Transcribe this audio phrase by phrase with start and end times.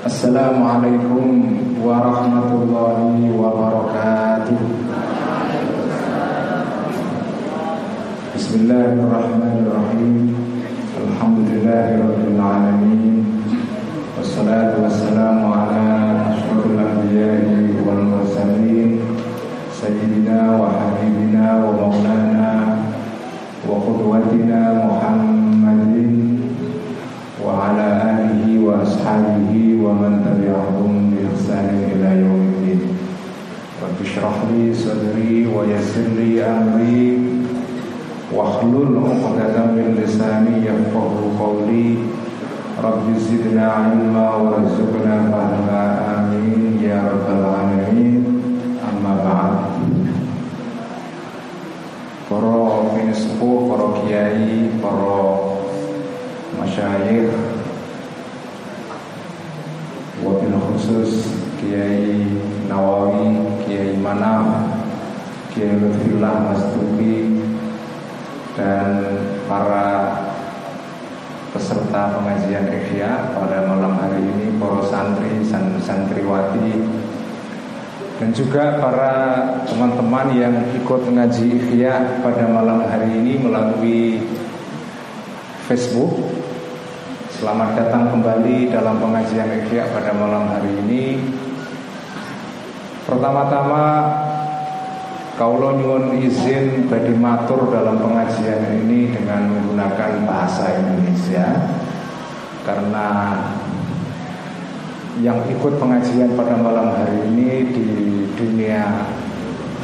[0.00, 4.56] Assalamualaikum warahmatullahi wabarakatuh
[8.32, 10.32] Bismillahirrahmanirrahim
[11.04, 13.28] Alhamdulillahirrahmanirrahim
[14.16, 15.84] Wassalatu wassalamu ala
[16.32, 19.04] ashrafil anbiya'i wal mursalin
[19.68, 22.72] Sayyidina wa habibina wa maulana
[23.68, 24.99] Wa qudwatina Muhammadin
[34.09, 37.05] Rabbi shrah li sadri wa yassir li amri
[38.35, 41.95] واحلل عقدة من لساني يفقه قولي
[42.83, 45.81] رب زدنا علما وارزقنا فهما
[46.17, 48.41] آمين يا رب العالمين
[48.89, 49.55] أما بعد
[52.25, 55.15] Para sepuh, para kiai, para
[56.57, 57.31] masyayikh
[60.25, 62.25] Wabil khusus Kiai
[62.67, 63.08] Nawawi, Kiai
[64.10, 64.74] Manaf,
[65.54, 67.30] Kiai Lutfillah Mas Tuki
[68.58, 69.06] dan
[69.46, 70.18] para
[71.54, 76.74] peserta pengajian Ihya pada malam hari ini para santri dan santriwati.
[78.18, 79.14] Dan juga para
[79.70, 84.26] teman-teman yang ikut mengaji Ihya pada malam hari ini melalui
[85.70, 86.18] Facebook.
[87.38, 91.02] Selamat datang kembali dalam pengajian Ihya pada malam hari ini
[93.10, 93.84] Pertama-tama
[95.34, 101.64] Kaulo nyuwun izin badi matur dalam pengajian ini dengan menggunakan bahasa Indonesia.
[102.60, 103.40] Karena
[105.24, 107.88] yang ikut pengajian pada malam hari ini di
[108.36, 109.08] dunia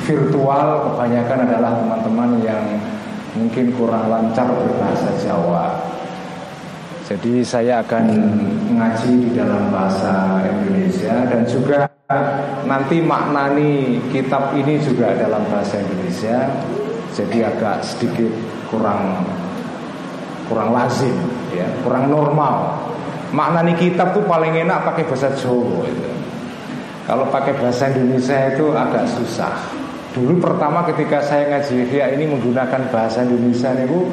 [0.04, 2.62] virtual kebanyakan adalah teman-teman yang
[3.32, 5.95] mungkin kurang lancar berbahasa Jawa
[7.06, 8.02] Jadi saya akan
[8.66, 11.86] mengaji di dalam bahasa Indonesia dan juga
[12.66, 16.50] nanti maknani kitab ini juga dalam bahasa Indonesia.
[17.14, 18.26] Jadi agak sedikit
[18.66, 19.22] kurang
[20.50, 21.14] kurang lazim
[21.54, 22.74] ya kurang normal.
[23.30, 26.10] Maknani kitab tuh paling enak pakai bahasa Jawa itu
[27.06, 29.54] kalau pakai bahasa Indonesia itu agak susah.
[30.10, 34.10] Dulu pertama ketika saya ngaji ya ini menggunakan bahasa Indonesia nih bu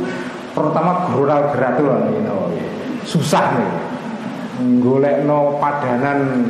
[0.53, 2.21] pertama geral geratul nih
[3.03, 3.73] susah nih
[4.79, 6.45] golek no padanan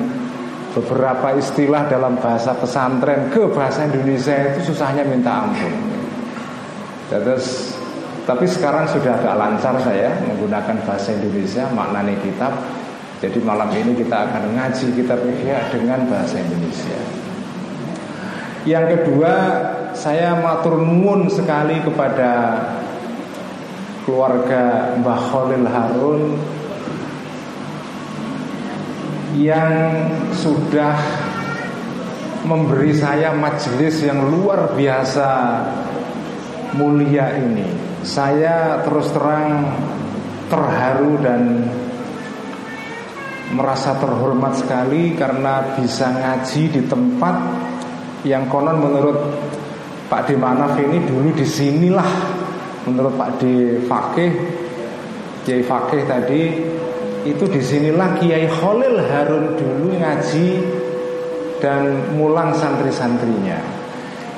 [0.74, 5.74] beberapa istilah dalam bahasa pesantren ke bahasa Indonesia itu susahnya minta ampun.
[7.14, 7.78] Terus
[8.26, 12.54] tapi sekarang sudah agak lancar saya menggunakan bahasa Indonesia maknanya kitab.
[13.22, 17.00] Jadi malam ini kita akan ngaji kitab Ihya dengan bahasa Indonesia.
[18.68, 19.34] Yang kedua,
[19.96, 22.60] saya matur nuwun sekali kepada
[24.04, 26.22] keluarga Mbah Khalil Harun
[29.40, 29.74] yang
[30.36, 30.94] sudah
[32.44, 35.30] memberi saya majelis yang luar biasa
[36.76, 37.66] mulia ini.
[38.04, 39.72] Saya terus terang
[40.52, 41.42] terharu dan
[43.56, 47.36] merasa terhormat sekali karena bisa ngaji di tempat
[48.28, 49.18] yang konon menurut
[50.12, 52.33] Pak D Manaf ini dulu di sinilah
[52.88, 53.44] menurut Pak D
[53.88, 54.32] Fakih
[55.44, 56.42] Kiai Fakih tadi
[57.24, 60.48] itu di sinilah Kiai Khalil Harun dulu ngaji
[61.64, 63.60] dan mulang santri-santrinya.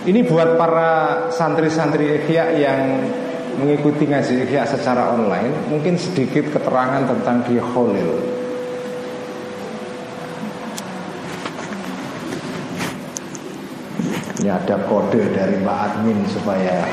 [0.06, 3.10] Ini buat para santri-santri Ikhya yang
[3.58, 8.10] mengikuti ngaji Ikhya secara online, mungkin sedikit keterangan tentang Kiai Khalil.
[14.46, 16.86] Ini ada kode dari Mbak Admin supaya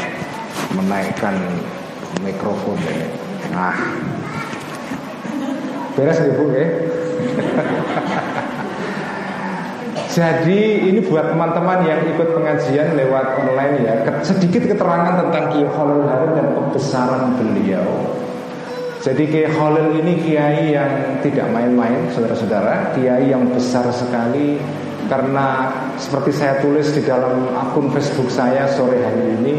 [0.77, 1.37] menaikkan
[2.25, 3.09] mikrofon ini.
[3.53, 3.77] Nah,
[5.93, 6.67] Beres ya Bu ya.
[10.13, 16.05] Jadi ini buat teman-teman yang ikut pengajian lewat online ya Sedikit keterangan tentang Kiai Khalil
[16.05, 17.89] Harun dan kebesaran beliau
[19.01, 24.61] Jadi Kiai Khalil ini kiai yang tidak main-main saudara-saudara Kiai yang besar sekali
[25.09, 29.55] Karena seperti saya tulis di dalam akun Facebook saya sore hari ini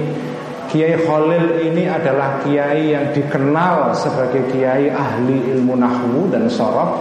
[0.74, 6.98] Kiai Khalil ini adalah kiai yang dikenal sebagai kiai ahli ilmu nahwu dan sorof.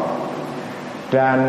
[1.09, 1.41] Dan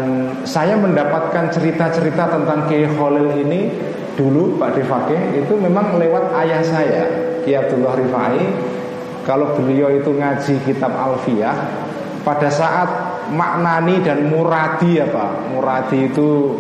[0.48, 3.68] saya mendapatkan cerita-cerita tentang Kiai Khalil ini
[4.16, 7.04] dulu Pak Defake itu memang lewat ayah saya
[7.44, 8.40] Kiai Abdullah Rifai.
[9.28, 11.56] Kalau beliau itu ngaji kitab Alfiyah
[12.24, 12.88] pada saat
[13.36, 16.56] maknani dan muradi apa muradi itu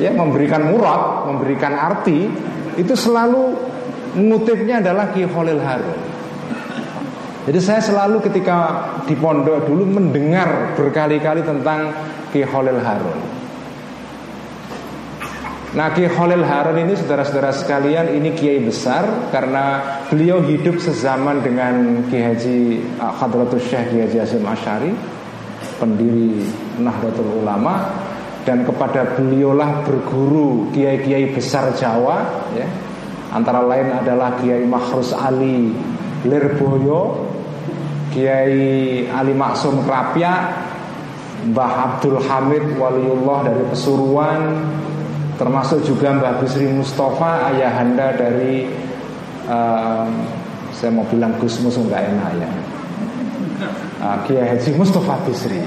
[0.00, 2.28] ya memberikan murad memberikan arti
[2.76, 3.73] itu selalu
[4.14, 6.00] Ngutipnya adalah Ki Khalil Harun
[7.44, 11.92] Jadi saya selalu ketika di pondok dulu mendengar berkali-kali tentang
[12.32, 13.20] Ki Khalil Harun.
[15.76, 22.06] Nah Ki Khalil Harun ini saudara-saudara sekalian ini kiai besar karena beliau hidup sezaman dengan
[22.08, 22.58] Ki Haji
[22.96, 24.94] uh, Khadratul Syekh Ki Haji Hasim Asyari
[25.76, 26.48] pendiri
[26.80, 27.92] Nahdlatul Ulama
[28.48, 32.24] dan kepada beliaulah berguru kiai-kiai besar Jawa
[32.56, 32.68] ya.
[33.32, 35.72] Antara lain adalah Kiai Makhrus Ali
[36.28, 37.28] Lirboyo
[38.12, 40.32] Kiai Ali Maksum Krapya
[41.50, 44.42] Mbah Abdul Hamid Waliullah dari Pesuruan
[45.36, 48.70] termasuk juga Mbah Bisri Mustafa ayahanda dari
[49.50, 50.06] uh,
[50.74, 52.50] saya mau bilang Gus Mus enggak enak ya.
[54.04, 55.62] Uh, Kiai Haji Mustafa Bisri.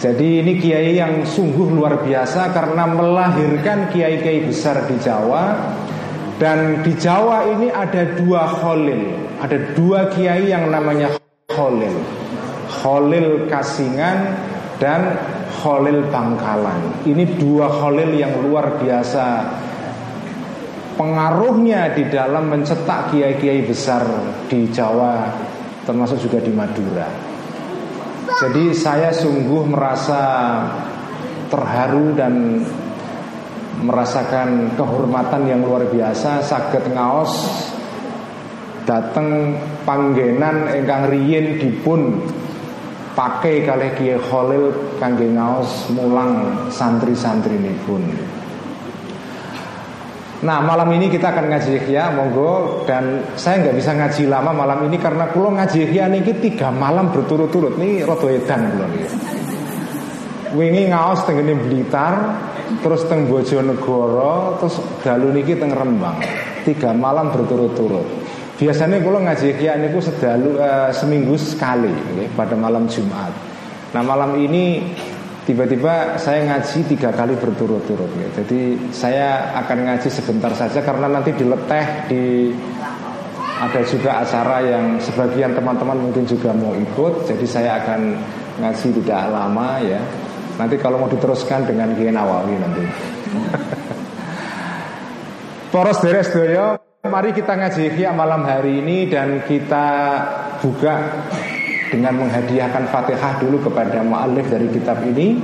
[0.00, 5.76] Jadi ini kiai yang sungguh luar biasa karena melahirkan kiai-kiai besar di Jawa
[6.40, 9.12] dan di Jawa ini ada dua kholil.
[9.44, 11.12] Ada dua kiai yang namanya
[11.52, 11.92] kholil.
[12.80, 14.40] Kholil Kasingan
[14.78, 15.18] dan
[15.50, 19.44] Kholil Bangkalan Ini dua kholil yang luar biasa.
[20.96, 24.04] Pengaruhnya di dalam mencetak kiai-kiai besar
[24.48, 25.28] di Jawa
[25.84, 27.08] Termasuk juga di Madura.
[28.40, 30.22] Jadi saya sungguh merasa
[31.50, 32.62] terharu dan
[33.78, 37.32] merasakan kehormatan yang luar biasa sakit ngaos
[38.82, 39.54] dateng
[39.86, 42.26] panggenan ingkang riyin dipun
[43.14, 48.02] pakai kali Kiai Khalil kangge ngaos mulang santri-santri pun.
[50.40, 52.82] Nah malam ini kita akan ngaji ya monggo.
[52.88, 57.12] Dan saya nggak bisa ngaji lama malam ini karena pulau ngaji ya niki tiga malam
[57.12, 57.76] berturut-turut.
[57.76, 58.88] Nih rodo edan pulau
[60.50, 62.14] Wingi ngaos tenggene Blitar,
[62.82, 66.18] terus teng Bojonegoro, terus dalu niki teng Rembang.
[66.66, 68.06] Tiga malam berturut-turut.
[68.60, 73.32] Biasanya kalau ngaji kia niku sedalu uh, seminggu sekali okay, pada malam Jumat.
[73.96, 74.84] Nah malam ini
[75.48, 78.12] tiba-tiba saya ngaji tiga kali berturut-turut.
[78.20, 78.28] Ya.
[78.36, 82.52] Jadi saya akan ngaji sebentar saja karena nanti dileteh di
[83.60, 87.32] ada juga acara yang sebagian teman-teman mungkin juga mau ikut.
[87.32, 88.00] Jadi saya akan
[88.60, 90.00] ngaji tidak lama ya.
[90.56, 92.84] Nanti kalau mau diteruskan dengan Kiai Nawawi nanti.
[95.70, 99.86] Poros deres doyo, mari kita ngaji Ihya malam hari ini dan kita
[100.58, 100.94] buka
[101.94, 105.38] dengan menghadiahkan Fatihah dulu kepada muallif dari kitab ini.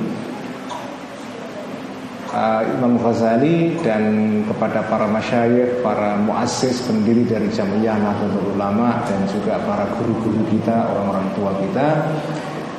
[2.37, 4.03] Uh, Imam Ghazali dan
[4.45, 10.91] kepada para masyayikh, para muassis pendiri dari Jamiah Nahdlatul Ulama dan juga para guru-guru kita,
[10.91, 11.89] orang-orang tua kita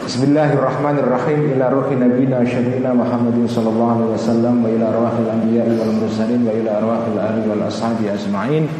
[0.07, 6.47] Bismillahirrahmanirrahim ila ruhi nabina syahidina Muhammadin sallallahu alaihi wasallam wa ila arwahil anbiya'i wal mursalin
[6.47, 8.71] wa ila arwahil ali wal ashabi ajma'in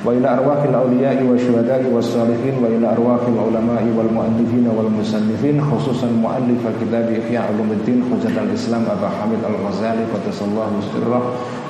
[0.00, 4.88] wa ila arwahil awliya'i wa syuhada'i was salihin wa ila arwahil ulama'i wal muallifin wal
[4.88, 11.20] musannifin khususan muallif kitab Ihya Ulumuddin Hujatul Islam Abu Hamid Al-Ghazali qaddasallahu sirrah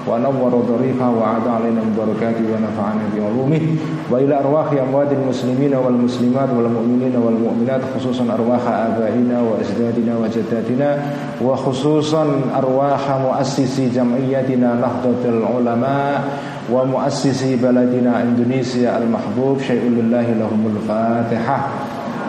[0.08, 3.62] ونور ضريقها وعاد علينا من بركاته ونفعنا بعلومه
[4.12, 10.90] وإلى أرواح أموات المسلمين والمسلمات والمؤمنين والمؤمنات خصوصا أرواح آبائنا وأجدادنا وجداتنا
[11.42, 12.26] وخصوصا
[12.58, 16.24] أرواح مؤسسي جمعيتنا نهضة العلماء
[16.74, 21.68] ومؤسسي بلدنا إندونيسيا المحبوب شيء لله لهم الفاتحة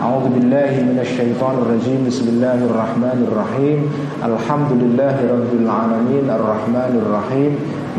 [0.04, 2.04] أعوذ بالله من الشيطان الرجيم.
[2.06, 3.80] بسم الله الرحمن الرحيم.
[4.24, 6.28] الحمد لله رب العالمين.
[6.28, 7.52] الرحمن الرحيم.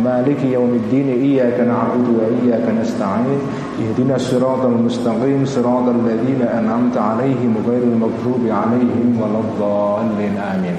[0.06, 1.08] مالك يوم الدين.
[1.10, 3.40] إياك نعبد وإياك نستعين.
[3.82, 5.46] اهدنا الصراط المستقيم.
[5.46, 10.38] صراط الذين أنعمت عليهم غير المغضوب عليهم ولا الضالين.
[10.38, 10.78] آمين.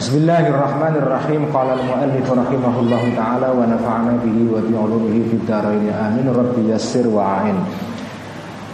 [0.00, 1.42] بسم الله الرحمن الرحيم.
[1.54, 5.92] قال المؤلف رحمه الله تعالى ونفعنا به وبعلومه في الدارين.
[5.92, 6.26] آمين.
[6.32, 7.85] ربي يسر وعين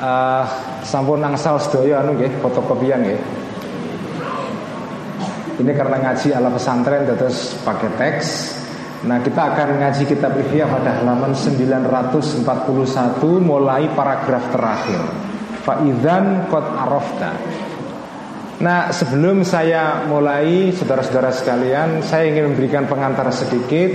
[0.02, 0.44] uh,
[0.82, 3.22] sampun nangsal sedaya anu nggih fotokopian nggih.
[5.62, 8.28] Ini karena ngaji ala pesantren terus pakai teks.
[9.06, 12.42] Nah kita akan ngaji kitab Ihya pada halaman 941
[13.42, 15.02] mulai paragraf terakhir.
[15.62, 17.32] Fa'idhan kot arofta.
[18.62, 23.90] Nah sebelum saya mulai saudara-saudara sekalian Saya ingin memberikan pengantar sedikit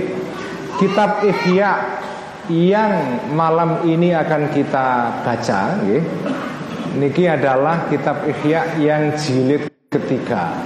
[0.76, 2.04] Kitab Ihya
[2.48, 2.92] yang
[3.36, 6.04] malam ini akan kita baca nggih
[6.96, 10.56] niki adalah kitab Ihya yang jilid ketiga.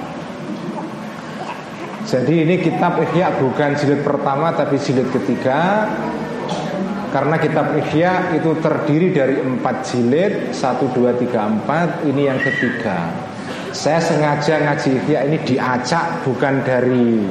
[2.07, 5.91] Jadi ini kitab Ihya bukan jilid pertama tapi jilid ketiga
[7.11, 13.11] karena kitab Ihya itu terdiri dari empat jilid satu dua tiga empat ini yang ketiga.
[13.75, 17.27] Saya sengaja ngaji Ihya ini diacak bukan dari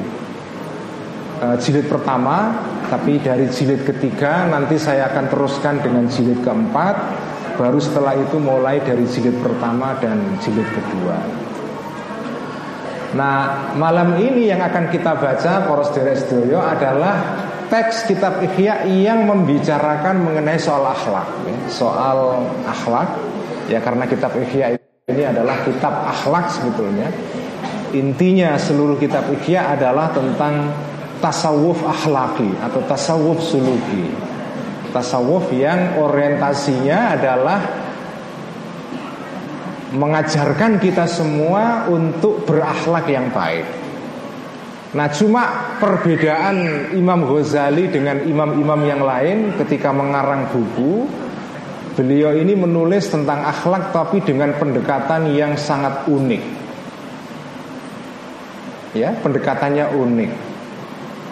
[1.40, 2.52] uh, jilid pertama
[2.92, 6.96] tapi dari jilid ketiga nanti saya akan teruskan dengan jilid keempat
[7.52, 11.20] Baru setelah itu mulai dari jilid pertama dan jilid kedua.
[13.12, 17.20] Nah, malam ini yang akan kita baca Poros Deres Doyo adalah
[17.68, 21.56] teks kitab Ihya yang membicarakan mengenai soal akhlak, ya.
[21.68, 23.20] soal akhlak.
[23.68, 24.80] Ya karena kitab Ihya
[25.12, 27.12] ini adalah kitab akhlak sebetulnya.
[27.92, 30.72] Intinya seluruh kitab Ihya adalah tentang
[31.22, 34.10] tasawuf akhlaki atau tasawuf suluki.
[34.90, 37.60] Tasawuf yang orientasinya adalah
[39.94, 43.64] mengajarkan kita semua untuk berakhlak yang baik.
[44.92, 51.08] Nah, cuma perbedaan Imam Ghazali dengan imam-imam yang lain ketika mengarang buku,
[51.96, 56.44] beliau ini menulis tentang akhlak tapi dengan pendekatan yang sangat unik.
[58.92, 60.51] Ya, pendekatannya unik.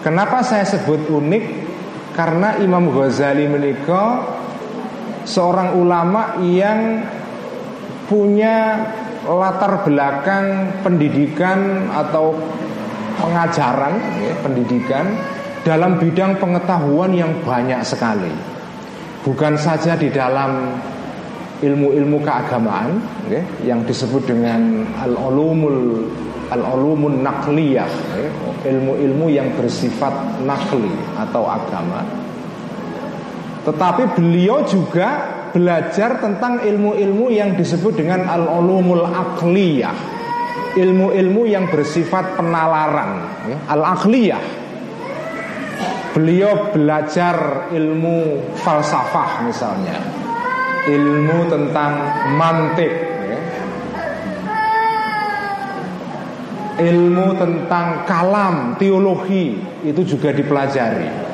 [0.00, 1.45] Kenapa saya sebut unik?
[2.16, 4.25] Karena Imam Ghazali menikah
[5.28, 7.04] seorang ulama yang
[8.09, 8.80] punya
[9.28, 12.33] latar belakang pendidikan atau
[13.21, 15.07] pengajaran, ya, pendidikan
[15.62, 18.33] dalam bidang pengetahuan yang banyak sekali.
[19.21, 20.80] Bukan saja di dalam
[21.61, 26.09] ilmu-ilmu keagamaan, ya, yang disebut dengan al-ulumul
[26.50, 28.30] al-ulumun nakliyah, ya,
[28.71, 32.02] ilmu-ilmu yang bersifat nakli atau agama.
[33.64, 40.21] Tetapi beliau juga belajar tentang ilmu-ilmu yang disebut dengan al-ulumul akliyah
[40.78, 44.42] ilmu-ilmu yang bersifat penalaran ya, al-akliyah
[46.14, 49.99] beliau belajar ilmu falsafah misalnya
[50.87, 51.92] ilmu tentang
[52.38, 53.10] mantik
[56.80, 61.30] ilmu tentang kalam teologi itu juga dipelajari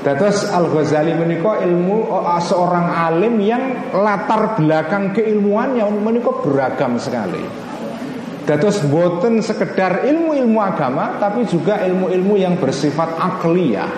[0.00, 7.44] Terus Al Ghazali menikah ilmu oh, seorang alim yang latar belakang keilmuannya menikah beragam sekali.
[8.48, 13.92] Terus boten sekedar ilmu-ilmu agama, tapi juga ilmu-ilmu yang bersifat akliyah.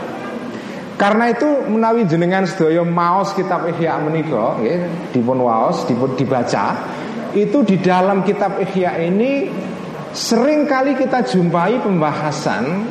[0.98, 4.82] Karena itu menawi jenengan sedaya maos kitab Ihya menika ya,
[5.14, 6.78] dipun waos dibaca
[7.32, 9.48] itu di dalam kitab Ihya ini
[10.12, 12.84] sering kali kita jumpai pembahasan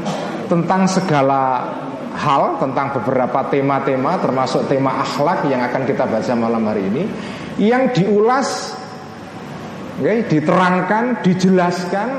[0.50, 1.70] tentang segala
[2.18, 7.04] hal tentang beberapa tema-tema termasuk tema akhlak yang akan kita baca malam hari ini
[7.62, 8.74] yang diulas
[10.01, 12.10] ya, diterangkan, dijelaskan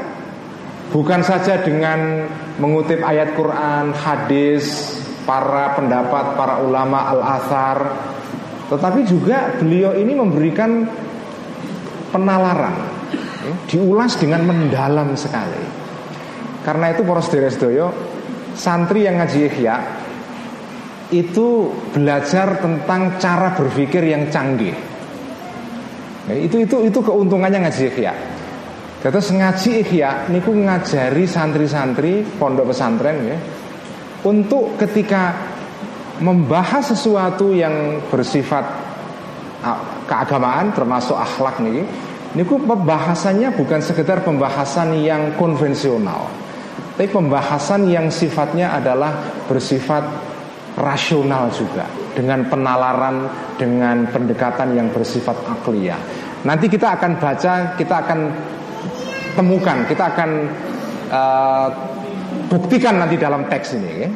[0.95, 2.31] bukan saja dengan
[2.63, 7.79] mengutip ayat Quran, hadis, para pendapat para ulama al-athar
[8.71, 10.87] tetapi juga beliau ini memberikan
[12.15, 12.92] penalaran
[13.67, 15.83] diulas dengan mendalam sekali
[16.63, 17.27] karena itu poros
[17.59, 17.91] doyo
[18.55, 19.77] santri yang ngaji ihya
[21.13, 24.73] itu belajar tentang cara berpikir yang canggih.
[26.31, 28.15] Ya, itu itu itu keuntungannya ngaji ihya.
[29.03, 33.39] Terus ngaji ihya niku ngajari santri-santri pondok pesantren ya
[34.23, 35.35] untuk ketika
[36.23, 38.63] membahas sesuatu yang bersifat
[40.07, 41.83] keagamaan termasuk akhlak nih
[42.33, 46.29] niku pembahasannya bukan sekedar pembahasan yang konvensional
[46.93, 49.17] tapi pembahasan yang sifatnya adalah
[49.49, 50.05] bersifat
[50.77, 55.97] rasional juga dengan penalaran dengan pendekatan yang bersifat akliyah.
[56.45, 58.19] Nanti kita akan baca, kita akan
[59.35, 60.31] temukan, kita akan
[61.09, 61.69] uh,
[62.53, 63.93] buktikan nanti dalam teks ini.
[64.05, 64.13] Ya.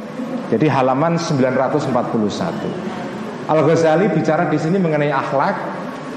[0.53, 3.51] Jadi halaman 941.
[3.51, 5.57] Al Ghazali bicara di sini mengenai akhlak.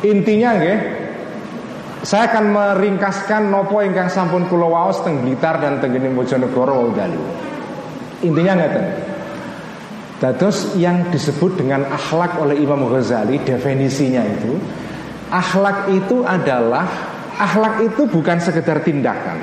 [0.03, 0.75] Intinya, ya,
[2.00, 7.20] saya akan meringkaskan nopo ingkang sampun kula waos teng Blitar dan teng Bojonegoro wau dalu.
[8.24, 8.86] Intinya ngeten.
[10.20, 14.60] Dados yang disebut dengan akhlak oleh Imam Ghazali definisinya itu
[15.32, 16.84] akhlak itu adalah
[17.39, 19.39] akhlak itu bukan sekedar tindakan.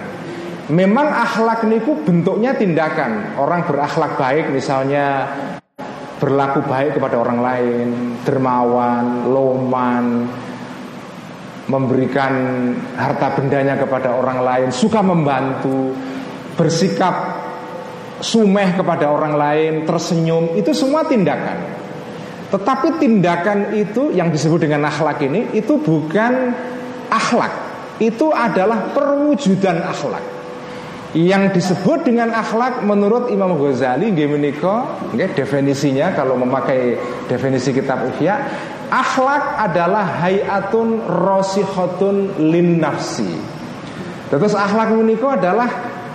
[0.68, 3.40] Memang akhlak niku bentuknya tindakan.
[3.40, 5.30] Orang berakhlak baik misalnya
[6.16, 7.88] berlaku baik kepada orang lain,
[8.24, 10.04] dermawan, loman,
[11.66, 12.32] memberikan
[12.94, 15.94] harta bendanya kepada orang lain, suka membantu,
[16.54, 17.14] bersikap
[18.22, 21.58] sumeh kepada orang lain, tersenyum, itu semua tindakan.
[22.46, 26.54] Tetapi tindakan itu yang disebut dengan akhlak ini itu bukan
[27.10, 27.52] akhlak,
[27.98, 30.22] itu adalah perwujudan akhlak.
[31.16, 38.36] Yang disebut dengan akhlak menurut Imam Ghazali Gemeniko, okay, definisinya kalau memakai definisi kitab Ihya
[38.86, 43.26] Akhlak adalah hayatun rosihotun lin nafsi.
[44.30, 45.66] Terus akhlak meniko adalah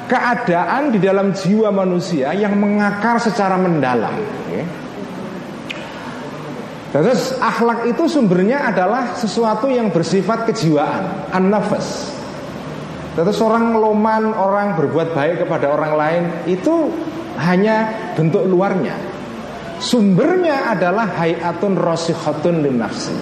[0.07, 4.11] keadaan di dalam jiwa manusia yang mengakar secara mendalam.
[6.91, 12.11] Terus akhlak itu sumbernya adalah sesuatu yang bersifat kejiwaan, an-nafas.
[13.15, 16.91] Terus orang loman, orang berbuat baik kepada orang lain itu
[17.39, 19.10] hanya bentuk luarnya.
[19.81, 23.17] Sumbernya adalah hayatun rosihatun nafsi.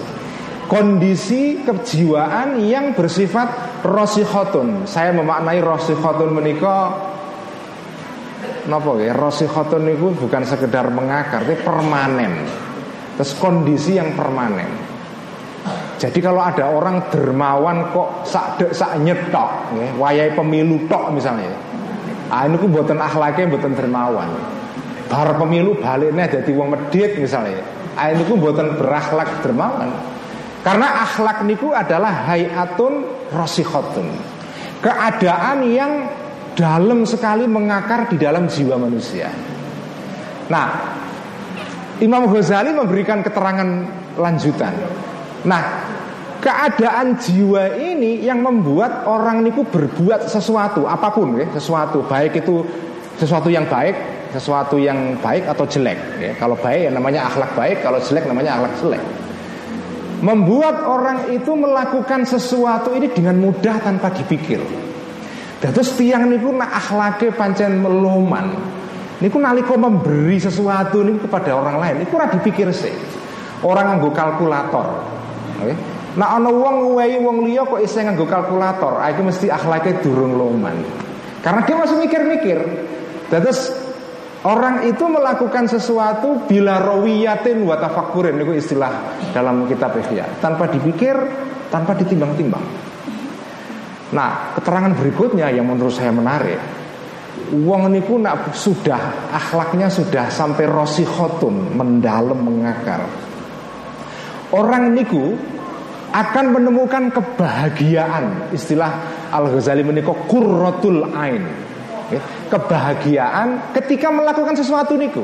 [0.68, 4.84] Kondisi kejiwaan yang bersifat rosihatun.
[4.84, 7.10] Saya memaknai rosihatun menikah
[8.68, 12.44] Napa ya rosihatun itu bukan sekedar mengakar, tapi permanen.
[13.16, 14.68] Terus kondisi yang permanen.
[16.00, 21.52] Jadi kalau ada orang dermawan kok sak dek sak nyetok, ya, wayai pemilu tok misalnya.
[22.32, 24.28] Ah ini ku buatan akhlaknya buatan dermawan.
[25.10, 27.60] Bar pemilu baliknya jadi uang medit misalnya.
[27.98, 29.90] Ini ku buatan berakhlak dermawan.
[30.62, 34.06] Karena akhlak niku adalah hayatun rosihatun.
[34.80, 35.92] Keadaan yang
[36.54, 39.32] dalam sekali mengakar di dalam jiwa manusia.
[40.52, 40.66] Nah,
[42.00, 43.68] Imam Ghazali memberikan keterangan
[44.16, 44.72] lanjutan.
[45.44, 45.62] Nah,
[46.40, 52.64] keadaan jiwa ini yang membuat orang niku berbuat sesuatu apa pun ya, sesuatu baik itu
[53.20, 53.96] sesuatu yang baik,
[54.30, 56.32] sesuatu yang baik atau jelek ya.
[56.38, 59.02] Kalau baik ya namanya akhlak baik, kalau jelek namanya akhlak jelek.
[60.20, 64.60] Membuat orang itu melakukan sesuatu ini dengan mudah tanpa dipikir.
[65.60, 68.52] Terus tiang niku nak akhlake pancen meloman.
[69.20, 72.92] Niku naliko memberi sesuatu niku kepada orang lain, niku ora dipikir sih.
[73.60, 74.86] Orang nganggo kalkulator.
[75.60, 75.76] Okay?
[76.16, 80.80] Nah ana wong nguwehi wong liya kok isih nganggo kalkulator, ah mesti akhlaknya durung loman.
[81.44, 82.58] Karena dia masih mikir-mikir.
[83.28, 83.72] Terus
[84.46, 91.16] orang itu melakukan sesuatu bila rawiyatin wa tafakkurin niku istilah dalam kitab Ihya, tanpa dipikir,
[91.68, 92.64] tanpa ditimbang-timbang.
[94.10, 96.58] Nah, keterangan berikutnya yang menurut saya menarik
[97.50, 103.02] Wong niku nak sudah akhlaknya sudah sampai rosihotun mendalam mengakar.
[104.54, 105.34] Orang niku
[106.10, 108.90] akan menemukan kebahagiaan istilah
[109.30, 111.69] Al Ghazali menikah kurrotul ain
[112.50, 115.22] kebahagiaan ketika melakukan sesuatu niku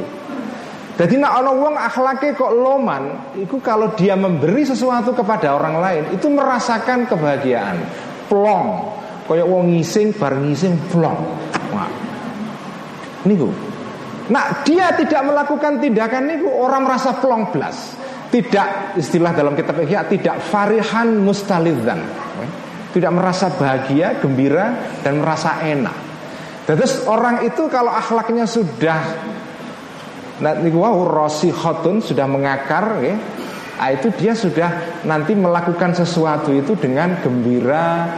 [0.96, 6.04] jadi nak ono wong akhlaknya kok loman itu kalau dia memberi sesuatu kepada orang lain
[6.16, 7.76] itu merasakan kebahagiaan
[8.32, 8.68] plong
[9.26, 11.20] kayak wong ngising bar ngising plong
[11.74, 11.90] Wah,
[13.26, 13.50] niku.
[14.26, 17.94] Nah dia tidak melakukan tindakan niku orang merasa plong blas.
[18.26, 22.00] Tidak istilah dalam kitab Ihya tidak farihan mustalidzan.
[22.90, 26.05] Tidak merasa bahagia, gembira dan merasa enak.
[26.66, 28.98] Terus orang itu kalau akhlaknya sudah
[30.60, 33.16] niku wow, khotun sudah mengakar ya.
[33.76, 38.08] Nah, itu dia sudah nanti melakukan sesuatu itu dengan gembira,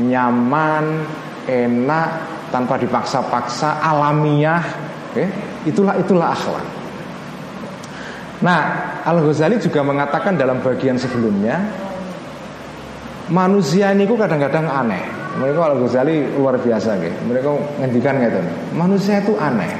[0.00, 1.04] nyaman,
[1.44, 2.08] enak,
[2.48, 4.64] tanpa dipaksa-paksa, alamiah,
[5.12, 5.28] okay?
[5.68, 6.66] itulah itulah akhlak.
[8.40, 8.60] Nah,
[9.06, 11.60] Al Ghazali juga mengatakan dalam bagian sebelumnya,
[13.28, 15.21] manusia ini kadang-kadang aneh.
[15.32, 17.16] Mereka Al Ghazali luar biasa, gitu.
[17.24, 18.40] mereka ngendikan gitu.
[18.76, 19.72] Manusia itu aneh.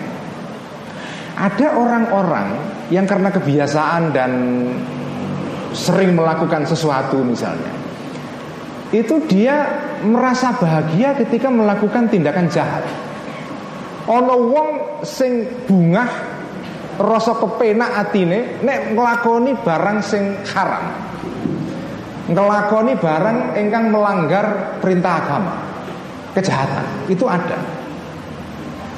[1.37, 2.49] Ada orang-orang
[2.89, 4.31] yang karena kebiasaan dan
[5.73, 7.73] sering melakukan sesuatu misalnya,
[8.93, 9.65] itu dia
[10.05, 12.85] merasa bahagia ketika melakukan tindakan jahat.
[14.09, 14.71] Ono wong
[15.05, 16.09] sing bungah
[17.01, 21.12] rasa kepenak atine nek nglakoni barang sing haram.
[22.33, 25.55] Ngelakoni barang ingkang melanggar perintah agama.
[26.33, 27.61] Kejahatan itu ada.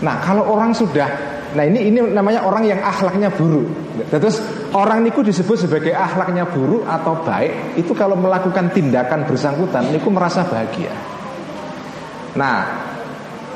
[0.06, 3.64] Nah, kalau orang sudah Nah ini ini namanya orang yang akhlaknya buruk.
[4.10, 4.42] Terus
[4.74, 10.42] orang niku disebut sebagai akhlaknya buruk atau baik itu kalau melakukan tindakan bersangkutan niku merasa
[10.42, 10.90] bahagia.
[12.34, 12.58] Nah,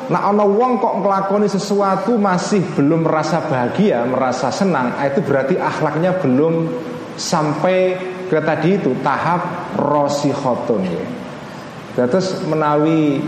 [0.06, 6.22] nah ono wong kok ngelakoni sesuatu masih belum merasa bahagia, merasa senang, itu berarti akhlaknya
[6.22, 6.70] belum
[7.18, 11.04] sampai ke tadi itu tahap rosihotun ya.
[12.06, 13.18] Terus menawi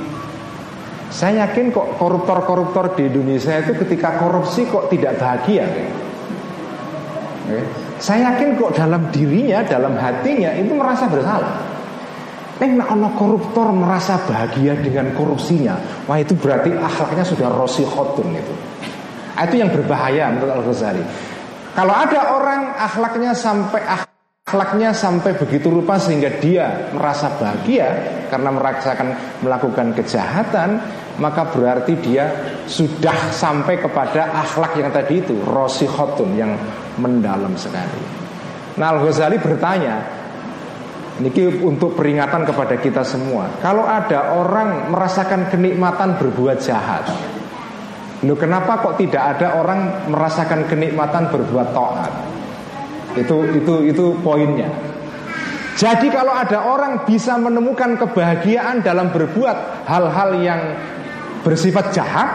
[1.10, 5.66] saya yakin kok koruptor-koruptor di Indonesia itu ketika korupsi kok tidak bahagia.
[7.98, 11.66] Saya yakin kok dalam dirinya, dalam hatinya itu merasa bersalah.
[12.60, 18.54] Nak ono koruptor merasa bahagia dengan korupsinya, wah itu berarti akhlaknya sudah rosi khotun itu.
[19.32, 21.00] Ah, itu yang berbahaya menurut Al Ghazali.
[21.72, 23.80] Kalau ada orang akhlaknya sampai
[24.50, 27.86] akhlaknya sampai begitu rupa sehingga dia merasa bahagia
[28.26, 29.14] karena merasakan
[29.46, 30.82] melakukan kejahatan,
[31.22, 32.26] maka berarti dia
[32.66, 36.58] sudah sampai kepada akhlak yang tadi itu rosihotun yang
[36.98, 38.02] mendalam sekali.
[38.74, 40.02] Nah Al Ghazali bertanya,
[41.22, 41.30] ini
[41.62, 43.62] untuk peringatan kepada kita semua.
[43.62, 47.06] Kalau ada orang merasakan kenikmatan berbuat jahat,
[48.20, 52.39] Loh kenapa kok tidak ada orang merasakan kenikmatan berbuat taat?
[53.18, 54.70] Itu itu itu poinnya.
[55.80, 60.60] Jadi kalau ada orang bisa menemukan kebahagiaan dalam berbuat hal-hal yang
[61.40, 62.28] bersifat jahat,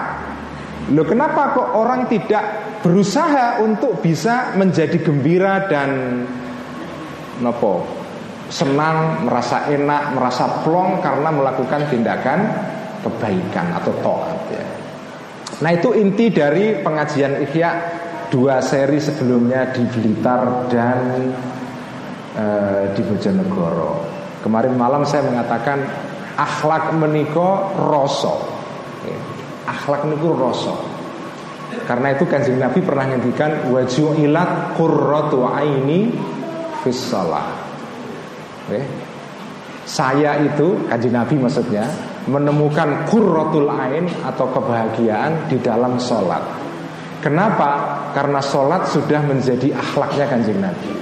[0.90, 2.42] lo kenapa kok orang tidak
[2.82, 6.22] berusaha untuk bisa menjadi gembira dan
[7.42, 7.86] nopo
[8.50, 12.40] senang, merasa enak, merasa plong karena melakukan tindakan
[13.02, 14.66] kebaikan atau toat ya.
[15.62, 17.70] Nah itu inti dari pengajian Ihya
[18.36, 21.32] dua seri sebelumnya di Blitar dan
[22.36, 24.04] uh, di Bojonegoro.
[24.44, 25.80] Kemarin malam saya mengatakan
[26.36, 28.44] akhlak meniko rosso.
[29.08, 29.16] Ya.
[29.72, 30.76] Akhlak meniko rosso.
[31.88, 36.12] Karena itu kanjeng Nabi pernah ngendikan waju ilat kurrotu aini
[36.84, 37.16] fis
[38.68, 38.84] Ya.
[39.88, 41.88] Saya itu kanjeng Nabi maksudnya
[42.28, 46.65] menemukan kurrotul ain atau kebahagiaan di dalam sholat.
[47.26, 47.70] Kenapa?
[48.14, 50.94] Karena sholat sudah menjadi akhlaknya kanjeng Nabi.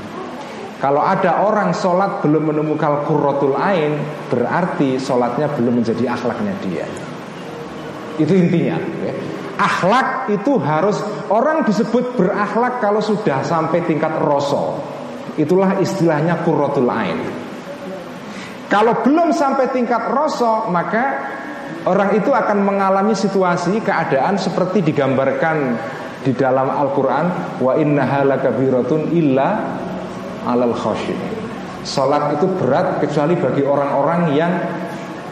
[0.80, 4.00] Kalau ada orang sholat belum menemukan kurrotul ain,
[4.32, 6.88] berarti sholatnya belum menjadi akhlaknya dia.
[8.16, 8.80] Itu intinya.
[9.04, 9.14] Ya.
[9.60, 14.80] Akhlak itu harus orang disebut berakhlak kalau sudah sampai tingkat rosol.
[15.36, 17.20] Itulah istilahnya kurrotul ain.
[18.72, 21.20] Kalau belum sampai tingkat rosok maka
[21.84, 25.78] orang itu akan mengalami situasi keadaan seperti digambarkan
[26.24, 29.48] di dalam Al-Qur'an wa innaha lakabiratun illa
[30.48, 31.20] alal khasyin.
[31.84, 34.52] Salat itu berat kecuali bagi orang-orang yang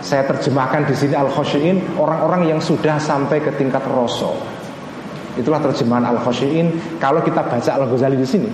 [0.03, 4.35] saya terjemahkan di sini al khasyin orang-orang yang sudah sampai ke tingkat rosok.
[5.39, 8.49] Itulah terjemahan al khasyin kalau kita baca Al-Ghazali di sini.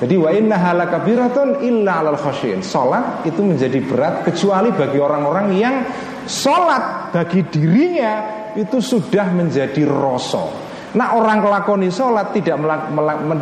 [0.00, 2.60] Jadi wa inna halakabiratun illa alal khasyin.
[2.60, 5.84] Salat itu menjadi berat kecuali bagi orang-orang yang
[6.28, 8.12] salat bagi dirinya
[8.56, 10.69] itu sudah menjadi rasa.
[10.90, 12.58] Nah orang kelakoni salat tidak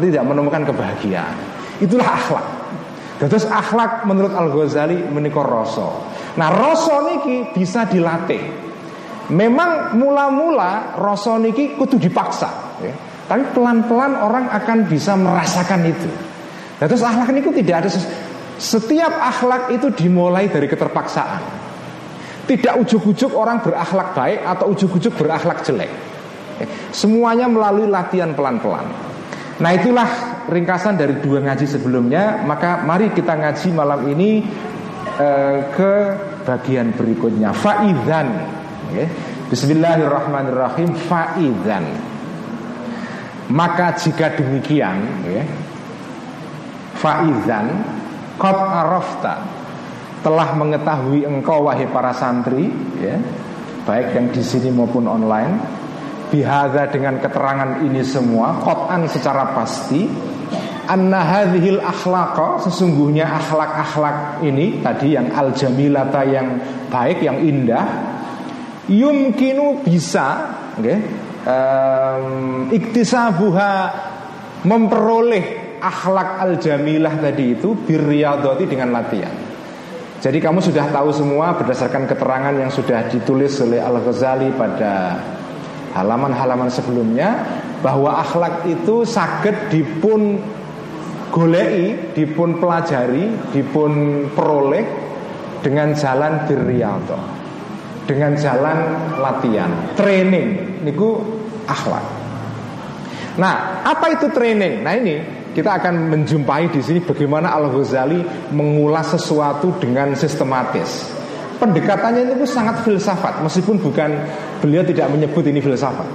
[0.04, 1.36] tidak menemukan kebahagiaan.
[1.80, 2.46] Itulah akhlak.
[3.18, 5.88] Terus akhlak menurut Al Ghazali menikah rasa.
[6.36, 8.68] Nah rasa niki bisa dilatih.
[9.32, 12.50] Memang mula-mula rasa niki kudu dipaksa.
[12.84, 12.94] Ya.
[13.28, 16.08] Tapi pelan-pelan orang akan bisa merasakan itu.
[16.78, 17.90] Terus akhlak ini tidak ada
[18.58, 21.42] setiap akhlak itu dimulai dari keterpaksaan.
[22.48, 26.07] Tidak ujuk-ujuk orang berakhlak baik atau ujuk-ujuk berakhlak jelek.
[26.90, 28.86] Semuanya melalui latihan pelan-pelan.
[29.58, 30.08] Nah itulah
[30.46, 32.42] ringkasan dari dua ngaji sebelumnya.
[32.46, 34.42] Maka mari kita ngaji malam ini
[35.18, 35.92] eh, ke
[36.46, 37.52] bagian berikutnya.
[37.52, 38.28] Faizan.
[39.50, 40.94] Bismillahirrahmanirrahim.
[41.06, 41.84] Faizan.
[43.48, 45.40] Maka jika demikian, ya,
[47.00, 47.80] Faizan
[48.36, 49.40] Kot arafta
[50.20, 52.68] Telah mengetahui engkau wahai para santri
[53.00, 53.16] ya,
[53.88, 55.78] Baik yang di sini maupun online
[56.28, 60.04] Bihada dengan keterangan ini semua Kotan secara pasti
[60.88, 66.46] Anna hadhil akhlaqa Sesungguhnya akhlak-akhlak ini Tadi yang al-jamilata yang
[66.92, 67.84] baik Yang indah
[68.88, 70.96] Yumkinu bisa okay,
[71.44, 73.72] um, Iktisabuha
[74.58, 79.34] Memperoleh akhlak al-jamilah tadi itu birriyadati dengan latihan.
[80.18, 85.14] Jadi kamu sudah tahu semua berdasarkan keterangan yang sudah ditulis oleh Al-Ghazali pada
[85.94, 87.44] halaman-halaman sebelumnya
[87.80, 90.40] bahwa akhlak itu sakit dipun
[91.30, 93.92] golei, dipun pelajari, dipun
[94.32, 94.84] peroleh
[95.60, 97.20] dengan jalan birriyadha.
[98.08, 98.78] Dengan jalan
[99.20, 101.20] latihan, training niku
[101.68, 102.00] akhlak.
[103.36, 104.80] Nah, apa itu training?
[104.80, 105.16] Nah, ini
[105.52, 111.12] kita akan menjumpai di sini bagaimana Al Ghazali mengulas sesuatu dengan sistematis.
[111.58, 114.14] Pendekatannya itu sangat filsafat, meskipun bukan
[114.62, 116.06] beliau tidak menyebut ini filsafat.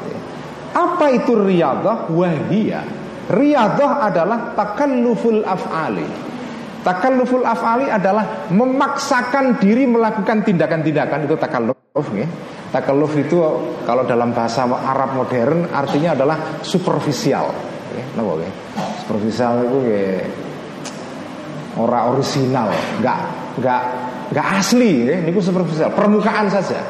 [0.71, 2.07] Apa itu riyadah?
[2.09, 2.81] Wahia.
[3.27, 6.07] Riyadah adalah takalluful af'ali.
[6.83, 12.27] Takalluful af'ali adalah memaksakan diri melakukan tindakan-tindakan itu takalluf ya.
[12.73, 13.37] Takalluf itu
[13.85, 17.51] kalau dalam bahasa Arab modern artinya adalah superficial.
[17.93, 18.51] Ya, ya?
[19.05, 20.07] superficial itu ya
[21.77, 22.69] ora original,
[23.01, 23.19] nggak
[23.61, 23.83] nggak
[24.33, 25.21] nggak asli ya.
[25.21, 26.81] Ini superficial, permukaan saja.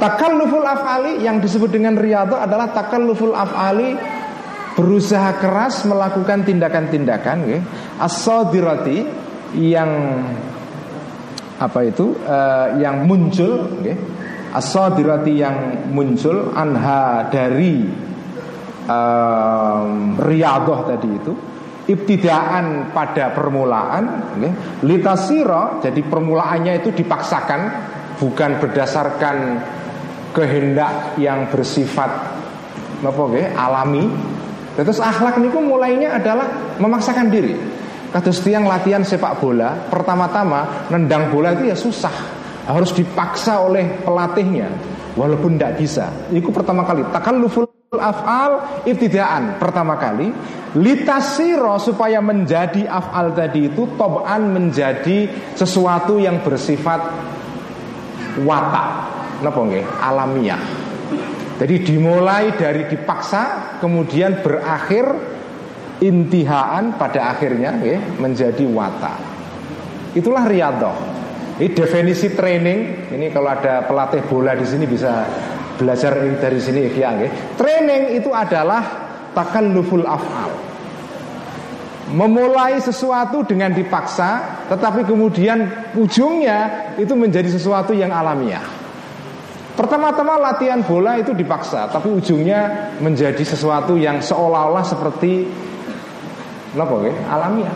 [0.00, 3.94] Takalluful af'ali yang disebut dengan riyadhah adalah takalluful af'ali
[4.74, 7.60] berusaha keras melakukan tindakan-tindakan ya,
[8.02, 9.06] as-sadirati
[9.54, 9.90] yang
[11.62, 13.94] apa itu uh, yang muncul ya,
[14.50, 17.86] as-sadirati yang muncul anha dari
[18.90, 21.32] um, riadoh tadi itu
[21.84, 24.52] ibtidaan pada permulaan okay,
[24.84, 27.60] litasiro jadi permulaannya itu dipaksakan
[28.16, 29.36] bukan berdasarkan
[30.32, 32.10] kehendak yang bersifat
[33.04, 34.08] apa okay, alami
[34.74, 37.54] terus akhlak niku mulainya adalah memaksakan diri
[38.14, 42.14] Kados tiang latihan sepak bola, pertama-tama nendang bola itu ya susah.
[42.62, 44.70] Harus dipaksa oleh pelatihnya
[45.18, 46.14] walaupun tidak bisa.
[46.30, 47.02] Itu pertama kali.
[47.10, 50.30] Takalluful af'al ibtidaan pertama kali
[50.74, 57.00] litasiro supaya menjadi af'al tadi itu tob'an menjadi sesuatu yang bersifat
[58.42, 58.88] watak.
[59.42, 59.84] Napa nggih?
[60.02, 60.62] Alamiah.
[61.54, 65.06] Jadi dimulai dari dipaksa kemudian berakhir
[66.02, 69.18] intihaan pada akhirnya ya, menjadi watak.
[70.18, 71.14] Itulah riyadhah
[71.54, 73.10] ini definisi training.
[73.14, 75.22] Ini kalau ada pelatih bola di sini bisa
[75.78, 77.30] belajar dari sini ya, ya.
[77.54, 79.03] Training itu adalah
[79.34, 80.52] takalluful af'al.
[82.14, 88.62] Memulai sesuatu dengan dipaksa, tetapi kemudian ujungnya itu menjadi sesuatu yang alamiah.
[89.74, 95.50] Pertama-tama latihan bola itu dipaksa, tapi ujungnya menjadi sesuatu yang seolah-olah seperti
[96.78, 97.14] apa ya?
[97.26, 97.74] alamiah.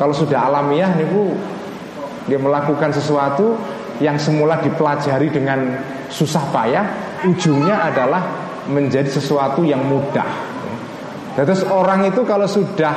[0.00, 1.36] Kalau sudah alamiah nih bu,
[2.30, 3.58] dia melakukan sesuatu
[4.00, 5.76] yang semula dipelajari dengan
[6.08, 6.86] susah payah
[7.24, 8.22] ujungnya adalah
[8.68, 10.26] menjadi sesuatu yang mudah.
[11.36, 12.96] Terus orang itu kalau sudah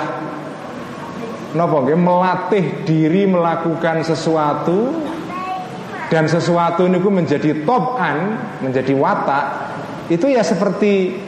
[1.59, 4.95] nopo melatih diri melakukan sesuatu
[6.07, 9.45] dan sesuatu ini menjadi topan, menjadi watak,
[10.09, 11.19] itu ya seperti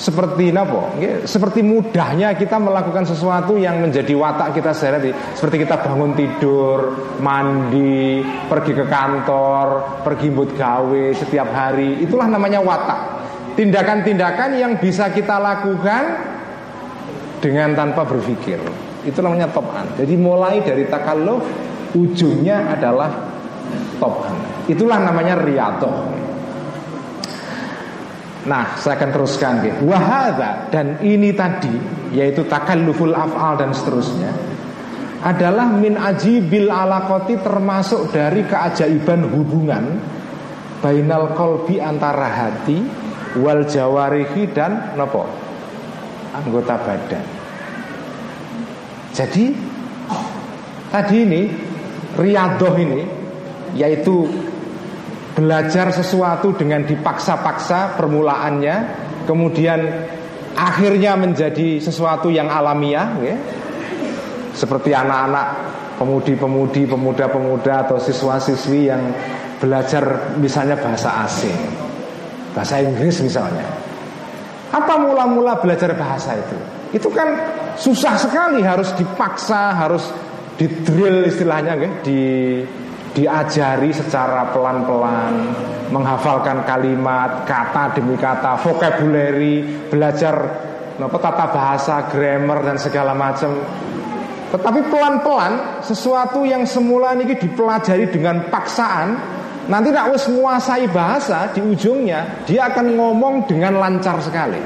[0.00, 0.96] seperti apa?
[1.28, 6.78] Seperti mudahnya kita melakukan sesuatu yang menjadi watak kita sehari Seperti kita bangun tidur,
[7.20, 12.00] mandi, pergi ke kantor, pergi buat gawe setiap hari.
[12.00, 13.00] Itulah namanya watak.
[13.56, 16.02] Tindakan-tindakan yang bisa kita lakukan
[17.40, 18.60] dengan tanpa berpikir.
[19.02, 19.96] Itu namanya topan.
[19.96, 21.42] Jadi mulai dari takalluf
[21.96, 23.10] ujungnya adalah
[23.96, 24.36] topan.
[24.68, 25.98] Itulah namanya riyadhah.
[28.40, 29.60] Nah, saya akan teruskan.
[29.84, 34.32] Wahada dan ini tadi yaitu takalluful af'al dan seterusnya
[35.20, 40.00] adalah min ajibil alaqati termasuk dari keajaiban hubungan
[40.80, 42.80] bainal kolbi antara hati
[43.38, 45.26] wal jawarihi dan nopo
[46.34, 47.24] anggota badan.
[49.14, 49.54] Jadi
[50.90, 51.42] tadi ini
[52.18, 53.02] riadoh ini
[53.74, 54.26] yaitu
[55.34, 58.76] belajar sesuatu dengan dipaksa-paksa permulaannya,
[59.30, 59.80] kemudian
[60.58, 63.36] akhirnya menjadi sesuatu yang alamiah, ya.
[64.52, 65.48] seperti anak-anak
[65.96, 69.02] pemudi-pemudi, pemuda-pemuda atau siswa-siswi yang
[69.62, 71.56] belajar misalnya bahasa asing,
[72.52, 73.66] bahasa Inggris misalnya.
[74.70, 76.56] Apa mula-mula belajar bahasa itu?
[76.94, 77.34] Itu kan
[77.74, 80.06] susah sekali, harus dipaksa, harus
[80.54, 82.22] didrill istilahnya, ya, di
[83.10, 85.34] diajari secara pelan-pelan
[85.90, 90.34] menghafalkan kalimat kata demi kata vocabulary belajar
[91.00, 93.50] apa tata bahasa grammar dan segala macam
[94.54, 99.39] tetapi pelan-pelan sesuatu yang semula ini dipelajari dengan paksaan
[99.70, 104.58] nanti nak wis menguasai bahasa di ujungnya dia akan ngomong dengan lancar sekali.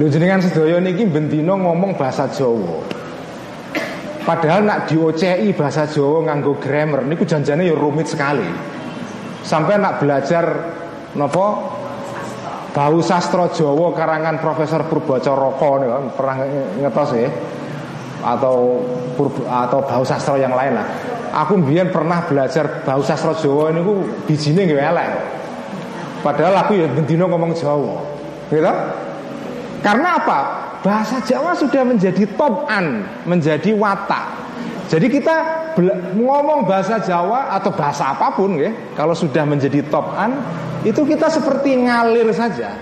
[0.00, 2.80] Lu jenengan sedaya niki bentino ngomong bahasa Jawa.
[4.24, 8.48] Padahal nak diocehi bahasa Jawa nganggo grammar niku janjane ya rumit sekali.
[9.44, 10.44] Sampai nak belajar
[11.12, 11.76] nopo
[12.72, 15.68] bau sastra Jawa karangan Profesor Purbacaraka
[16.16, 16.36] pernah
[16.80, 17.28] ngetos ya
[18.24, 18.80] atau
[19.44, 21.17] atau bau sastra yang lain lah.
[21.32, 25.10] Aku biar pernah belajar bau sastra Jawa ini ku bijine nggih elek.
[26.24, 28.00] Padahal aku ya bendino ngomong Jawa.
[28.50, 28.72] Gitu?
[29.84, 30.40] Karena apa?
[30.82, 34.26] bahasa Jawa sudah menjadi topan, menjadi watak.
[34.88, 35.68] Jadi kita
[36.16, 40.32] ngomong bahasa Jawa atau bahasa apa pun ya, kalau sudah menjadi topan,
[40.86, 42.72] itu kita seperti ngalir saja.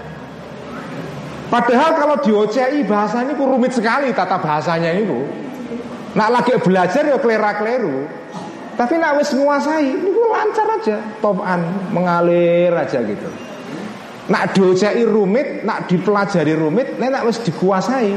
[1.47, 5.46] Padahal kalau diocei bahasa ini rumit sekali tata bahasanya itu.
[6.16, 8.09] Nak lagi belajar ya kelera kleru.
[8.76, 13.29] Tapi nak wis menguasai, ini lancar aja, topan, mengalir aja gitu.
[14.29, 18.12] Nak diocai rumit, nak dipelajari rumit, nak harus dikuasai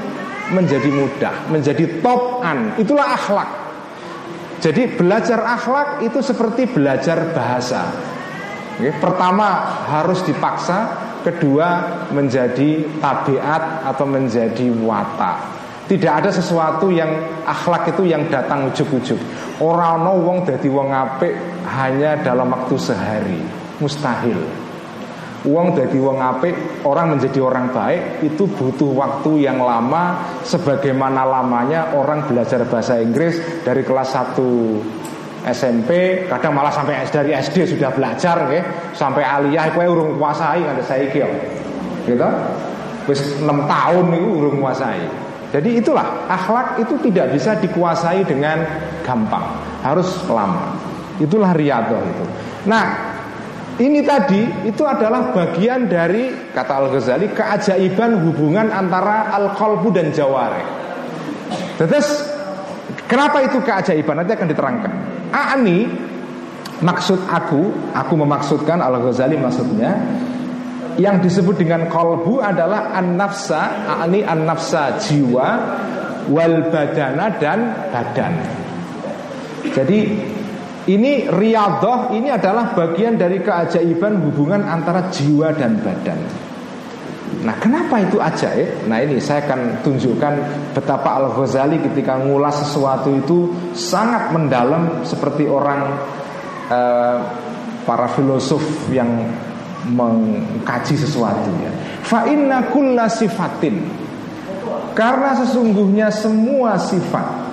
[0.52, 2.76] menjadi mudah, menjadi topan.
[2.76, 3.50] Itulah akhlak.
[4.60, 7.88] Jadi belajar akhlak itu seperti belajar bahasa.
[8.80, 10.92] Oke, pertama harus dipaksa,
[11.24, 15.59] kedua menjadi tabiat atau menjadi watak.
[15.90, 17.10] Tidak ada sesuatu yang
[17.50, 19.18] akhlak itu yang datang ujuk-ujuk.
[19.58, 21.34] Orang no wong dadi wong apik
[21.66, 23.42] hanya dalam waktu sehari.
[23.82, 24.38] Mustahil.
[25.50, 31.96] Uang dari uang apik, orang menjadi orang baik itu butuh waktu yang lama sebagaimana lamanya
[31.96, 34.36] orang belajar bahasa Inggris dari kelas 1
[35.48, 40.84] SMP, kadang malah sampai dari SD sudah belajar ya, sampai aliyah kowe urung kuasai ada
[40.84, 42.30] saya Gitu.
[43.08, 45.29] Wis 6 tahun itu urung kuasai.
[45.50, 48.62] Jadi itulah akhlak itu tidak bisa dikuasai dengan
[49.02, 50.78] gampang, harus lama.
[51.18, 52.26] Itulah riyadhah itu.
[52.70, 52.86] Nah,
[53.82, 60.14] ini tadi itu adalah bagian dari kata Al Ghazali keajaiban hubungan antara al qalbu dan
[60.14, 60.62] jaware.
[61.82, 62.30] Terus
[63.10, 64.94] kenapa itu keajaiban nanti akan diterangkan.
[65.34, 65.90] Ani
[66.84, 69.98] maksud aku, aku memaksudkan Al Ghazali maksudnya
[70.98, 75.48] yang disebut dengan kolbu adalah an-nafsa Ini an-nafsa jiwa
[76.32, 77.60] Wal badana dan
[77.94, 78.34] badan
[79.70, 80.00] Jadi
[80.90, 86.18] ini riadoh ini adalah bagian dari keajaiban hubungan antara jiwa dan badan
[87.40, 88.90] Nah kenapa itu ajaib?
[88.90, 90.34] Nah ini saya akan tunjukkan
[90.76, 95.94] betapa Al-Ghazali ketika ngulas sesuatu itu sangat mendalam seperti orang
[96.68, 97.18] uh,
[97.88, 99.08] para filosof yang
[99.88, 101.72] mengkaji sesuatu ya.
[102.04, 103.80] Fa inna kulla sifatin.
[104.98, 107.48] Karena sesungguhnya semua sifat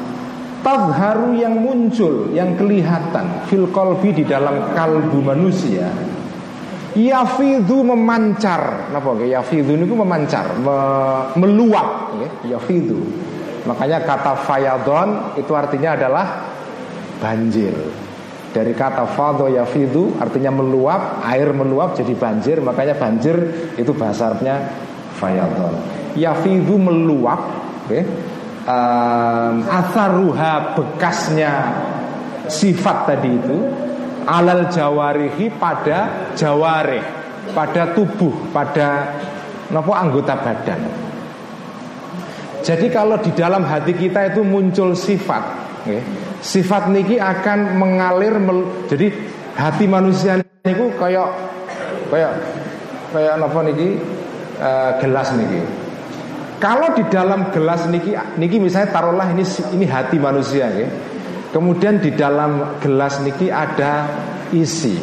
[0.66, 3.70] tadharu yang muncul yang kelihatan fil
[4.10, 5.86] di dalam kalbu manusia
[6.96, 8.90] yafidhu memancar.
[8.90, 9.36] Napa nggih?
[9.36, 10.76] Yafidhu niku memancar me,
[11.38, 12.98] meluap nggih yafidhu.
[13.68, 16.26] Makanya kata fayadon itu artinya adalah
[17.20, 17.74] banjir
[18.56, 23.36] dari kata fadho yafidu artinya meluap, air meluap jadi banjir, makanya banjir
[23.76, 24.64] itu bahasa Arabnya
[25.20, 25.76] fayadhon.
[26.16, 27.44] Yafidu meluap,
[27.84, 28.08] okay.
[28.64, 31.52] um, asaruha bekasnya
[32.48, 33.58] sifat tadi itu
[34.24, 37.04] alal jawarihi pada jawarih,
[37.52, 39.20] pada tubuh, pada
[39.68, 40.80] nopo anggota badan.
[42.64, 45.44] Jadi kalau di dalam hati kita itu muncul sifat,
[45.84, 46.00] okay,
[46.46, 49.10] Sifat niki akan mengalir mel, jadi
[49.58, 51.26] hati manusia niku kayak
[52.06, 52.38] kayak
[53.10, 53.98] kayak apa niki
[54.62, 55.58] uh, gelas niki.
[56.62, 59.42] Kalau di dalam gelas niki niki misalnya taruhlah ini
[59.74, 60.86] ini hati manusia ya.
[61.50, 64.06] Kemudian di dalam gelas niki ada
[64.54, 65.02] isi.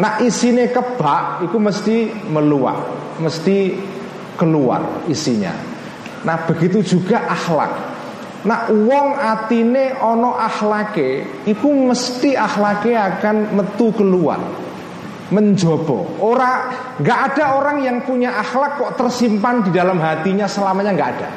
[0.00, 1.96] Nah isinya kebak itu mesti
[2.32, 2.80] meluap,
[3.20, 3.76] mesti
[4.40, 5.52] keluar isinya.
[6.24, 7.95] Nah begitu juga akhlak.
[8.46, 14.38] Nah wong atine ono akhlake Iku mesti akhlake akan metu keluar
[15.34, 16.70] Menjobo Ora,
[17.02, 21.28] nggak ada orang yang punya akhlak kok tersimpan di dalam hatinya selamanya nggak ada.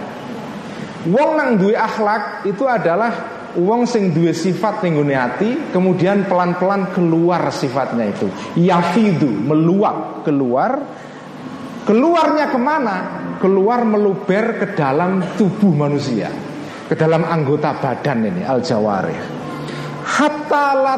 [1.09, 7.49] Wong nang duwe akhlak itu adalah Wong sing duwe sifat ning hati Kemudian pelan-pelan keluar
[7.49, 8.29] sifatnya itu.
[8.61, 10.77] Yafidu, meluap keluar.
[11.81, 12.95] Keluarnya ke mana?
[13.41, 16.29] Keluar meluber ke dalam tubuh manusia
[16.89, 19.39] ke dalam anggota badan ini al jawarih
[20.09, 20.95] hatta la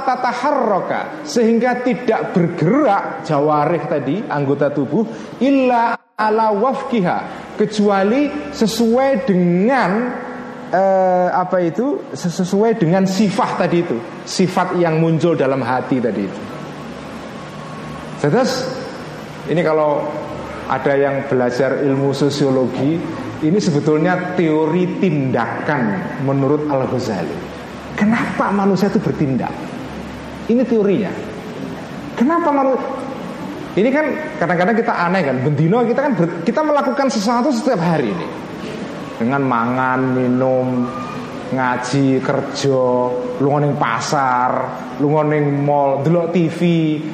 [1.27, 5.04] sehingga tidak bergerak jawarih tadi anggota tubuh
[5.43, 9.91] illa ala wafkiha kecuali sesuai dengan
[10.71, 16.41] eh, apa itu sesuai dengan sifat tadi itu sifat yang muncul dalam hati tadi itu.
[18.21, 18.51] Terus
[19.49, 20.06] ini kalau
[20.69, 22.95] ada yang belajar ilmu sosiologi
[23.41, 25.82] ini sebetulnya teori tindakan
[26.25, 27.49] menurut Al-Ghazali.
[27.97, 29.51] Kenapa manusia itu bertindak?
[30.45, 31.12] Ini teorinya.
[32.17, 32.86] Kenapa manusia
[33.71, 34.04] ini kan
[34.36, 38.27] kadang-kadang kita aneh kan, bendino kita kan ber, kita melakukan sesuatu setiap hari ini
[39.15, 40.84] dengan mangan, minum,
[41.56, 42.84] ngaji, kerja,
[43.39, 44.51] lunga ning pasar,
[44.99, 46.60] lunga ning mall, delok TV,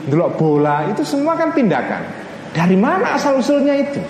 [0.10, 2.02] delok bola, itu semua kan tindakan.
[2.58, 4.02] Dari mana asal usulnya itu?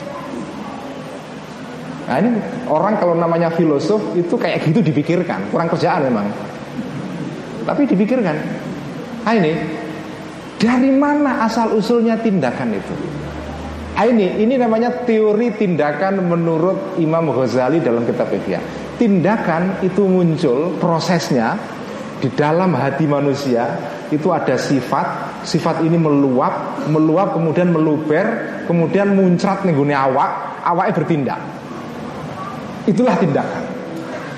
[2.08, 2.40] Nah ini
[2.72, 6.32] orang kalau namanya filosof itu kayak gitu dipikirkan, kurang kerjaan memang.
[7.68, 8.36] Tapi dipikirkan.
[9.28, 9.54] Nah ini
[10.56, 12.96] dari mana asal usulnya tindakan itu?
[14.00, 18.64] Nah ini ini namanya teori tindakan menurut Imam Ghazali dalam kitab Ihya.
[18.96, 21.60] Tindakan itu muncul prosesnya
[22.24, 23.68] di dalam hati manusia
[24.08, 28.26] itu ada sifat, sifat ini meluap, meluap kemudian meluber,
[28.64, 31.40] kemudian muncrat nengguni awak, awaknya bertindak.
[32.88, 33.64] Itulah tindakan.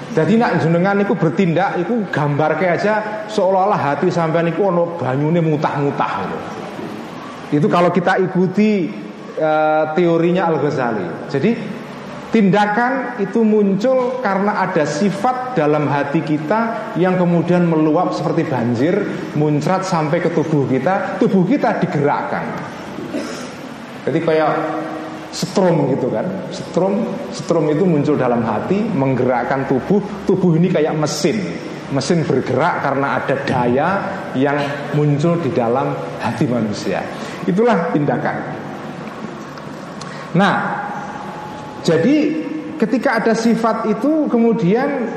[0.10, 2.93] Jadi nak jenengan itu bertindak itu gambar kayak aja
[3.30, 6.39] seolah-olah hati sampai niku ono banyune mutah-mutah itu.
[7.62, 8.89] Itu kalau kita ikuti
[9.38, 11.30] uh, teorinya Al Ghazali.
[11.30, 11.52] Jadi
[12.34, 18.93] tindakan itu muncul karena ada sifat dalam hati kita yang kemudian meluap seperti banjir,
[19.38, 22.45] muncrat sampai ke tubuh kita, tubuh kita digerakkan.
[24.10, 24.52] Jadi kayak
[25.30, 26.26] Strom gitu kan.
[26.50, 30.02] Strom Strom itu muncul dalam hati Menggerakkan tubuh.
[30.26, 31.38] Tubuh ini kayak mesin.
[31.90, 33.90] Mesin bergerak karena ada daya
[34.34, 34.60] Yang
[34.98, 37.06] muncul di dalam hati manusia.
[37.46, 38.36] Itulah tindakan.
[40.34, 40.56] Nah
[41.80, 42.16] Jadi
[42.76, 45.08] ketika ada sifat itu kemudian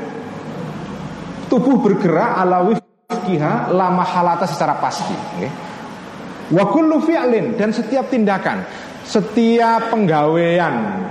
[1.51, 5.13] tubuh bergerak ala wifkiha lama halata secara pasti.
[5.37, 5.51] Okay.
[6.51, 6.65] Wa
[7.55, 8.67] dan setiap tindakan,
[9.03, 11.03] setiap penggawaian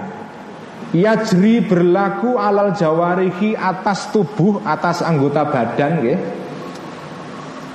[0.93, 6.17] yajri berlaku alal jawarihi atas tubuh, atas anggota badan okay.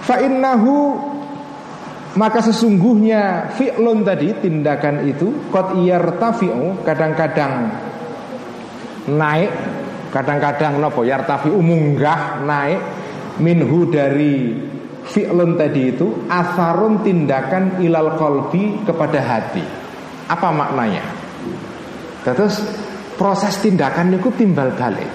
[0.06, 0.96] Fa innahu
[2.16, 7.70] maka sesungguhnya fi'lun tadi tindakan itu qad yartafi'u kadang-kadang
[9.12, 9.52] naik
[10.10, 12.82] kadang-kadang nopo yartafi'u munggah naik
[13.38, 14.56] minhu dari
[15.06, 19.77] fi'lun tadi itu asarun tindakan ilal kolbi kepada hati
[20.28, 21.04] apa maknanya
[22.24, 22.60] terus
[23.16, 25.10] proses tindakan itu timbal balik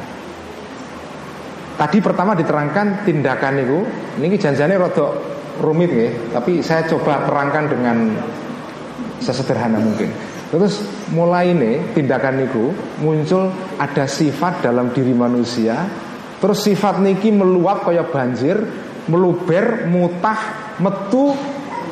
[1.77, 3.79] tadi pertama diterangkan tindakan itu
[4.21, 7.97] ini janjinya rodok rumit ya, tapi saya coba terangkan dengan
[9.21, 10.09] sesederhana mungkin.
[10.53, 13.49] Terus mulai ini tindakan niku muncul
[13.81, 15.89] ada sifat dalam diri manusia,
[16.41, 18.61] terus sifat niki meluap kayak banjir,
[19.09, 20.41] meluber, mutah,
[20.77, 21.33] metu,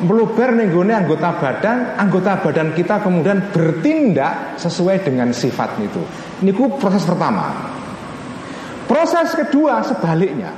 [0.03, 6.01] meluber nenggone anggota badan, anggota badan kita kemudian bertindak sesuai dengan sifat itu.
[6.45, 7.53] Niku proses pertama.
[8.89, 10.51] Proses kedua sebaliknya.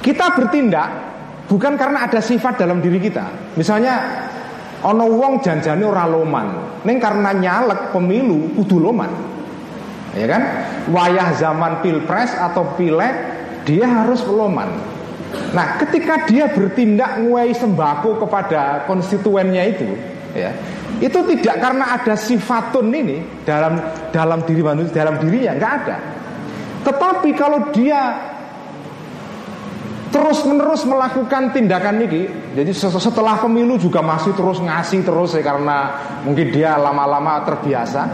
[0.00, 1.06] Kita bertindak
[1.46, 3.54] Bukan karena ada sifat dalam diri kita.
[3.54, 3.94] Misalnya
[4.82, 9.10] ono wong janjane ora loman, ning karena nyalek pemilu kudu loman.
[10.18, 10.42] Ya kan?
[10.90, 13.14] Wayah zaman pilpres atau pileg
[13.62, 14.95] dia harus loman.
[15.52, 19.88] Nah, ketika dia bertindak nguai sembako kepada konstituennya itu,
[20.36, 20.52] ya,
[21.00, 23.80] itu tidak karena ada sifatun ini dalam
[24.12, 25.96] dalam diri manusia, dalam dirinya nggak ada.
[26.86, 28.00] Tetapi kalau dia
[30.14, 35.78] terus menerus melakukan tindakan ini jadi setelah pemilu juga masih terus ngasih terus ya karena
[36.24, 38.06] mungkin dia lama-lama terbiasa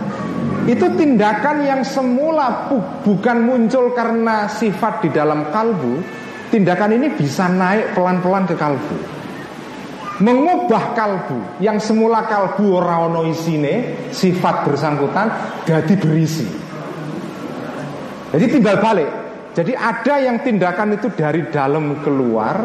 [0.66, 2.66] itu tindakan yang semula
[3.06, 6.21] bukan muncul karena sifat di dalam kalbu
[6.52, 8.96] tindakan ini bisa naik pelan-pelan ke kalbu.
[10.20, 11.58] Mengubah kalbu.
[11.64, 15.32] Yang semula kalbu orang isine sifat bersangkutan
[15.64, 16.46] jadi berisi.
[18.36, 19.08] Jadi tinggal balik.
[19.52, 22.56] Jadi ada yang tindakan itu dari dalam keluar,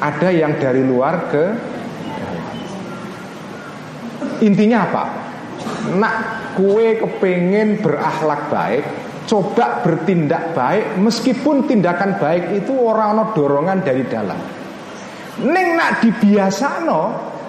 [0.00, 1.44] ada yang dari luar ke
[4.38, 5.04] Intinya apa?
[5.98, 6.14] Nak
[6.54, 8.84] kue kepengen berakhlak baik,
[9.28, 14.40] coba bertindak baik meskipun tindakan baik itu orang no dorongan dari dalam.
[15.44, 17.00] Neng nak dibiasano,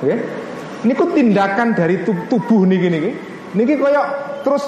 [0.03, 0.15] ya.
[0.85, 3.11] Niku tindakan dari tubuh niki niki.
[3.57, 4.05] Niki kayak
[4.45, 4.63] terus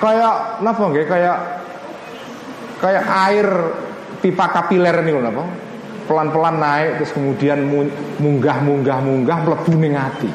[0.00, 1.36] kayak napa nggih kayak
[2.80, 3.48] kayak air
[4.20, 5.44] pipa kapiler nih apa
[6.06, 7.64] pelan-pelan naik terus kemudian
[8.20, 10.30] munggah munggah munggah mlebu ning ati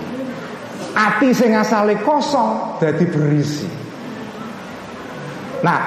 [0.98, 1.56] ati sing
[2.04, 3.70] kosong dadi berisi
[5.62, 5.80] nah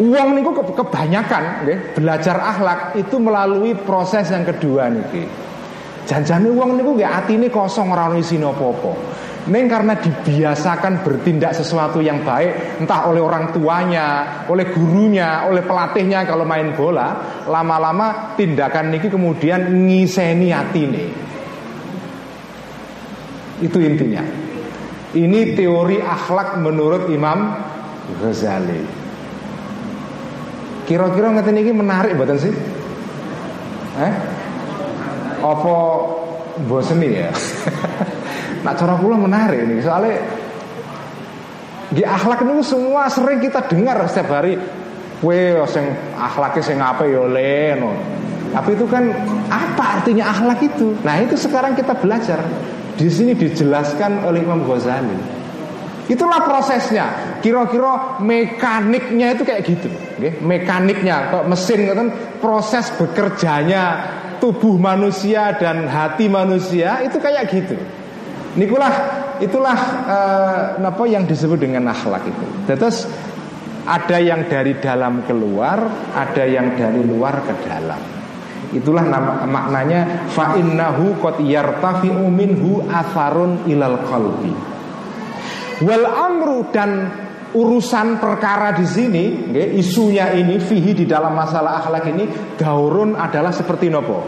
[0.00, 5.22] uang niku kebanyakan nggih belajar akhlak itu melalui proses yang kedua niki.
[6.04, 8.92] Janjane uang niku nggih atine kosong ora ono isine apa-apa.
[9.44, 16.24] Neng karena dibiasakan bertindak sesuatu yang baik Entah oleh orang tuanya, oleh gurunya, oleh pelatihnya
[16.24, 17.12] kalau main bola
[17.44, 21.08] Lama-lama tindakan niki kemudian ngiseni nih.
[23.60, 24.24] Itu intinya.
[25.12, 27.52] Ini teori akhlak menurut Imam
[28.20, 28.82] Ghazali
[30.84, 32.52] Kira-kira ngerti niki menarik buatan sih?
[33.96, 34.12] Eh?
[35.40, 35.74] Apa
[36.68, 37.32] bosen ya?
[38.64, 40.24] Nah cara kula menarik ini soalnya
[41.92, 44.56] di akhlak itu semua sering kita dengar setiap hari.
[45.20, 45.84] Kue sing
[46.16, 47.92] akhlaknya sing apa ya leno.
[48.56, 49.04] Tapi itu kan
[49.52, 50.96] apa artinya akhlak itu?
[51.04, 52.40] Nah itu sekarang kita belajar.
[52.96, 55.43] Di sini dijelaskan oleh Imam Ghazali.
[56.04, 57.38] Itulah prosesnya.
[57.40, 59.88] Kira-kira mekaniknya itu kayak gitu.
[60.20, 60.36] Okay?
[60.44, 62.08] Mekaniknya, kok mesin kan
[62.44, 64.04] proses bekerjanya
[64.36, 67.76] tubuh manusia dan hati manusia itu kayak gitu.
[68.54, 68.92] Nikulah
[69.40, 72.46] itulah uh, apa yang disebut dengan akhlak itu.
[72.68, 73.08] Terus
[73.88, 75.80] ada yang dari dalam keluar,
[76.12, 78.00] ada yang dari luar ke dalam.
[78.76, 84.73] Itulah nama, maknanya fa innahu qad yartafi'u minhu atharun ilal qalbi.
[85.84, 87.12] Wal amru dan
[87.54, 89.24] urusan perkara di sini,
[89.78, 92.24] isunya ini fihi di dalam masalah akhlak ini
[92.58, 94.18] daurun adalah seperti nopo?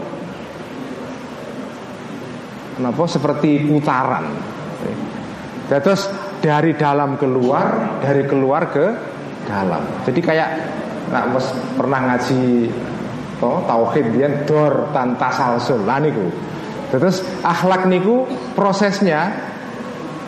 [2.77, 4.25] Kenapa seperti putaran.
[5.67, 6.07] Terus
[6.39, 8.85] dari dalam keluar Dari keluar ke
[9.49, 10.05] dalam.
[10.05, 10.49] Jadi kayak
[11.09, 11.25] nah,
[11.73, 12.69] pernah ngaji
[13.41, 15.81] toh, Tauhid dia dor tanpa salsul.
[15.89, 16.29] Lah niku.
[16.93, 19.33] Terus akhlak niku prosesnya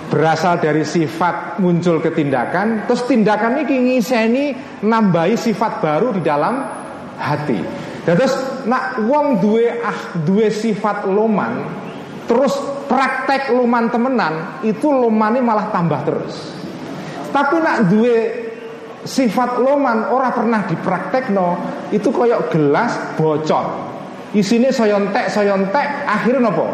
[0.10, 4.46] berasal dari sifat muncul ke tindakan terus tindakan ini ngiseni
[4.82, 6.66] nambahi sifat baru di dalam
[7.16, 7.62] hati.
[8.04, 11.62] Dan terus nak wong duwe ah duwe sifat loman
[12.26, 12.58] terus
[12.90, 16.36] praktek loman temenan itu lomane malah tambah terus.
[17.30, 18.18] Tapi nak duwe
[19.06, 21.54] sifat loman ora pernah dipraktek no
[21.94, 23.94] itu koyok gelas bocor.
[24.34, 26.66] Isinya soyontek soyontek akhirnya nopo?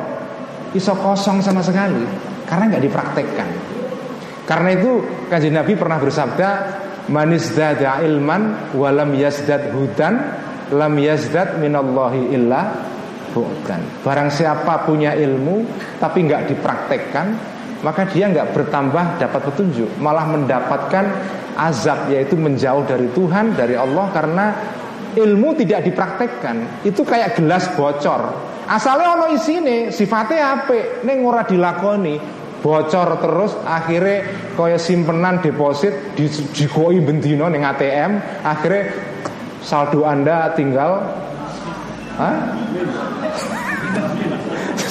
[0.71, 3.49] Iso kosong sama sekali karena nggak dipraktekkan.
[4.45, 6.49] Karena itu kajian Nabi pernah bersabda,
[7.09, 10.21] manis dada ilman walam yazdad hudan
[10.73, 12.61] lam yazdad minallahi illa
[13.33, 14.05] bu'dan.
[14.05, 15.65] Barang siapa punya ilmu
[15.97, 17.27] tapi nggak dipraktekkan,
[17.81, 21.05] maka dia nggak bertambah dapat petunjuk, malah mendapatkan
[21.57, 24.45] azab yaitu menjauh dari Tuhan, dari Allah karena
[25.17, 26.85] ilmu tidak dipraktekkan.
[26.85, 28.53] Itu kayak gelas bocor.
[28.65, 31.05] Asalnya ono isine sifatnya apa?
[31.05, 32.17] Neng ora dilakoni
[32.65, 34.25] bocor terus akhirnya
[34.57, 38.89] kaya simpenan deposit di jikoi bendino neng ATM akhirnya
[39.61, 41.05] saldo anda tinggal
[42.15, 42.31] Hah?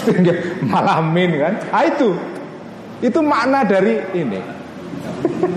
[0.73, 1.57] malah min kan?
[1.73, 2.13] Ah itu.
[3.01, 4.41] Itu makna dari ini.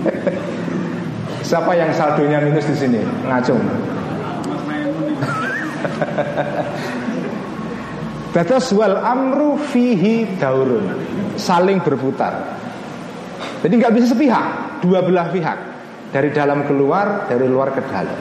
[1.48, 3.00] Siapa yang saldonya minus di sini?
[3.28, 3.58] Ngacung
[8.38, 10.86] Dados wal amru fihi daurun
[11.34, 12.38] Saling berputar
[13.66, 15.58] Jadi nggak bisa sepihak Dua belah pihak
[16.14, 18.18] Dari dalam keluar, dari luar ke dalam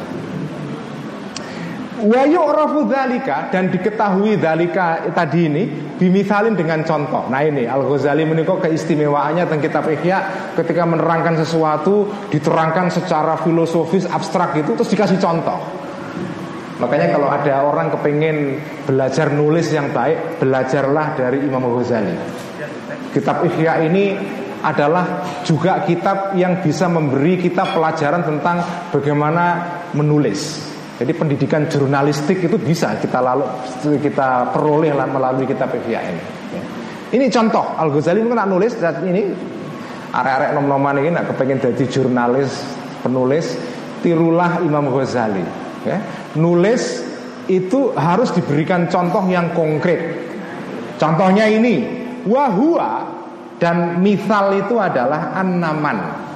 [1.98, 2.86] Wa yu'rafu
[3.50, 5.66] dan diketahui dzalika tadi ini
[5.98, 7.26] bimisalin dengan contoh.
[7.26, 14.62] Nah ini Al-Ghazali menikah keistimewaannya tentang kitab Ihya ketika menerangkan sesuatu diterangkan secara filosofis abstrak
[14.62, 15.58] itu terus dikasih contoh.
[16.78, 22.14] Makanya kalau ada orang kepengen belajar nulis yang baik, belajarlah dari Imam Ghazali.
[23.10, 24.14] Kitab Ihya ini
[24.62, 28.62] adalah juga kitab yang bisa memberi kita pelajaran tentang
[28.94, 29.46] bagaimana
[29.98, 30.70] menulis.
[30.98, 33.46] Jadi pendidikan jurnalistik itu bisa kita lalu
[34.02, 36.24] kita peroleh melalui kitab Ihya ini.
[37.08, 39.34] Ini contoh Al Ghazali itu nak nulis dan ini
[40.12, 42.52] arek-arek nom-noman ini nak kepengen jadi jurnalis
[43.02, 43.56] penulis
[44.02, 45.46] tirulah Imam Ghazali
[45.88, 45.98] ya,
[46.38, 47.04] nulis
[47.50, 50.00] itu harus diberikan contoh yang konkret.
[51.02, 51.84] Contohnya ini,
[52.28, 53.06] wahua
[53.58, 56.28] dan misal itu adalah anaman.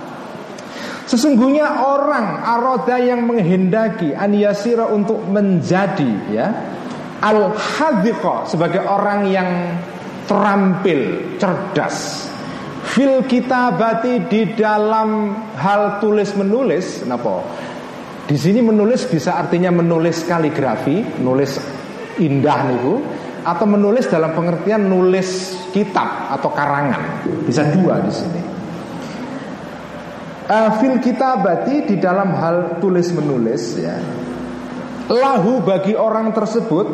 [1.06, 6.48] Sesungguhnya orang aroda yang menghendaki aniyasira untuk menjadi ya
[7.20, 9.50] al hadiko sebagai orang yang
[10.26, 12.28] terampil, cerdas.
[12.82, 17.46] Fil kitabati di dalam hal tulis menulis, kenapa?
[18.32, 21.60] Di sini menulis bisa artinya menulis kaligrafi, nulis
[22.16, 22.96] indah niku,
[23.44, 27.28] atau menulis dalam pengertian nulis kitab atau karangan.
[27.44, 28.42] Bisa dua di sini.
[30.48, 34.00] Uh, fil kitabati di dalam hal tulis menulis ya.
[35.12, 36.88] Lahu bagi orang tersebut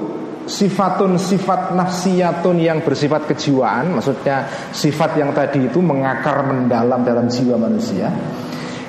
[0.50, 7.62] sifatun sifat nafsiyatun yang bersifat kejiwaan, maksudnya sifat yang tadi itu mengakar mendalam dalam jiwa
[7.62, 8.10] manusia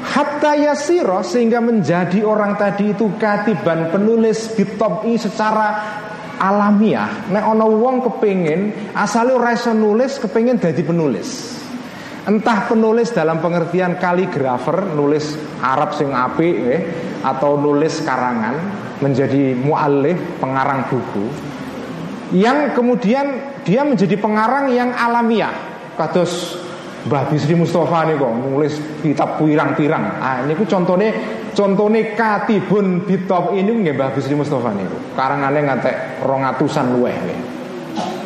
[0.09, 5.69] Hatta yasiro sehingga menjadi orang tadi itu katiban penulis bitobi secara
[6.41, 7.29] alamiah.
[7.29, 11.61] Nek ono wong kepingin asale ora nulis kepingin jadi penulis.
[12.25, 16.81] Entah penulis dalam pengertian kaligrafer nulis Arab sing apik eh,
[17.25, 18.57] atau nulis karangan
[19.01, 21.49] menjadi muallif pengarang buku
[22.35, 25.53] yang kemudian dia menjadi pengarang yang alamiah
[25.97, 26.61] kados
[27.09, 30.21] Mbah Bisri Mustafa nih kok nulis kitab pirang-pirang.
[30.21, 31.09] Ah ini ku contohnya
[31.57, 35.17] contohnya katibun bitop ini nggak Mbah Bisri Mustafa nih.
[35.17, 35.97] Karangannya ngantek
[36.29, 37.39] rongatusan luweh nih.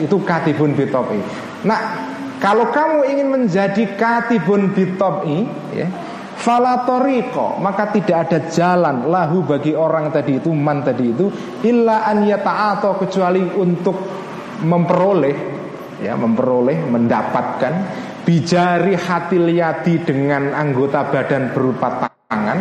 [0.03, 1.23] Itu katibun bitop ini.
[1.63, 1.81] Nah
[2.43, 5.47] kalau kamu ingin menjadi katibun bitop ini,
[5.79, 5.87] ya,
[6.43, 11.31] Falatoriko maka tidak ada jalan lahu bagi orang tadi itu man tadi itu
[11.63, 13.95] illa an yata'ato kecuali untuk
[14.67, 15.37] memperoleh
[16.03, 17.73] ya memperoleh mendapatkan
[18.23, 22.59] bijari hatil yadi dengan anggota badan berupa tangan.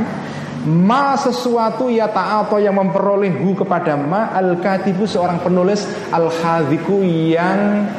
[0.62, 4.30] Ma sesuatu ya ta'ato yang memperoleh hu kepada ma.
[4.30, 5.86] Al katibu seorang penulis.
[6.14, 7.90] Al hadiku yang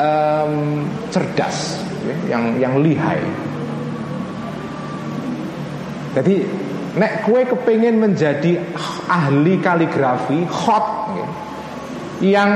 [0.00, 3.20] um, cerdas ya, yang yang lihai.
[6.16, 6.34] Jadi
[6.96, 8.56] nek kue kepengen menjadi
[9.06, 11.28] ahli kaligrafi hot ya,
[12.24, 12.50] yang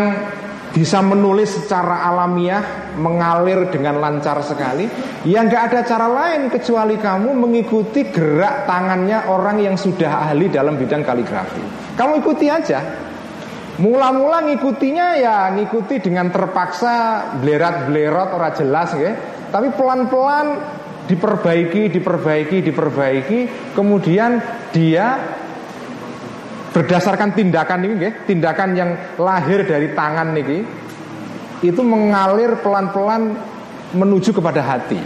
[0.73, 4.89] bisa menulis secara alamiah, mengalir dengan lancar sekali,
[5.29, 10.81] ya nggak ada cara lain kecuali kamu mengikuti gerak tangannya orang yang sudah ahli dalam
[10.81, 11.61] bidang kaligrafi.
[11.93, 12.81] Kamu ikuti aja.
[13.73, 19.13] Mula-mula ngikutinya ya ngikuti dengan terpaksa blerat-blerot ora jelas ya.
[19.53, 20.47] Tapi pelan-pelan
[21.09, 23.41] diperbaiki, diperbaiki, diperbaiki,
[23.77, 24.41] kemudian
[24.73, 25.21] dia
[26.73, 30.59] berdasarkan tindakan ini, ya, tindakan yang lahir dari tangan ini,
[31.63, 33.37] itu mengalir pelan-pelan
[33.93, 34.99] menuju kepada hati.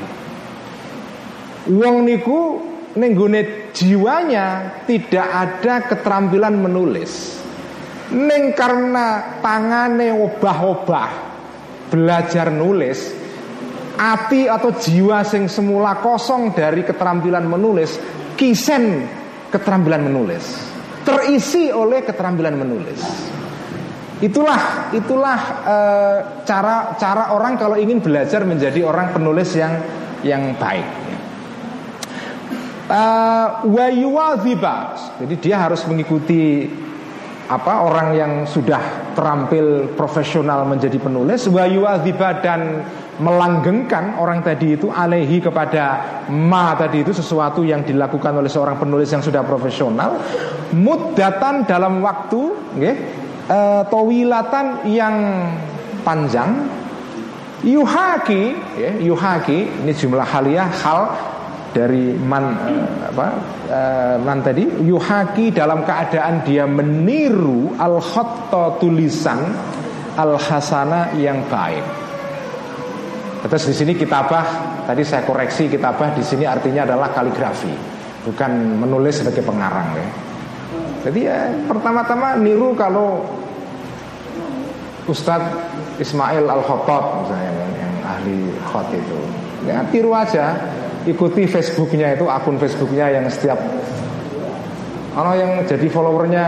[1.66, 2.62] Uang niku
[2.94, 7.42] nenggone jiwanya tidak ada keterampilan menulis.
[8.14, 11.10] Neng karena tangane obah-obah
[11.90, 13.10] belajar nulis,
[13.98, 17.98] ati atau jiwa sing semula kosong dari keterampilan menulis,
[18.38, 19.10] kisen
[19.50, 20.75] keterampilan menulis,
[21.06, 22.98] terisi oleh keterampilan menulis.
[24.18, 25.76] Itulah itulah e,
[26.42, 29.78] cara cara orang kalau ingin belajar menjadi orang penulis yang
[30.26, 31.06] yang baik.
[32.86, 33.66] Uh,
[35.18, 36.70] Jadi dia harus mengikuti
[37.46, 42.82] apa orang yang sudah terampil profesional menjadi penulis wa yu'adziba dan
[43.16, 45.84] melanggengkan orang tadi itu alehi kepada
[46.28, 50.20] ma tadi itu sesuatu yang dilakukan oleh seorang penulis yang sudah profesional
[50.76, 52.40] muddatan dalam waktu
[52.76, 52.94] okay,
[53.48, 55.14] uh, towilatan yang
[56.04, 56.68] panjang
[57.64, 61.08] yuhaki ya, yuhaki ini jumlah haliah hal
[61.72, 63.26] dari man uh, apa
[63.72, 69.40] uh, man tadi yuhaki dalam keadaan dia meniru al khatta tulisan
[70.16, 72.05] al hasana yang baik.
[73.46, 74.44] Terus di sini kitabah
[74.90, 77.70] tadi saya koreksi kitabah di sini artinya adalah kaligrafi
[78.26, 80.08] bukan menulis sebagai pengarang ya.
[81.06, 83.22] Jadi ya pertama-tama niru kalau
[85.06, 85.54] Ustadz
[86.02, 89.18] Ismail Al Khattab misalnya yang, yang ahli khot itu
[89.70, 90.58] ya tiru aja
[91.06, 93.62] ikuti Facebooknya itu akun Facebooknya yang setiap
[95.14, 96.44] kalau yang jadi followernya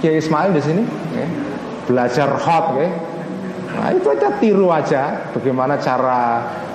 [0.00, 0.82] Kiai Ismail di sini
[1.14, 1.26] ya,
[1.86, 2.90] belajar hot ya.
[3.72, 5.32] Nah itu aja tiru aja.
[5.32, 6.20] Bagaimana cara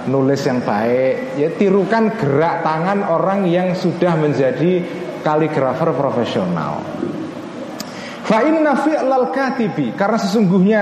[0.10, 1.38] nulis yang baik?
[1.38, 4.82] Ya tirukan gerak tangan orang yang sudah menjadi
[5.22, 6.82] kaligrafer profesional.
[8.28, 10.82] Fa inna fi'lal katibi karena sesungguhnya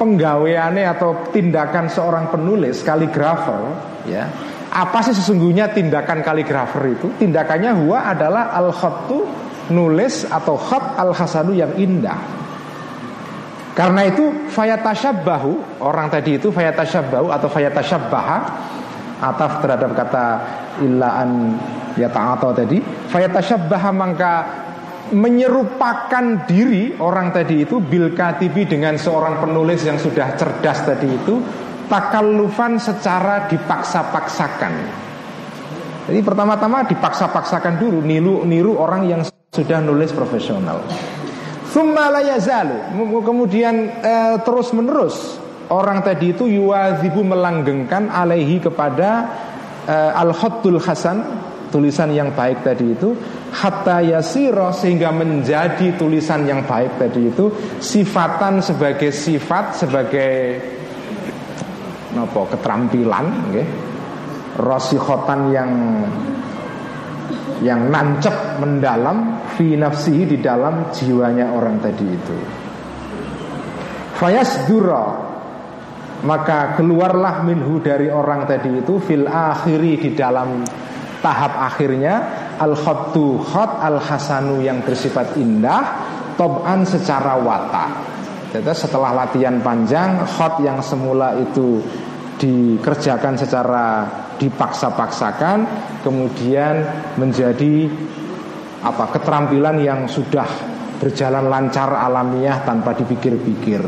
[0.00, 3.60] penggaweane atau tindakan seorang penulis kaligrafer
[4.10, 4.26] ya
[4.72, 7.06] apa sih sesungguhnya tindakan kaligrafer itu?
[7.20, 9.28] Tindakannya huwa adalah al khattu
[9.70, 12.41] nulis atau khat al hasanu yang indah
[13.72, 18.38] karena itu fayatashabbahu orang tadi itu fayatashabbahu atau fayatashabbaha
[19.22, 20.24] ataf terhadap kata
[20.84, 21.56] illaan
[21.96, 24.32] ya atau tadi fayatashabbaha maka
[25.12, 31.36] menyerupakan diri orang tadi itu bil katibi dengan seorang penulis yang sudah cerdas tadi itu
[31.92, 34.72] takallufan secara dipaksa-paksakan.
[36.08, 39.20] Jadi pertama-tama dipaksa-paksakan dulu niru niru orang yang
[39.52, 40.80] sudah nulis profesional.
[43.24, 45.40] Kemudian eh, terus menerus
[45.72, 49.10] orang tadi itu yuwazibu melanggengkan alaihi kepada
[49.88, 51.24] eh, al-khattul hasan
[51.72, 53.16] tulisan yang baik tadi itu
[53.56, 57.48] hatta yasiro sehingga menjadi tulisan yang baik tadi itu
[57.80, 60.32] sifatan sebagai sifat sebagai
[62.12, 63.64] nopo keterampilan okay?
[64.60, 65.70] rosikhotan yang
[67.62, 72.36] yang nancep mendalam fi nafsihi di dalam jiwanya orang tadi itu.
[74.18, 75.30] Fayasdura
[76.22, 80.62] maka keluarlah minhu dari orang tadi itu fil akhiri di dalam
[81.18, 82.14] tahap akhirnya
[82.58, 85.82] al khattu khat al hasanu yang bersifat indah
[86.38, 87.90] toban secara watak.
[88.52, 91.80] Jadi setelah latihan panjang hot yang semula itu
[92.36, 94.04] dikerjakan secara
[94.42, 95.58] dipaksa-paksakan
[96.02, 96.82] kemudian
[97.14, 97.86] menjadi
[98.82, 100.46] apa keterampilan yang sudah
[100.98, 103.82] berjalan lancar alamiah tanpa dipikir-pikir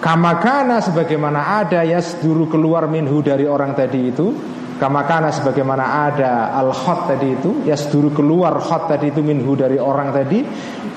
[0.00, 4.28] Kamakana sebagaimana ada ya dulu keluar minhu dari orang tadi itu
[4.74, 9.78] Kamakana sebagaimana ada al khot tadi itu ya dulu keluar khot tadi itu minhu dari
[9.78, 10.42] orang tadi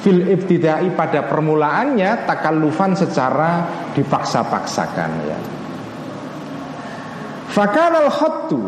[0.01, 5.56] fil ibtidai pada permulaannya takallufan secara dipaksa-paksakan ya.
[7.51, 8.59] Fakanal khottu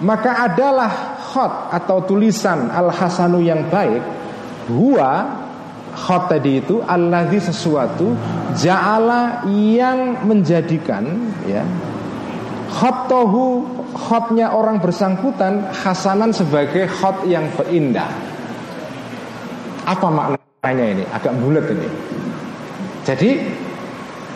[0.00, 4.00] maka adalah khot atau tulisan al hasanu yang baik
[4.72, 5.28] huwa
[5.92, 8.16] khot tadi itu alladzi sesuatu
[8.56, 11.04] ja'ala yang menjadikan
[11.44, 11.64] ya
[12.70, 18.10] khotohu khotnya orang bersangkutan hasanan sebagai khot yang berindah.
[19.84, 21.04] Apa maknanya ini?
[21.10, 21.88] Agak bulat ini.
[23.02, 23.30] Jadi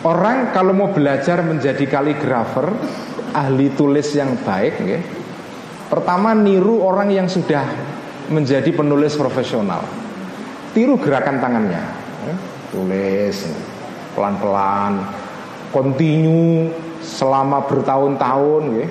[0.05, 2.69] orang kalau mau belajar menjadi kaligrafer,
[3.33, 5.01] ahli tulis yang baik, ya,
[5.89, 7.65] pertama niru orang yang sudah
[8.29, 9.81] menjadi penulis profesional.
[10.77, 11.83] Tiru gerakan tangannya.
[12.25, 12.35] Ya.
[12.73, 13.37] tulis
[14.17, 14.99] pelan-pelan,
[15.71, 16.67] kontinu
[16.99, 18.87] selama bertahun-tahun, ya.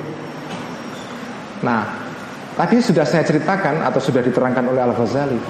[1.65, 1.83] Nah,
[2.57, 5.41] tadi sudah saya ceritakan atau sudah diterangkan oleh Al Ghazali,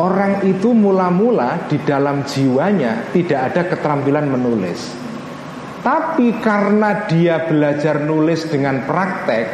[0.00, 4.96] orang itu mula-mula di dalam jiwanya tidak ada keterampilan menulis.
[5.80, 9.46] Tapi karena dia belajar nulis dengan praktek,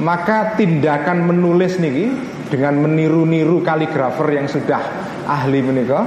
[0.00, 2.12] maka tindakan menulis nih
[2.52, 4.80] dengan meniru-niru kaligrafer yang sudah
[5.28, 6.04] ahli menikah,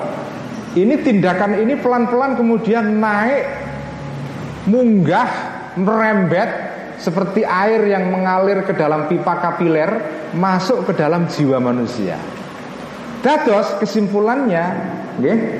[0.77, 3.45] ini tindakan ini pelan-pelan kemudian naik,
[4.65, 5.29] munggah,
[5.77, 6.49] merembet
[6.97, 9.91] seperti air yang mengalir ke dalam pipa kapiler
[10.33, 12.34] masuk ke dalam jiwa manusia.
[13.25, 14.65] Dados kesimpulannya,
[15.17, 15.57] okay,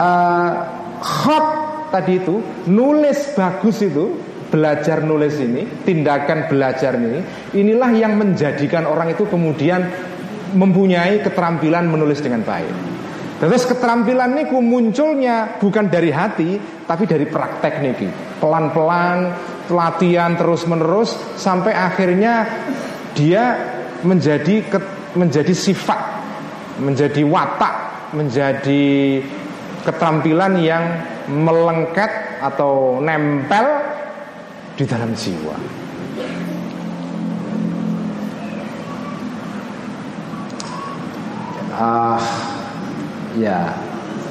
[0.00, 0.52] uh,
[0.96, 1.46] hot
[1.92, 2.40] tadi itu
[2.72, 4.16] nulis bagus itu
[4.48, 7.20] belajar nulis ini, tindakan belajar ini,
[7.52, 9.84] inilah yang menjadikan orang itu kemudian
[10.56, 12.96] mempunyai keterampilan menulis dengan baik.
[13.36, 16.56] Terus keterampilan ini munculnya bukan dari hati,
[16.88, 18.08] tapi dari praktek niki.
[18.40, 19.36] Pelan-pelan,
[19.68, 22.48] latihan terus-menerus sampai akhirnya
[23.12, 23.44] dia
[24.00, 24.64] menjadi
[25.12, 26.15] menjadi sifat,
[26.80, 27.74] menjadi watak,
[28.12, 28.84] menjadi
[29.86, 30.84] keterampilan yang
[31.30, 32.10] melengket
[32.42, 33.66] atau nempel
[34.76, 35.56] di dalam jiwa.
[41.76, 42.16] Ah,
[43.36, 43.68] ya,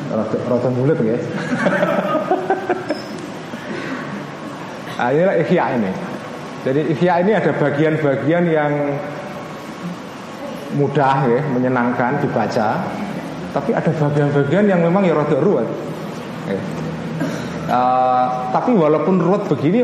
[0.09, 1.13] rota, rota mulut ya.
[5.01, 5.91] ah, ini ikhya ini.
[6.65, 8.73] Jadi ikhya ini ada bagian-bagian yang
[10.75, 12.83] mudah ya, menyenangkan dibaca.
[13.55, 15.67] Tapi ada bagian-bagian yang memang ya rada ruwet.
[16.51, 16.59] Ya.
[17.65, 19.81] Uh, tapi walaupun ruwet begini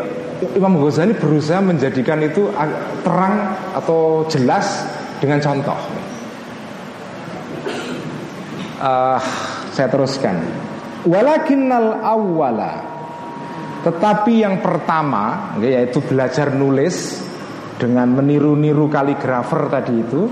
[0.54, 2.52] Imam Ghazali berusaha menjadikan itu
[3.02, 4.86] terang atau jelas
[5.18, 5.80] dengan contoh.
[8.82, 9.18] Uh,
[9.72, 10.36] saya teruskan.
[11.08, 12.92] Walakinnal awwala
[13.82, 17.18] tetapi yang pertama yaitu belajar nulis
[17.82, 20.30] dengan meniru-niru kaligrafer tadi itu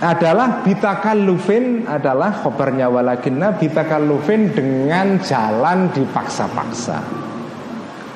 [0.00, 6.98] adalah bitakallufin adalah khobarnya walakinna bitakallufin dengan jalan dipaksa-paksa.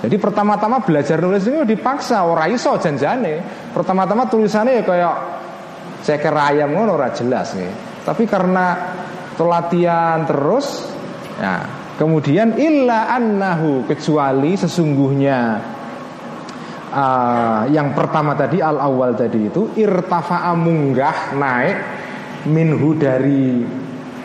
[0.04, 3.40] Jadi pertama-tama belajar nulis ini dipaksa ora iso janjane.
[3.72, 5.16] Pertama-tama tulisannya ya kayak
[6.04, 7.72] ceker ayam ngono ora jelas nih.
[8.04, 8.96] Tapi karena
[9.36, 10.88] latihan terus
[11.40, 11.64] ya
[11.96, 15.72] kemudian illa annahu kecuali sesungguhnya
[16.94, 21.76] uh, yang pertama tadi al awal tadi itu irtafa'a munggah naik
[22.46, 23.66] minhu dari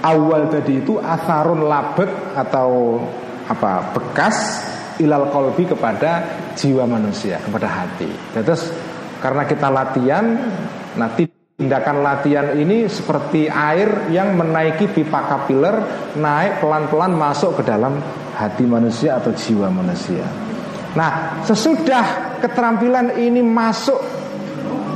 [0.06, 3.02] awal tadi itu asarun labek atau
[3.50, 4.38] apa bekas
[5.02, 8.10] ilal kolbi kepada jiwa manusia kepada hati.
[8.36, 8.70] Terus
[9.20, 10.26] karena kita latihan,
[10.96, 11.28] nanti
[11.60, 15.76] tindakan latihan ini seperti air yang menaiki pipa kapiler
[16.16, 18.00] naik pelan-pelan masuk ke dalam
[18.40, 20.24] hati manusia atau jiwa manusia.
[20.98, 24.00] Nah, sesudah keterampilan ini masuk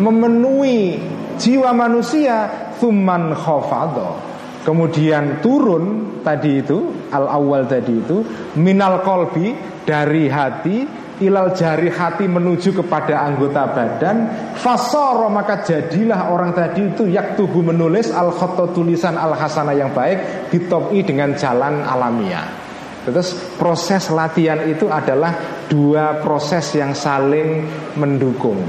[0.02, 0.98] memenuhi
[1.38, 2.50] jiwa manusia,
[2.82, 4.34] thuman khafadha.
[4.64, 8.24] Kemudian turun tadi itu al awal tadi itu
[8.56, 9.52] minal kolbi
[9.84, 14.18] dari hati ilal jari hati menuju kepada anggota badan
[14.56, 18.32] fasoro maka jadilah orang tadi itu yak tubuh menulis al
[18.72, 22.63] tulisan al hasanah yang baik ditopi dengan jalan alamiah
[23.04, 27.68] Terus proses latihan itu adalah dua proses yang saling
[28.00, 28.64] mendukung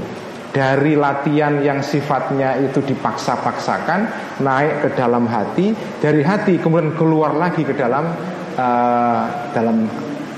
[0.55, 3.99] dari latihan yang sifatnya itu dipaksa-paksakan
[4.39, 8.07] naik ke dalam hati dari hati kemudian keluar lagi ke dalam
[8.55, 9.83] uh, dalam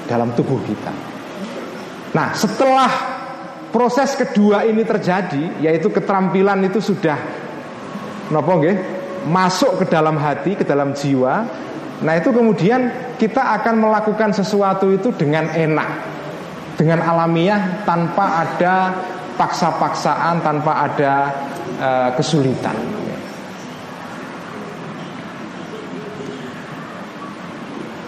[0.09, 0.89] dalam tubuh kita.
[2.17, 2.89] Nah setelah
[3.69, 7.17] proses kedua ini terjadi yaitu keterampilan itu sudah
[8.33, 8.57] nopo
[9.29, 11.45] masuk ke dalam hati ke dalam jiwa
[11.97, 15.89] Nah itu kemudian kita akan melakukan sesuatu itu dengan enak
[16.77, 18.93] Dengan alamiah tanpa ada
[19.33, 21.13] paksa-paksaan Tanpa ada
[21.81, 22.77] uh, kesulitan.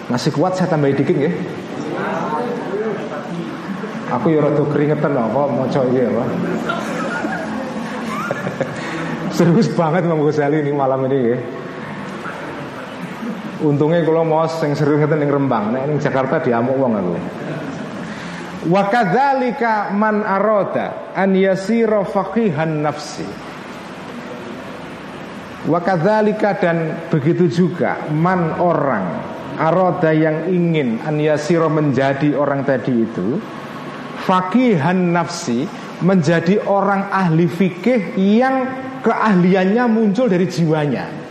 [0.09, 1.31] Masih kuat saya tambahin dikit ya
[4.09, 6.17] Aku ya rada keringetan mau coy ya apa?
[9.37, 11.37] Serius banget Imam Ghazali ini malam ini ya
[13.59, 17.15] Untungnya kalau mau sing serius ngeten ning Rembang, nek ning Jakarta diamuk wong aku.
[18.71, 23.27] Wa kadzalika man arada an yasira faqihan nafsi.
[25.67, 29.05] Wa kadzalika dan begitu juga man orang
[29.59, 33.43] aroda yang ingin an yasira menjadi orang tadi itu
[34.23, 35.67] faqihan nafsi
[35.99, 38.71] menjadi orang ahli fikih yang
[39.03, 41.28] keahliannya muncul dari jiwanya.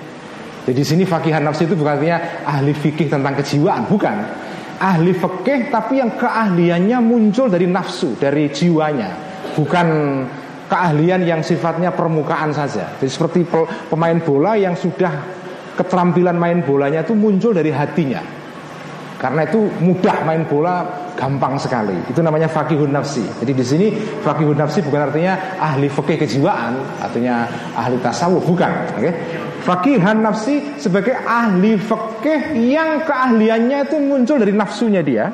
[0.69, 4.17] Jadi di sini fakihan nafsi itu bukan artinya ahli fikih tentang kejiwaan, bukan.
[4.77, 9.17] Ahli fikih tapi yang keahliannya muncul dari nafsu, dari jiwanya,
[9.57, 9.89] bukan
[10.69, 13.01] keahlian yang sifatnya permukaan saja.
[13.01, 13.49] Jadi seperti
[13.89, 15.25] pemain bola yang sudah
[15.73, 18.21] keterampilan main bolanya itu muncul dari hatinya.
[19.17, 21.99] Karena itu mudah main bola gampang sekali.
[22.07, 23.27] Itu namanya fakihun nafsi.
[23.43, 23.87] Jadi di sini
[24.23, 28.71] fakihun nafsi bukan artinya ahli fikih kejiwaan, artinya ahli tasawuf bukan.
[28.95, 29.03] Oke?
[29.03, 29.13] Okay?
[29.67, 35.27] Fakihan nafsi sebagai ahli fikih yang keahliannya itu muncul dari nafsunya dia.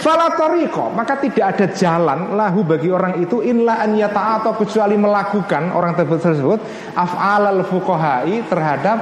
[0.00, 5.94] Falatoriko maka tidak ada jalan lahu bagi orang itu inla an atau kecuali melakukan orang
[5.94, 6.58] tersebut
[6.98, 8.98] af'alal fuqahai terhadap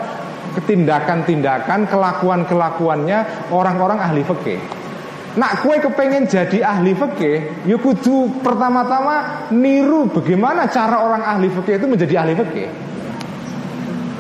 [0.61, 4.82] ketindakan-tindakan kelakuan-kelakuannya orang-orang ahli fikih.
[5.33, 11.81] Nak kue kepengen jadi ahli fikih, ya kudu pertama-tama niru bagaimana cara orang ahli fikih
[11.81, 12.69] itu menjadi ahli fikih.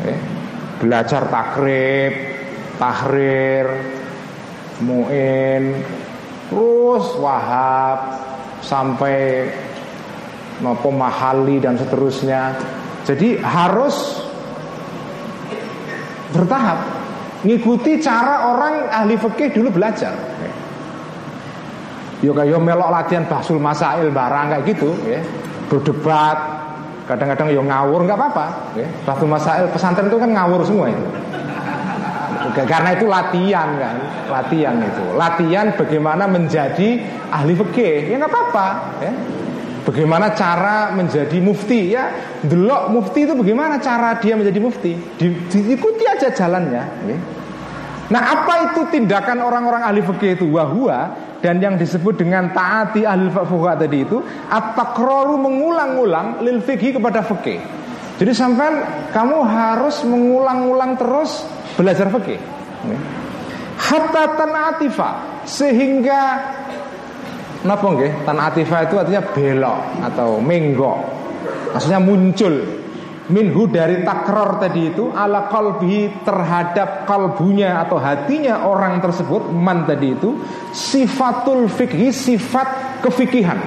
[0.08, 0.18] Eh,
[0.80, 2.16] belajar takrib,
[2.80, 3.66] tahrir,
[4.80, 5.84] muin,
[6.48, 8.16] terus wahab
[8.64, 9.52] sampai
[10.64, 12.56] nopo mahali dan seterusnya.
[13.04, 14.24] Jadi harus
[16.32, 16.80] bertahap
[17.44, 20.31] ngikuti cara orang ahli fikih dulu belajar.
[22.22, 25.18] Yo kayak melok latihan bahsul masail barang kayak gitu ya.
[25.66, 26.38] Berdebat,
[27.10, 28.46] kadang-kadang yo ngawur nggak apa-apa
[28.78, 28.86] ya.
[29.02, 31.02] Bahsul masail pesantren itu kan ngawur semua itu.
[32.52, 33.96] Karena itu latihan kan,
[34.30, 35.04] latihan itu.
[35.18, 37.02] Latihan bagaimana menjadi
[37.34, 38.14] ahli fikih.
[38.14, 38.66] Ya nggak apa-apa
[39.02, 39.12] ya.
[39.82, 42.06] Bagaimana cara menjadi mufti ya
[42.38, 47.16] Delok mufti itu bagaimana cara dia menjadi mufti Di, Diikuti aja jalannya ya.
[48.14, 53.26] Nah apa itu tindakan orang-orang ahli fikih itu Wahua dan yang disebut dengan taati ahli
[53.28, 57.58] fikih tadi itu At-takroru mengulang-ulang lil fikih kepada fikih
[58.22, 61.42] Jadi sampai kamu harus mengulang-ulang terus
[61.74, 62.38] belajar fikih.
[63.82, 66.38] Hatta tanatifa Sehingga
[67.62, 68.26] Napa nggih?
[68.26, 70.98] Tan atifah itu artinya belok atau menggo.
[71.70, 72.81] Maksudnya muncul
[73.30, 80.16] minhu dari takror tadi itu ala kalbi terhadap kalbunya atau hatinya orang tersebut man tadi
[80.16, 80.42] itu
[80.74, 83.60] sifatul fikhi sifat kefikihan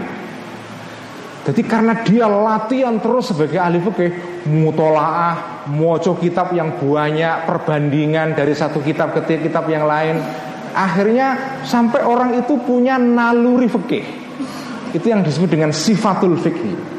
[1.45, 4.12] jadi karena dia latihan terus sebagai ahli fikih
[4.49, 10.20] mutolaah moco kitab yang banyak perbandingan dari satu kitab ke kitab yang lain
[10.76, 14.03] Akhirnya sampai orang itu punya naluri fikih.
[14.91, 16.94] Itu yang disebut dengan sifatul fikih.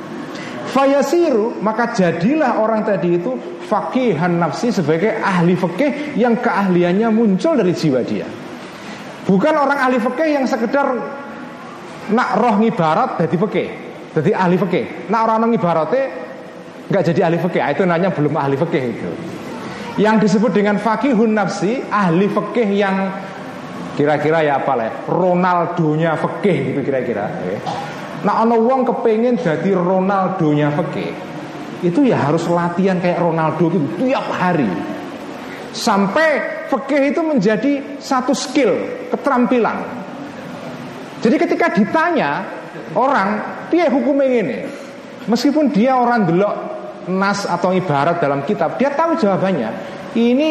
[0.76, 3.32] Fayasiru maka jadilah orang tadi itu
[3.64, 8.28] fakihan nafsi sebagai ahli fikih yang keahliannya muncul dari jiwa dia.
[9.24, 10.84] Bukan orang ahli fikih yang sekedar
[12.12, 13.68] nak roh ngibarat jadi fikih,
[14.20, 15.08] jadi ahli fikih.
[15.08, 16.04] Nak orang ngibaratnya
[16.92, 19.10] nggak jadi ahli fikih, ah, itu nanya belum ahli fikih itu.
[19.96, 22.96] Yang disebut dengan fakihun nafsi, ahli fikih yang
[23.96, 24.92] Kira-kira ya apa lah?
[25.08, 27.32] Ronaldonya fikih gitu kira-kira.
[28.26, 31.14] Nah, ono wong kepengen jadi Ronaldonya fikih.
[31.86, 34.66] Itu ya harus latihan kayak Ronaldo gitu tiap hari.
[35.70, 38.74] Sampai fikih itu menjadi satu skill,
[39.14, 39.78] keterampilan.
[41.22, 42.42] Jadi ketika ditanya
[42.98, 43.38] orang,
[43.70, 44.58] dia hukumnya ini.
[45.30, 46.54] Meskipun dia orang delok
[47.06, 49.70] nas atau ibarat dalam kitab, dia tahu jawabannya.
[50.18, 50.48] Ini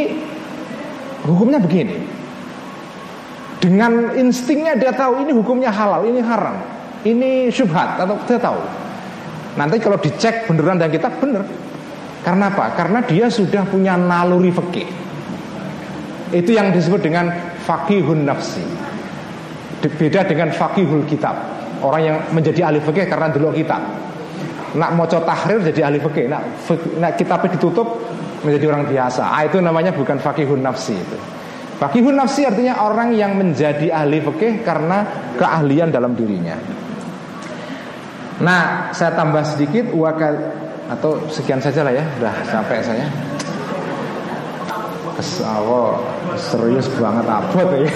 [1.27, 1.99] hukumnya begini.
[3.59, 6.74] Dengan instingnya dia tahu ini hukumnya halal, ini haram,
[7.05, 8.59] ini syubhat atau dia tahu.
[9.55, 11.45] Nanti kalau dicek beneran dan kita bener.
[12.25, 12.73] Karena apa?
[12.73, 14.89] Karena dia sudah punya naluri fikih.
[16.33, 17.29] Itu yang disebut dengan
[17.63, 18.65] fakihun nafsi.
[19.85, 21.37] Beda dengan fakihul kitab.
[21.85, 23.77] Orang yang menjadi ahli fikih karena dulu kitab.
[24.73, 26.25] Nak mau tahrir jadi ahli fikih.
[26.25, 26.41] Nak,
[26.97, 28.01] nak kitabnya ditutup
[28.41, 29.29] menjadi orang biasa.
[29.29, 31.17] Ah, itu namanya bukan fakihun nafsi itu.
[31.77, 35.05] Fakihun nafsi artinya orang yang menjadi ahli fikih karena
[35.37, 36.57] keahlian dalam dirinya.
[38.43, 40.35] Nah, saya tambah sedikit wakal
[40.91, 43.07] atau sekian saja lah ya, udah sampai saya.
[45.15, 46.03] Kesawo
[46.35, 47.87] serius banget abot ya.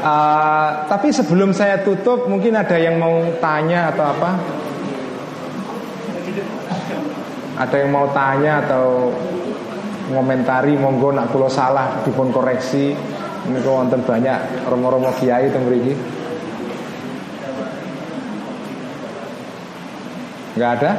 [0.00, 4.30] uh, tapi sebelum saya tutup, mungkin ada yang mau tanya atau apa?
[7.60, 9.12] Ada yang mau tanya atau
[10.10, 12.92] ngomentari monggo nak kulo salah dipun koreksi
[13.44, 15.92] ini wonten banyak romo-romo kiai teng mriki
[20.54, 20.92] nggak ada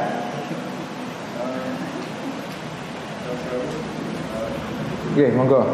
[5.16, 5.64] Oke, monggo.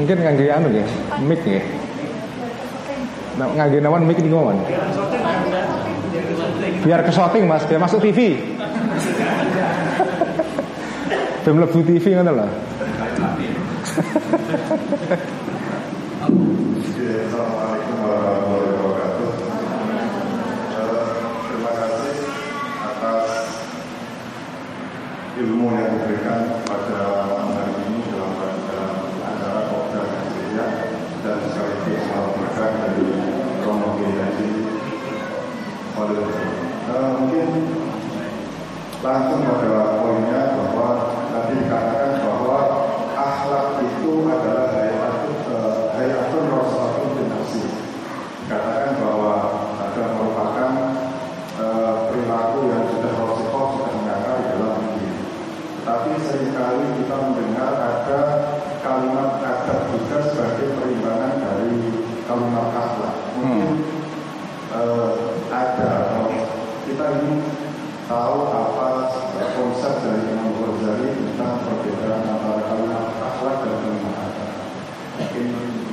[0.00, 0.80] Mungkin ngangge anu ya,
[1.20, 1.60] mic ya.
[3.36, 4.64] Ngangge nawan mic ini ngomong.
[6.88, 8.40] Biar kesoting Mas, biar masuk TV.
[11.44, 12.48] Film lebu TV ngono lho.
[26.06, 30.66] diberikan pada hari ini dalam dalam acara Kopda Nigeria
[31.26, 33.10] dan sekaligus malam berkah dari
[33.66, 34.50] Romo Haji
[35.98, 36.26] Khalil.
[36.86, 37.48] Mungkin
[39.02, 41.95] langsung pada poinnya bahwa tadi dikatakan
[62.36, 63.16] kalimat akhlak.
[63.40, 63.70] Mungkin
[64.76, 65.10] eh,
[65.48, 65.92] ada
[66.84, 67.40] kita ingin
[68.04, 68.86] tahu apa
[69.56, 74.50] konsep dari Imam Ghazali tentang perbedaan antara kalimat akhlak dan kalimat adab.
[75.16, 75.46] Mungkin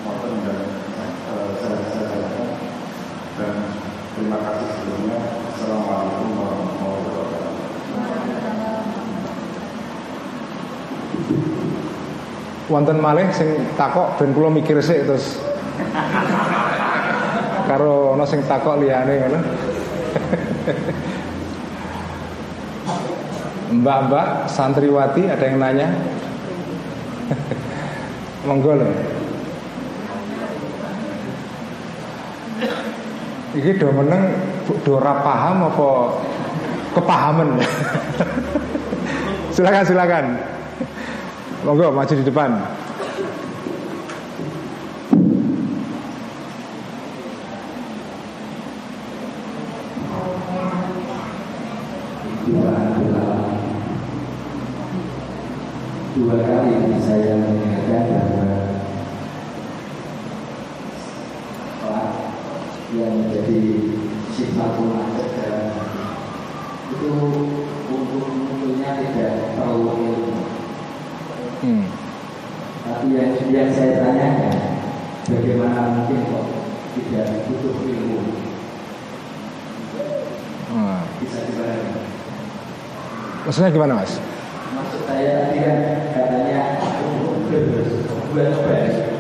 [0.04, 0.60] Morten dan
[1.32, 1.76] eh, saya
[2.12, 2.48] tanyakan
[3.40, 3.54] dan
[4.20, 5.20] terima kasih sebelumnya.
[5.48, 7.52] Assalamualaikum warahmatullahi wabarakatuh.
[12.72, 15.53] Wonten malih sing takok ben kula mikir sik terus
[17.74, 19.40] karo ana sing takok liyane ngono.
[23.74, 25.90] Mbak-mbak santriwati ada yang nanya?
[28.46, 28.86] Monggo lho.
[33.58, 34.38] Iki do meneng
[34.86, 35.90] do ora paham apa
[36.94, 37.58] kepahaman?
[39.58, 40.26] silakan silakan.
[41.66, 42.54] Monggo maju di depan.
[52.44, 53.26] dua dua
[56.12, 58.46] dua kali saya mendengarkan bahwa
[61.80, 62.12] sholat
[62.92, 63.60] yang menjadi
[64.36, 65.08] sifat umat
[65.40, 65.72] dalam
[66.92, 67.10] itu
[67.90, 70.32] untuk munculnya tidak perlu ilmu
[71.64, 71.88] Hmm.
[72.84, 74.84] tapi yang, yang saya tanyakan
[75.32, 76.46] bagaimana mungkin kok
[76.92, 78.20] tidak butuh ilmu
[80.74, 81.00] Hmm.
[81.24, 82.04] bisa dibayangkan
[83.54, 84.18] Maksudnya gimana mas?
[84.74, 85.78] Maksud saya tadi kan
[86.10, 86.82] katanya
[88.34, 89.14] buat baik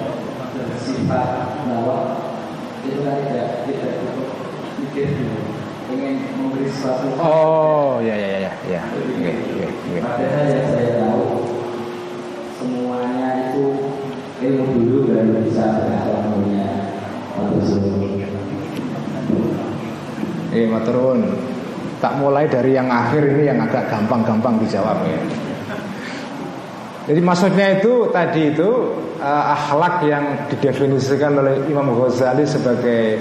[0.58, 1.30] bersifat
[1.70, 1.98] bahwa
[2.82, 4.30] itu kan tidak tidak cukup
[4.82, 5.38] pikir dulu
[5.94, 8.82] ingin memberi sesuatu Oh ya ya ya ya ya.
[8.98, 10.02] Oke oke oke.
[10.02, 11.26] padahal yang saya tahu
[12.58, 13.66] semuanya itu
[14.50, 16.90] ilmu dulu baru bisa berakhlak mulia
[17.38, 17.62] atau
[20.58, 21.22] Eh maturun.
[22.02, 25.20] Tak mulai dari yang akhir ini yang agak gampang-gampang dijawab ya.
[27.04, 28.70] Jadi maksudnya itu tadi itu
[29.20, 33.20] eh, akhlak yang didefinisikan oleh Imam Ghazali sebagai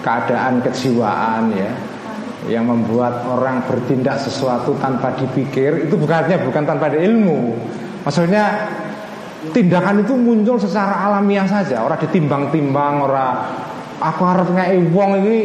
[0.00, 1.72] keadaan kejiwaan ya
[2.48, 7.52] yang membuat orang bertindak sesuatu tanpa dipikir itu bukannya bukan tanpa ada ilmu.
[8.08, 8.72] Maksudnya
[9.52, 13.32] tindakan itu muncul secara alamiah saja, orang ditimbang-timbang, orang
[14.00, 15.38] aku harus ngei wong ini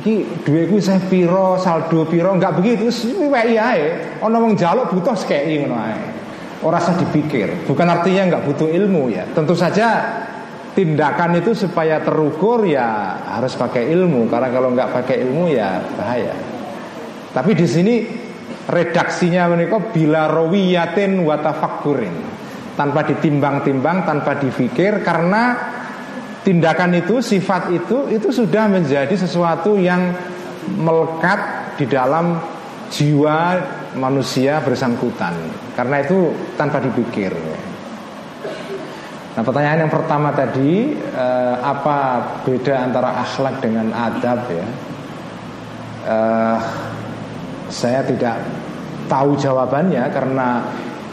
[0.00, 2.90] iki duitku saya piro, saldo piro, enggak begitu,
[3.30, 4.18] wae ae.
[4.18, 5.98] Ana wong njaluk butuh sekei ngono ae.
[6.64, 7.68] Ora usah dipikir.
[7.68, 9.28] Bukan artinya enggak butuh ilmu ya.
[9.36, 10.16] Tentu saja
[10.74, 16.34] tindakan itu supaya terukur ya harus pakai ilmu karena kalau nggak pakai ilmu ya bahaya.
[17.30, 17.94] Tapi di sini
[18.66, 22.16] redaksinya menika bila rawiyatin wa tafakkurin.
[22.74, 25.54] Tanpa ditimbang-timbang, tanpa dipikir karena
[26.44, 30.12] tindakan itu, sifat itu itu sudah menjadi sesuatu yang
[30.76, 32.38] melekat di dalam
[32.92, 33.58] jiwa
[33.96, 35.34] manusia bersangkutan.
[35.74, 37.32] Karena itu tanpa dipikir.
[39.34, 44.66] Nah pertanyaan yang pertama tadi eh, Apa beda antara akhlak dengan adab ya
[46.06, 46.58] eh,
[47.66, 48.38] Saya tidak
[49.10, 50.62] tahu jawabannya Karena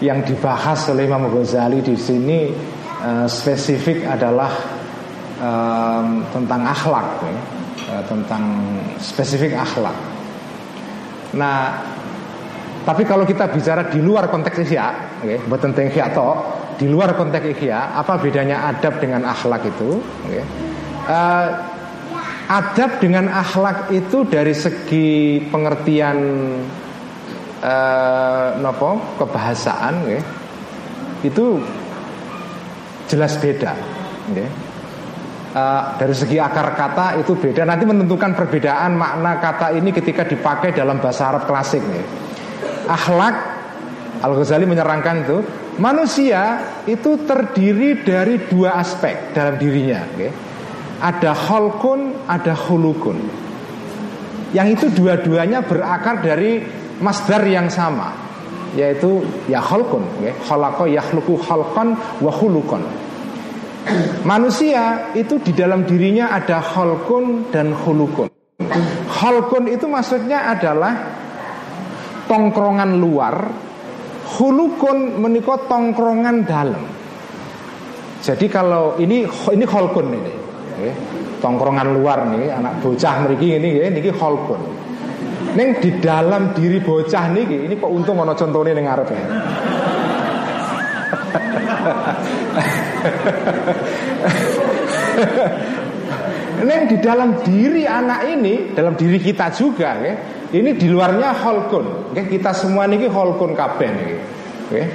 [0.05, 2.53] yang dibahas oleh Imam Ghazali di sini
[3.01, 4.80] eh, Spesifik adalah
[5.41, 7.33] eh, Tentang akhlak ya.
[7.97, 8.43] Eh, Tentang
[9.01, 9.97] spesifik akhlak
[11.33, 11.89] Nah
[12.81, 16.33] tapi kalau kita bicara di luar konteks ihya, okay, buat tentang ihya toh,
[16.81, 20.01] di luar konteks ihya, apa bedanya adab dengan akhlak itu?
[20.25, 20.41] Okay.
[21.05, 21.47] Uh,
[22.49, 26.17] adab dengan akhlak itu dari segi pengertian
[27.61, 30.21] uh, nopo kebahasaan, okay,
[31.21, 31.61] itu
[33.13, 33.77] jelas beda.
[34.33, 34.70] Okay.
[35.51, 37.67] Uh, dari segi akar kata itu beda.
[37.67, 41.83] Nanti menentukan perbedaan makna kata ini ketika dipakai dalam bahasa Arab klasik.
[41.83, 42.31] Okay
[42.91, 43.35] akhlak
[44.21, 45.37] Al Ghazali menyerangkan itu
[45.81, 50.05] manusia itu terdiri dari dua aspek dalam dirinya.
[50.13, 50.29] Okay?
[51.01, 53.17] Ada holkun, ada hulukun.
[54.53, 56.61] Yang itu dua-duanya berakar dari
[57.01, 58.13] masdar yang sama,
[58.77, 60.05] yaitu ya holkun.
[60.21, 60.37] Okay?
[60.45, 62.85] Holako yahluku holkon wahulukon.
[64.21, 68.29] Manusia itu di dalam dirinya ada holkun dan hulukun.
[69.09, 70.93] Holkun itu maksudnya adalah
[72.29, 73.35] tongkrongan luar
[74.31, 76.83] Hulukun menikot tongkrongan dalam.
[78.23, 80.33] Jadi kalau ini ini holkun ini,
[81.43, 84.61] tongkrongan luar nih anak bocah meriki ini, ini holkun.
[85.51, 89.25] Neng di dalam diri bocah nih, ini kok untung ono contohnya neng arep ya.
[96.61, 100.13] Neng di dalam diri anak ini, dalam diri kita juga, ya,
[100.53, 102.13] ini di luarnya holkun.
[102.13, 102.37] Okay?
[102.37, 104.17] Kita semua niki holkun niki.
[104.69, 104.85] Okay?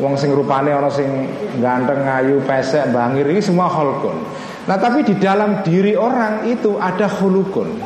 [0.00, 1.28] Wong sing rupane ana sing
[1.60, 4.16] ganteng, ayu, pesek, bangir ini semua holkun.
[4.64, 7.82] Nah, tapi di dalam diri orang itu ada hulukun.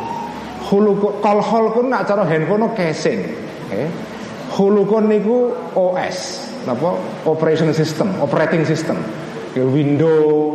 [0.68, 3.24] Hulukun kol holkun nak cara handphone casing.
[3.72, 3.88] Okay?
[4.54, 6.90] Hulukun niku OS, apa?
[7.28, 8.98] Operation system, operating system.
[9.54, 10.50] Window,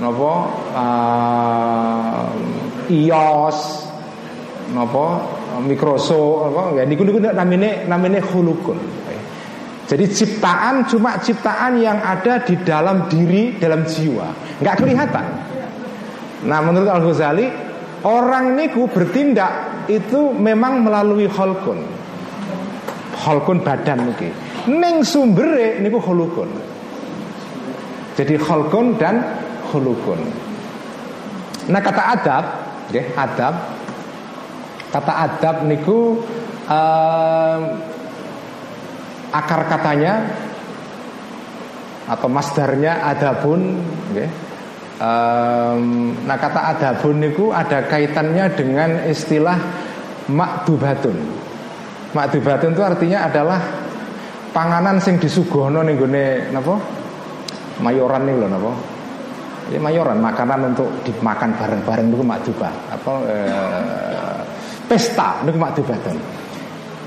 [0.00, 0.32] napa
[0.76, 2.28] uh,
[2.88, 3.88] iOS
[4.72, 5.24] napa
[5.64, 8.76] Microsoft apa ya niku niku namine namine khulukun.
[9.86, 15.26] Jadi ciptaan cuma ciptaan yang ada di dalam diri, dalam jiwa, nggak kelihatan.
[16.42, 17.46] Nah, menurut Al Ghazali,
[18.02, 21.86] orang niku bertindak itu memang melalui holkun,
[23.14, 24.26] holkun badan niki.
[24.66, 26.50] Neng sumbere niku holukun.
[28.16, 29.22] Jadi holkun dan
[29.70, 30.18] holukun.
[31.70, 32.44] Nah kata adab,
[32.90, 33.54] ya, adab
[34.86, 36.16] Kata adab niku
[36.70, 37.60] um,
[39.34, 40.24] akar katanya
[42.06, 43.82] atau masdarnya adabun
[44.14, 44.30] okay.
[45.02, 49.58] um, nah kata adabun niku ada kaitannya dengan istilah
[50.30, 51.18] makdubatun
[52.14, 53.60] makdubatun itu artinya adalah
[54.56, 56.80] panganan sing disuguhno ning gone napa
[57.84, 58.72] mayoran nih loh napa
[59.68, 64.40] ya mayoran makanan untuk dimakan bareng-bareng itu makdubah apa eh,
[64.86, 66.16] pesta niku makdubatun.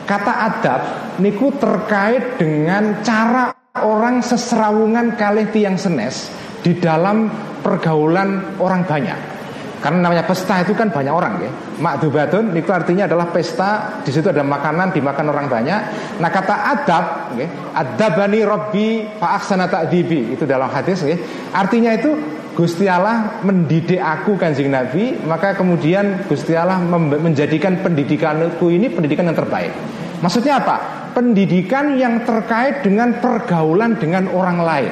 [0.03, 0.81] Kata adab
[1.21, 6.27] niku terkait dengan cara orang seserawungan kali tiang senes
[6.59, 7.31] di dalam
[7.63, 9.38] pergaulan orang banyak.
[9.79, 11.51] Karena namanya pesta itu kan banyak orang ya.
[11.79, 15.79] Makdubatun itu artinya adalah pesta, di situ ada makanan dimakan orang banyak.
[16.19, 17.05] Nah kata adab,
[17.39, 21.15] ya, adabani robbi fa'aksana ta'dibi itu dalam hadis ya.
[21.55, 22.11] Artinya itu
[22.59, 29.37] Gusti Allah mendidik aku kanjeng Nabi Maka kemudian Gusti Allah menjadikan pendidikanku ini pendidikan yang
[29.37, 29.71] terbaik
[30.19, 30.75] Maksudnya apa?
[31.15, 34.91] Pendidikan yang terkait dengan pergaulan dengan orang lain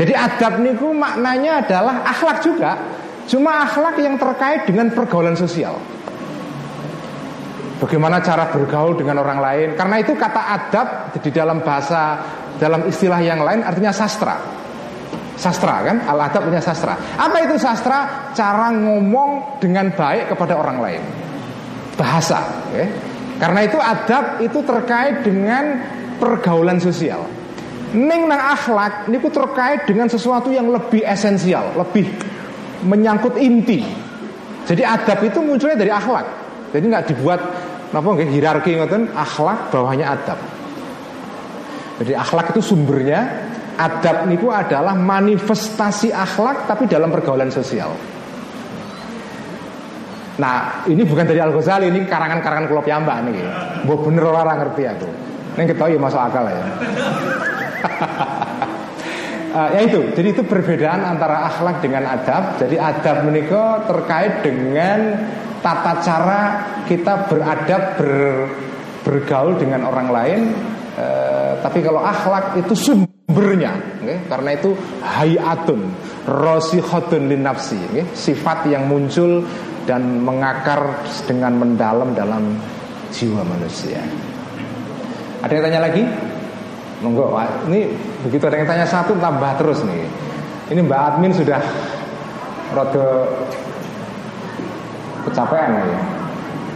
[0.00, 2.72] Jadi adab niku maknanya adalah akhlak juga.
[3.28, 5.76] Cuma akhlak yang terkait dengan pergaulan sosial.
[7.76, 9.68] Bagaimana cara bergaul dengan orang lain.
[9.76, 10.86] Karena itu kata adab
[11.20, 12.16] di dalam bahasa
[12.60, 14.36] Dalam istilah yang lain artinya sastra.
[15.32, 16.92] Sastra kan, al-adab punya sastra.
[17.16, 18.28] Apa itu sastra?
[18.36, 21.00] Cara ngomong dengan baik kepada orang lain.
[21.96, 22.44] Bahasa
[22.76, 22.84] ya.
[23.40, 25.80] Karena itu adab itu terkait dengan
[26.20, 27.39] pergaulan sosial
[27.90, 32.06] Neng nang akhlak ini terkait dengan sesuatu yang lebih esensial Lebih
[32.86, 33.82] menyangkut inti
[34.66, 36.26] Jadi adab itu munculnya dari akhlak
[36.70, 37.40] Jadi nggak dibuat
[37.90, 40.38] apa nggak hierarki ngoten akhlak bawahnya adab
[42.00, 47.92] jadi akhlak itu sumbernya adab niku adalah manifestasi akhlak tapi dalam pergaulan sosial.
[50.40, 53.44] Nah, ini bukan dari Al Ghazali, ini karangan-karangan Kulo Piyambak nih.
[53.84, 55.08] Bu bener orang ngerti aku.
[55.60, 56.64] Ini ketahui ya masuk akal ya.
[59.54, 62.60] Uh, ya itu, jadi itu perbedaan antara akhlak dengan adab.
[62.60, 64.98] Jadi adab menikah terkait dengan
[65.60, 66.40] tata cara
[66.88, 68.14] kita beradab ber,
[69.04, 70.40] bergaul dengan orang lain.
[71.00, 74.18] Uh, tapi kalau akhlak itu sumber sumbernya okay?
[74.26, 74.74] karena itu
[75.06, 75.80] hayatun
[76.26, 78.04] rosihotun linafsi okay?
[78.10, 79.46] sifat yang muncul
[79.86, 82.58] dan mengakar dengan mendalam dalam
[83.14, 84.02] jiwa manusia
[85.46, 86.02] ada yang tanya lagi
[87.00, 87.32] monggo
[87.72, 87.96] ini
[88.28, 90.04] begitu ada yang tanya satu tambah terus nih.
[90.70, 91.58] Ini Mbak Admin sudah
[92.76, 93.06] rada
[95.26, 96.00] kecapean ya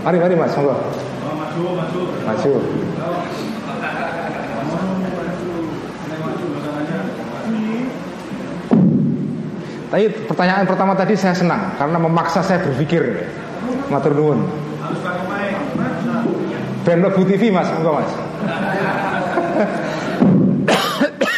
[0.03, 0.75] mari mari Mas monggo.
[0.75, 2.01] Maju maju.
[2.27, 2.53] Maju
[9.95, 13.31] Tapi pertanyaan pertama tadi saya senang karena memaksa saya berpikir.
[13.87, 14.43] Matur nuwun.
[16.83, 18.11] Ben TV Mas, enggak Mas.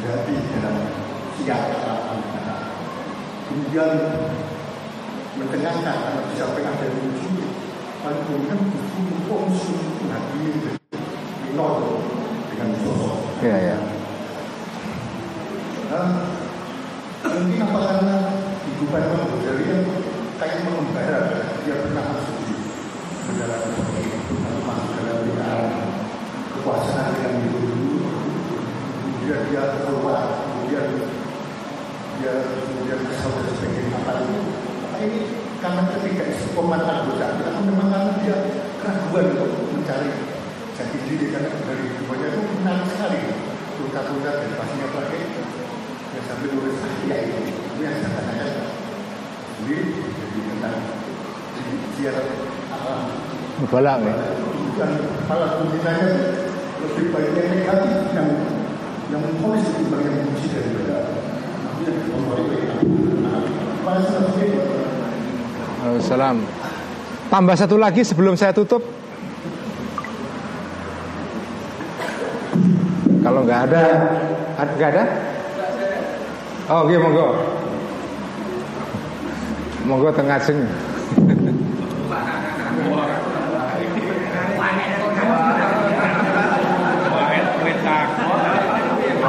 [0.00, 0.76] Ghazali dalam
[1.36, 1.60] siap
[3.50, 3.90] kemudian
[5.36, 7.36] mendengarkan karena disampaikan dari ujung
[8.00, 10.56] paling kemudian buku konsum Nabi
[11.44, 11.74] Minor
[12.48, 13.14] dengan sosok.
[13.44, 13.76] Iya ya.
[15.90, 16.08] Nah,
[17.26, 18.14] mungkin apa karena
[18.64, 19.84] kehidupan Imam Ghazali yang
[20.40, 21.20] kayak mengembara
[21.66, 22.54] dia pernah masuk di
[23.28, 24.34] negara seperti itu
[25.36, 25.68] dalam
[26.56, 27.69] kekuasaan yang dulu
[29.30, 30.86] kemudian dia keluar kemudian
[32.18, 32.32] dia
[32.66, 34.38] kemudian kesal dan sebagainya apa itu
[34.82, 35.20] apa ini
[35.62, 38.36] karena ketika istiqomah anggota atau memang dia
[38.82, 40.10] keraguan untuk mencari
[40.74, 43.20] jati diri karena dari kehidupannya itu menarik sekali.
[43.78, 45.22] Turka-turka dan pastinya pakai
[46.10, 46.76] yang sambil nulis
[47.06, 48.66] ya itu itu yang saya tanyakan
[49.60, 50.76] sendiri jadi tentang
[51.94, 52.26] ziarah
[52.74, 53.00] alam.
[53.70, 54.14] Balak ya.
[54.80, 54.92] dan
[55.22, 56.08] kepala pembinanya
[56.80, 58.28] lebih yang negatif yang
[59.10, 59.46] yang itu
[65.80, 66.36] Waalaikumsalam.
[67.30, 68.82] Tambah satu lagi sebelum saya tutup.
[73.20, 73.82] Kalau nggak ada,
[74.58, 75.04] ad- nggak ada?
[76.70, 77.26] Oh, oke, monggo.
[79.86, 80.58] Monggo tengah sing.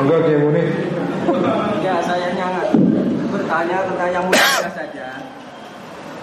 [0.01, 0.65] Monggo Ki Muni.
[1.85, 2.73] Ya saya nyangat
[3.29, 5.21] bertanya tentang yang mulia saja.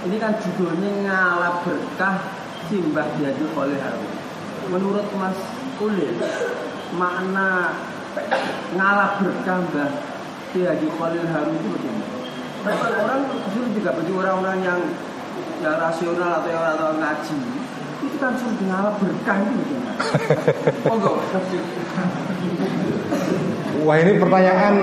[0.03, 2.19] Ini kan judulnya ngalap berkah
[2.67, 4.15] simbah jadi oleh Harun.
[4.75, 5.39] Menurut Mas
[5.79, 6.11] Ulil,
[6.99, 7.79] makna
[8.75, 9.95] ngalap berkah Mbah
[10.59, 12.19] Haji Khalil Harun itu bagaimana?
[12.67, 13.21] Banyak orang
[13.55, 14.81] suruh juga bagi orang-orang yang
[15.63, 17.39] yang rasional atau yang atau ngaji
[18.11, 19.93] itu kan suruh ngalap berkah itu bagaimana?
[20.91, 21.15] Monggo.
[23.87, 24.75] Wah ini pertanyaan.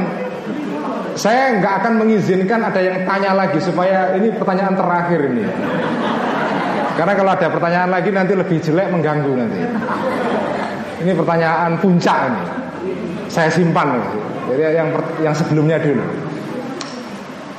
[1.16, 5.48] Saya nggak akan mengizinkan ada yang tanya lagi Supaya ini pertanyaan terakhir ini.
[6.96, 9.60] Karena kalau ada pertanyaan lagi nanti lebih jelek mengganggu nanti.
[11.04, 12.44] Ini pertanyaan puncak ini.
[13.28, 14.00] Saya simpan
[14.48, 14.90] Jadi yang
[15.20, 16.04] yang sebelumnya dulu.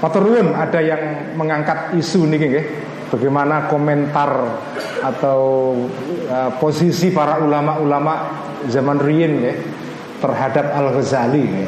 [0.01, 2.67] Paturun ada yang mengangkat isu ini nggih.
[3.07, 4.29] Bagaimana komentar
[4.99, 5.73] atau
[6.27, 8.15] uh, posisi para ulama-ulama
[8.67, 9.76] zaman riyin nggih
[10.20, 11.66] terhadap Al-Ghazali.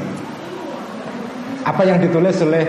[1.64, 2.64] Apa yang ditulis oleh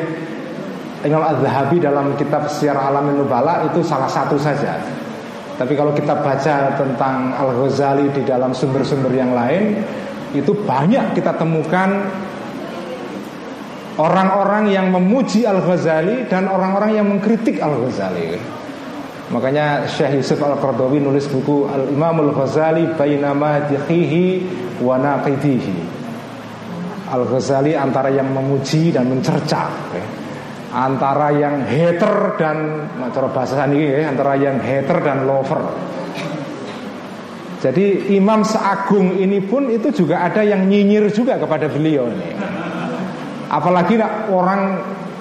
[1.07, 4.76] Imam Az-Zahabi dalam kitab Syiar Alamin Nubala itu salah satu saja.
[5.56, 9.80] Tapi kalau kita baca tentang Al-Ghazali di dalam sumber-sumber yang lain
[10.35, 12.03] itu banyak kita temukan
[13.99, 18.59] orang-orang yang memuji Al-Ghazali dan orang-orang yang mengkritik Al-Ghazali.
[19.30, 24.41] Makanya Syekh Yusuf Al-Qardawi nulis buku Al-Imam Al-Ghazali Bainama Dihihi
[24.81, 25.77] wa Naqidihi.
[27.14, 29.69] Al-Ghazali antara yang memuji dan mencerca.
[29.93, 30.06] ya.
[30.69, 35.61] Antara yang hater dan cara bahasa ini ya, antara yang hater dan lover.
[37.60, 42.38] Jadi Imam Seagung ini pun itu juga ada yang nyinyir juga kepada beliau ini.
[43.49, 43.97] Apalagi
[44.30, 44.80] orang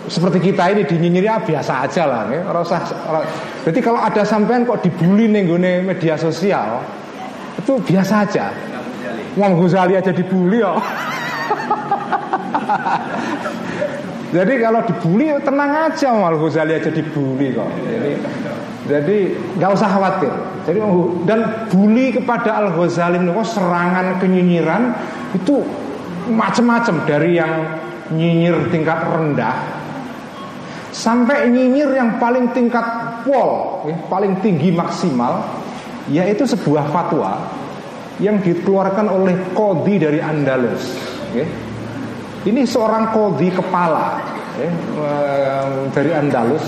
[0.08, 2.40] seperti kita ini dinyinyiri ah, biasa aja lah ya.
[2.48, 3.28] Ora-
[3.68, 5.44] Jadi kalau ada sampean kok dibully nih
[5.84, 6.80] media sosial
[7.60, 8.50] itu biasa aja.
[9.36, 10.80] Wong Ghazali aja dibully kok.
[14.36, 17.68] Jadi kalau dibully tenang aja Wong Ghazali aja dibully kok.
[17.86, 18.10] Jadi
[18.88, 20.32] jadi nggak usah khawatir.
[20.64, 20.80] Jadi
[21.28, 24.96] dan bully kepada Al Ghazali itu serangan kenyinyiran
[25.36, 25.60] itu
[26.32, 27.52] macam-macam dari yang
[28.08, 29.77] nyinyir tingkat rendah
[30.98, 32.82] sampai nyinyir yang paling tingkat
[33.22, 35.46] pol, ya, paling tinggi maksimal,
[36.10, 37.38] yaitu sebuah fatwa
[38.18, 40.98] yang dikeluarkan oleh kodi dari Andalus.
[41.38, 41.46] ya.
[42.42, 44.18] Ini seorang kodi kepala
[44.58, 46.66] ya, eh, dari Andalus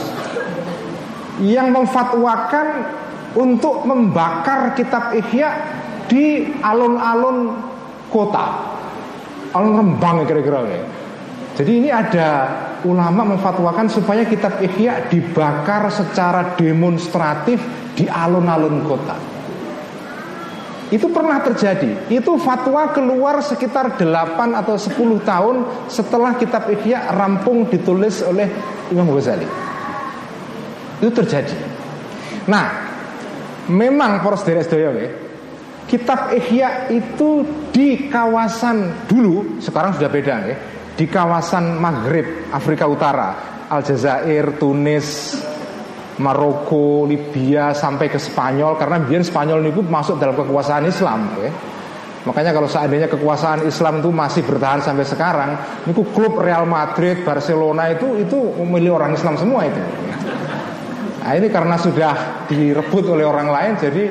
[1.43, 2.87] yang memfatwakan
[3.35, 5.51] untuk membakar kitab Ihya
[6.07, 7.55] di alun-alun
[8.11, 8.47] kota,
[9.55, 11.00] alun Rembang kira-kira ya.
[11.61, 12.49] Jadi ini ada
[12.89, 17.61] ulama memfatwakan supaya kitab Ihya dibakar secara demonstratif
[17.93, 19.21] di alun-alun kota.
[20.89, 22.09] Itu pernah terjadi.
[22.09, 25.57] Itu fatwa keluar sekitar 8 atau 10 tahun
[25.93, 28.49] setelah kitab Ihya rampung ditulis oleh
[28.89, 29.45] Imam Ghazali.
[30.97, 31.61] Itu terjadi.
[32.49, 32.73] Nah,
[33.69, 35.13] memang poros dari SDO ya,
[35.85, 40.57] kitab Ihya itu di kawasan dulu, sekarang sudah beda ya,
[41.01, 43.33] di kawasan Maghrib, Afrika Utara,
[43.73, 45.33] Aljazair, Tunis,
[46.21, 51.49] Maroko, Libya sampai ke Spanyol karena biar Spanyol itu masuk dalam kekuasaan Islam ya.
[52.29, 55.57] Makanya kalau seandainya kekuasaan Islam itu masih bertahan sampai sekarang,
[55.89, 59.81] itu klub Real Madrid, Barcelona itu itu milik orang Islam semua itu.
[61.25, 64.05] Nah ini karena sudah direbut oleh orang lain, jadi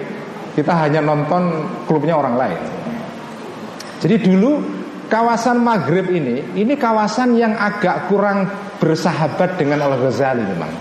[0.57, 2.59] kita hanya nonton klubnya orang lain.
[4.01, 4.78] Jadi dulu
[5.09, 8.45] kawasan Maghrib ini, ini kawasan yang agak kurang
[8.79, 10.71] bersahabat dengan Al Ghazali memang.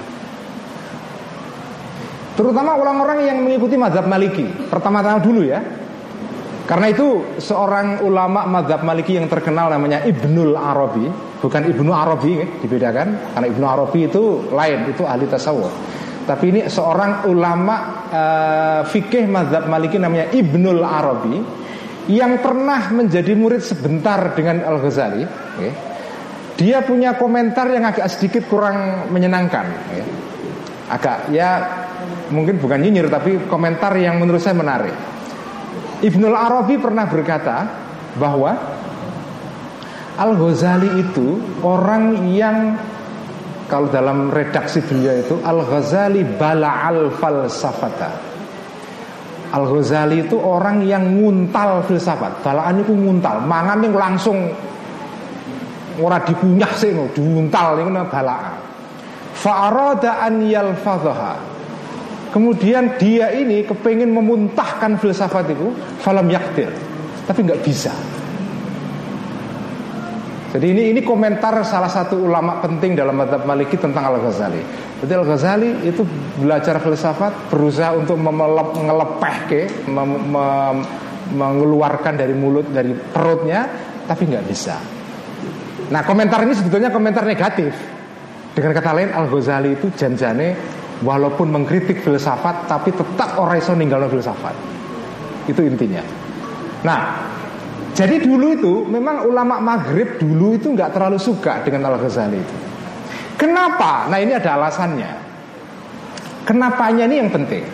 [2.38, 5.59] Terutama orang-orang yang mengikuti mazhab Maliki Pertama-tama dulu ya.
[6.70, 12.46] Karena itu seorang ulama mazhab Maliki yang terkenal namanya Ibnul Arabi Bukan Ibnu Arabi ya,
[12.62, 13.34] dibedakan.
[13.34, 15.70] Karena Ibnu Arabi itu lain, itu ahli tasawuf.
[16.26, 21.40] Tapi ini seorang ulama uh, fikih mazhab Maliki namanya Ibnul Arabi
[22.09, 25.22] Yang pernah menjadi murid sebentar dengan Al-Ghazali
[25.60, 25.72] ya.
[26.59, 30.05] Dia punya komentar yang agak sedikit kurang menyenangkan ya.
[30.89, 31.51] Agak ya
[32.32, 34.97] mungkin bukan nyinyir tapi komentar yang menurut saya menarik.
[36.01, 37.56] Ibnul Arabi pernah berkata
[38.16, 38.56] bahwa
[40.18, 42.74] Al Ghazali itu orang yang
[43.68, 48.27] kalau dalam redaksi beliau itu Al Ghazali bala al falsafata.
[49.48, 52.44] Al Ghazali itu orang yang nguntal filsafat.
[52.44, 54.52] Balaan itu nguntal, mangan yang langsung
[55.98, 58.56] ora dikunyah sih, diuntal itu balaan.
[59.38, 61.34] Fa'arada an yalfadhaha.
[62.28, 65.72] Kemudian dia ini kepengen memuntahkan filsafat itu
[66.04, 66.68] Falam yaktir.
[67.24, 67.92] Tapi nggak bisa
[70.48, 74.62] Jadi ini ini komentar salah satu ulama penting dalam madhab maliki tentang Al-Ghazali.
[75.04, 76.02] Jadi Al-Ghazali itu
[76.40, 79.60] belajar filsafat Berusaha untuk mengelepeh ke
[79.92, 80.76] mem, mem,
[81.28, 83.68] Mengeluarkan dari mulut, dari perutnya
[84.08, 84.80] Tapi nggak bisa.
[85.92, 87.76] Nah komentar ini sebetulnya komentar negatif.
[88.56, 90.56] Dengan kata lain Al-Ghazali itu janjane
[91.04, 94.56] walaupun mengkritik filsafat tapi tetap orang iso filsafat.
[95.44, 96.00] Itu intinya.
[96.88, 97.00] Nah
[97.98, 102.56] jadi dulu itu memang ulama maghrib dulu itu nggak terlalu suka dengan Al Ghazali itu.
[103.34, 104.06] Kenapa?
[104.06, 105.10] Nah ini ada alasannya.
[106.46, 107.66] Kenapanya ini yang penting?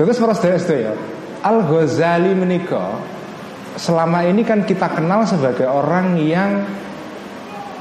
[0.00, 0.96] Terus terus ya
[1.44, 2.96] Al Ghazali menikah.
[3.76, 6.64] Selama ini kan kita kenal sebagai orang yang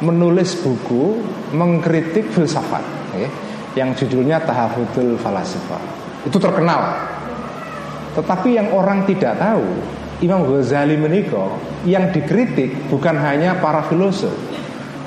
[0.03, 1.23] menulis buku
[1.55, 2.83] mengkritik filsafat
[3.15, 3.31] ya
[3.79, 5.83] yang judulnya Tahafudul Falasifah.
[6.27, 6.99] Itu terkenal.
[8.19, 11.55] Tetapi yang orang tidak tahu, Imam Ghazali menikah
[11.87, 14.35] yang dikritik bukan hanya para filosof,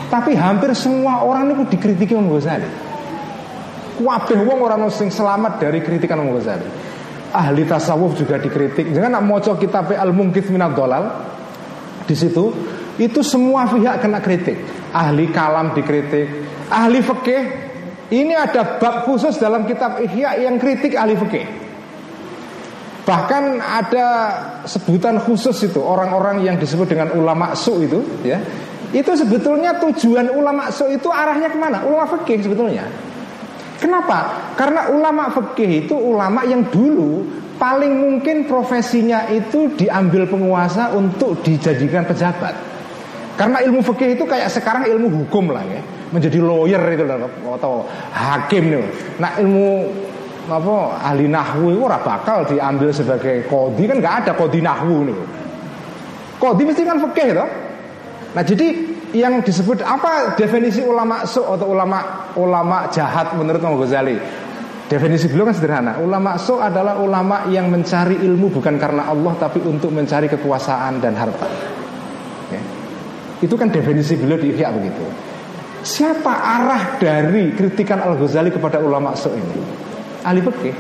[0.09, 2.69] tapi hampir semua orang itu dikritik Imam Ghazali.
[4.03, 6.65] Kabeh wong orang sing selamat dari kritikan Imam Ghazali.
[7.33, 8.93] Ahli tasawuf juga dikritik.
[8.93, 11.05] Jangan nak moco kitab Al-Mungkith Minad Dolal
[12.05, 12.53] di situ
[13.01, 14.59] itu semua pihak kena kritik.
[14.93, 16.29] Ahli kalam dikritik,
[16.69, 17.43] ahli fikih
[18.13, 21.62] ini ada bab khusus dalam kitab Ihya yang kritik ahli fikih.
[23.03, 24.07] Bahkan ada
[24.63, 28.39] sebutan khusus itu orang-orang yang disebut dengan ulama su itu, ya.
[28.93, 31.83] Itu sebetulnya tujuan ulama su itu arahnya ke mana?
[31.83, 32.87] Ulama fikih sebetulnya.
[33.83, 34.53] Kenapa?
[34.55, 37.27] Karena ulama fikih itu ulama yang dulu
[37.59, 42.55] paling mungkin profesinya itu diambil penguasa untuk dijadikan pejabat.
[43.35, 47.09] Karena ilmu fikih itu kayak sekarang ilmu hukum lah ya menjadi lawyer itu
[47.57, 48.85] atau hakim nih.
[49.17, 49.89] Nah ilmu
[50.51, 55.17] apa ahli nahwu itu ora bakal diambil sebagai kodi kan nggak ada kodi nahwu nih.
[56.43, 57.49] Kodi mesti kan fikih toh.
[58.33, 58.67] Nah jadi
[59.13, 64.17] yang disebut apa definisi ulama su atau ulama ulama jahat menurut Imam Ghazali?
[64.89, 65.93] Definisi beliau kan sederhana.
[66.03, 71.17] Ulama su adalah ulama yang mencari ilmu bukan karena Allah tapi untuk mencari kekuasaan dan
[71.17, 71.49] harta.
[72.53, 72.61] Ya.
[73.41, 75.05] Itu kan definisi beliau di Ihya begitu.
[75.83, 79.83] Siapa arah dari kritikan Al-Ghazali kepada ulama so ini?
[80.23, 80.75] Ahli fikih.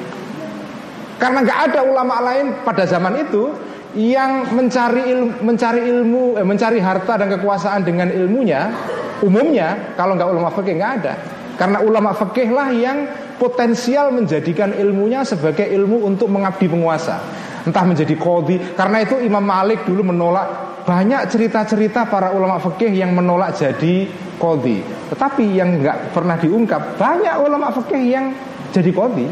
[1.19, 3.55] Karena nggak ada ulama lain pada zaman itu
[3.95, 8.73] yang mencari ilmu, mencari ilmu, eh, mencari harta dan kekuasaan dengan ilmunya,
[9.21, 11.15] umumnya kalau nggak ulama fikih nggak ada.
[11.61, 13.07] Karena ulama fikih lah yang
[13.37, 17.21] potensial menjadikan ilmunya sebagai ilmu untuk mengabdi penguasa.
[17.63, 18.59] Entah menjadi kodi.
[18.75, 20.47] Karena itu Imam Malik dulu menolak
[20.83, 24.11] banyak cerita-cerita para ulama fikih yang menolak jadi
[24.43, 24.83] kodi.
[25.15, 28.35] Tetapi yang nggak pernah diungkap banyak ulama fikih yang
[28.73, 29.29] jadi kodi.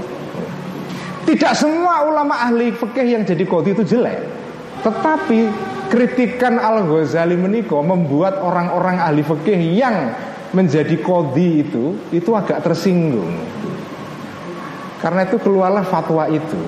[1.27, 4.21] Tidak semua ulama ahli fikih yang jadi kodi itu jelek.
[4.81, 5.41] Tetapi
[5.93, 10.12] kritikan Al Ghazali meniko membuat orang-orang ahli fikih yang
[10.53, 13.37] menjadi kodi itu itu agak tersinggung.
[15.01, 16.61] Karena itu keluarlah fatwa itu.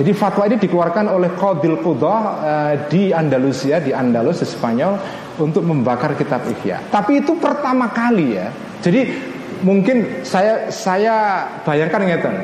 [0.00, 4.96] Jadi fatwa ini dikeluarkan oleh Qadil Qudah uh, di Andalusia, di Andalus, di Spanyol
[5.36, 6.88] untuk membakar kitab Ihya.
[6.88, 8.48] Tapi itu pertama kali ya.
[8.80, 9.29] Jadi
[9.62, 12.34] mungkin saya saya bayangkan ngeten.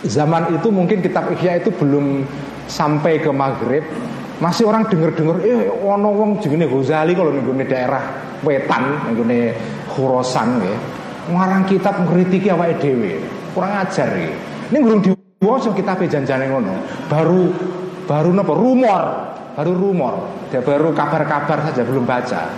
[0.00, 2.24] Zaman itu mungkin kitab Ihya itu belum
[2.64, 3.84] sampai ke Maghrib.
[4.40, 8.00] Masih orang denger-denger eh ono wong jenenge Ghazali kalau ning daerah
[8.40, 9.52] wetan ning
[9.92, 10.76] Khurasan ya.
[11.28, 13.20] Ngarang kitab ngkritiki awake dhewe.
[13.52, 14.32] Kurang ajar ya.
[14.72, 16.84] Ini belum di Woso kita janjane ngono.
[17.08, 17.48] Baru
[18.04, 19.02] baru nopo rumor,
[19.56, 20.14] baru rumor.
[20.52, 22.48] Dia baru kabar-kabar saja belum baca.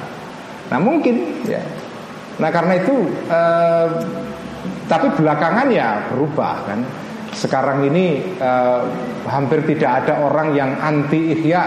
[0.70, 1.62] Nah mungkin ya.
[2.42, 3.86] Nah karena itu eh,
[4.90, 6.82] tapi belakangan ya berubah kan.
[7.32, 8.80] Sekarang ini eh,
[9.30, 11.62] hampir tidak ada orang yang anti Ihya,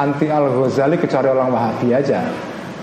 [0.00, 2.24] anti Al Ghazali kecuali orang Wahabi aja.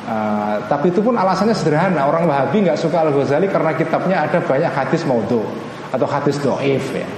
[0.06, 4.38] Uh, tapi itu pun alasannya sederhana Orang Wahabi nggak suka Al Ghazali karena kitabnya ada
[4.38, 5.42] banyak hadis maudhu
[5.90, 7.10] atau hadis doif ya.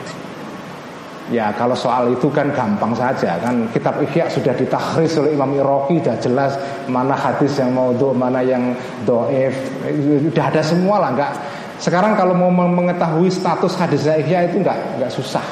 [1.28, 3.68] Ya kalau soal itu kan gampang saja kan.
[3.76, 6.52] Kitab Ihya sudah ditakhris oleh Imam Iraqi sudah jelas
[6.88, 8.72] mana hadis yang mau do mana yang
[9.04, 9.52] doef
[10.24, 11.34] sudah ada semua lah nggak.
[11.84, 15.44] Sekarang kalau mau mengetahui status hadis Ihya itu nggak nggak susah.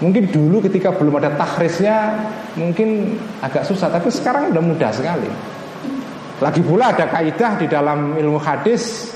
[0.00, 2.16] Mungkin dulu ketika belum ada takhrisnya
[2.56, 5.28] mungkin agak susah tapi sekarang udah mudah sekali.
[6.40, 9.12] Lagi pula ada kaidah di dalam ilmu hadis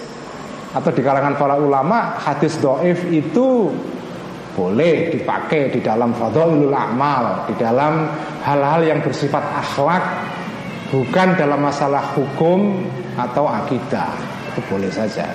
[0.77, 3.73] atau di kalangan para ulama hadis doef itu
[4.55, 8.11] boleh dipakai di dalam fadhailul amal, di dalam
[8.43, 10.05] hal-hal yang bersifat akhlak,
[10.91, 12.83] bukan dalam masalah hukum
[13.15, 14.11] atau akidah.
[14.51, 15.31] Itu boleh saja.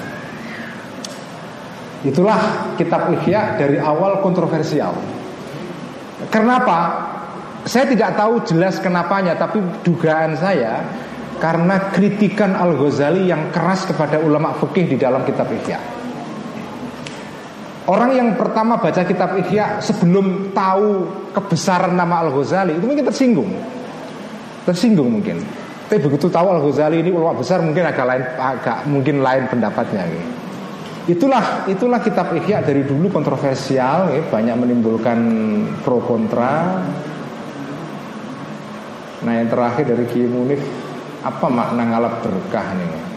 [2.06, 2.38] Itulah
[2.78, 4.94] kitab Ihya dari awal kontroversial.
[6.30, 7.10] Kenapa?
[7.66, 10.86] Saya tidak tahu jelas kenapanya, tapi dugaan saya
[11.42, 16.05] karena kritikan Al Ghazali yang keras kepada ulama fikih di dalam kitab Ihya.
[17.86, 21.06] Orang yang pertama baca kitab Ihya sebelum tahu
[21.38, 23.52] kebesaran nama Al-Ghazali itu mungkin tersinggung.
[24.66, 25.45] Tersinggung mungkin.
[25.86, 30.30] Tapi begitu tahu Al-Ghazali ini ulama besar mungkin agak lain agak mungkin lain pendapatnya gitu.
[31.06, 35.20] Itulah itulah kitab Ihya dari dulu kontroversial, ya, banyak menimbulkan
[35.86, 36.82] pro kontra.
[39.22, 40.66] Nah yang terakhir dari Ki Munif
[41.22, 43.15] apa makna ngalap berkah nih?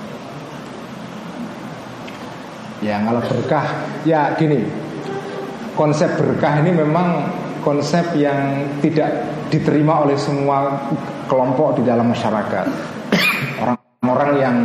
[2.78, 3.66] Ya ngalah berkah
[4.06, 4.62] Ya gini.
[5.74, 7.26] Konsep berkah ini memang
[7.58, 9.10] Konsep yang tidak
[9.50, 10.88] diterima oleh semua
[11.26, 12.66] kelompok di dalam masyarakat.
[13.60, 14.56] Orang-orang yang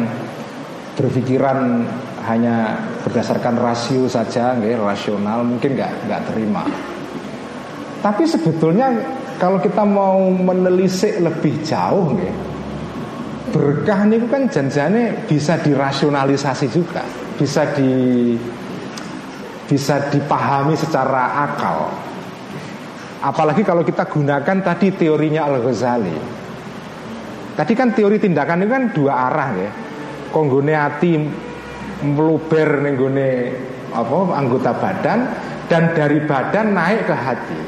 [0.93, 1.83] berpikiran
[2.29, 6.63] hanya berdasarkan rasio saja, nggak, rasional mungkin nggak nggak terima.
[7.99, 8.93] Tapi sebetulnya
[9.41, 12.35] kalau kita mau menelisik lebih jauh, nggak,
[13.51, 17.91] berkah ini kan janjane bisa dirasionalisasi juga bisa di
[19.67, 21.89] bisa dipahami secara akal.
[23.23, 26.17] Apalagi kalau kita gunakan tadi teorinya Al Ghazali.
[27.53, 29.71] Tadi kan teori tindakan itu kan dua arah ya.
[30.33, 31.13] Konggone hati
[32.03, 33.29] meluber nenggone
[33.93, 35.19] apa anggota badan
[35.71, 37.61] dan dari badan naik ke hati.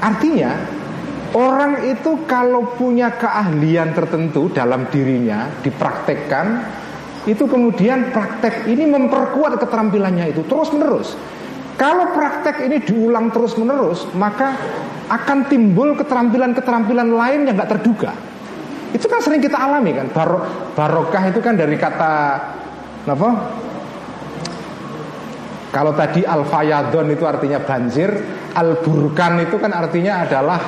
[0.00, 0.52] Artinya
[1.36, 6.46] orang itu kalau punya keahlian tertentu dalam dirinya dipraktekkan
[7.28, 11.12] itu kemudian praktek ini memperkuat keterampilannya itu terus menerus.
[11.76, 14.52] Kalau praktek ini diulang terus menerus, maka
[15.08, 18.12] akan timbul keterampilan-keterampilan lain yang nggak terduga.
[18.92, 20.12] Itu kan sering kita alami kan.
[20.12, 20.30] Bar
[20.76, 22.12] barokah itu kan dari kata
[23.08, 23.30] apa?
[25.70, 28.10] Kalau tadi al fayadon itu artinya banjir,
[28.56, 30.60] al burkan itu kan artinya adalah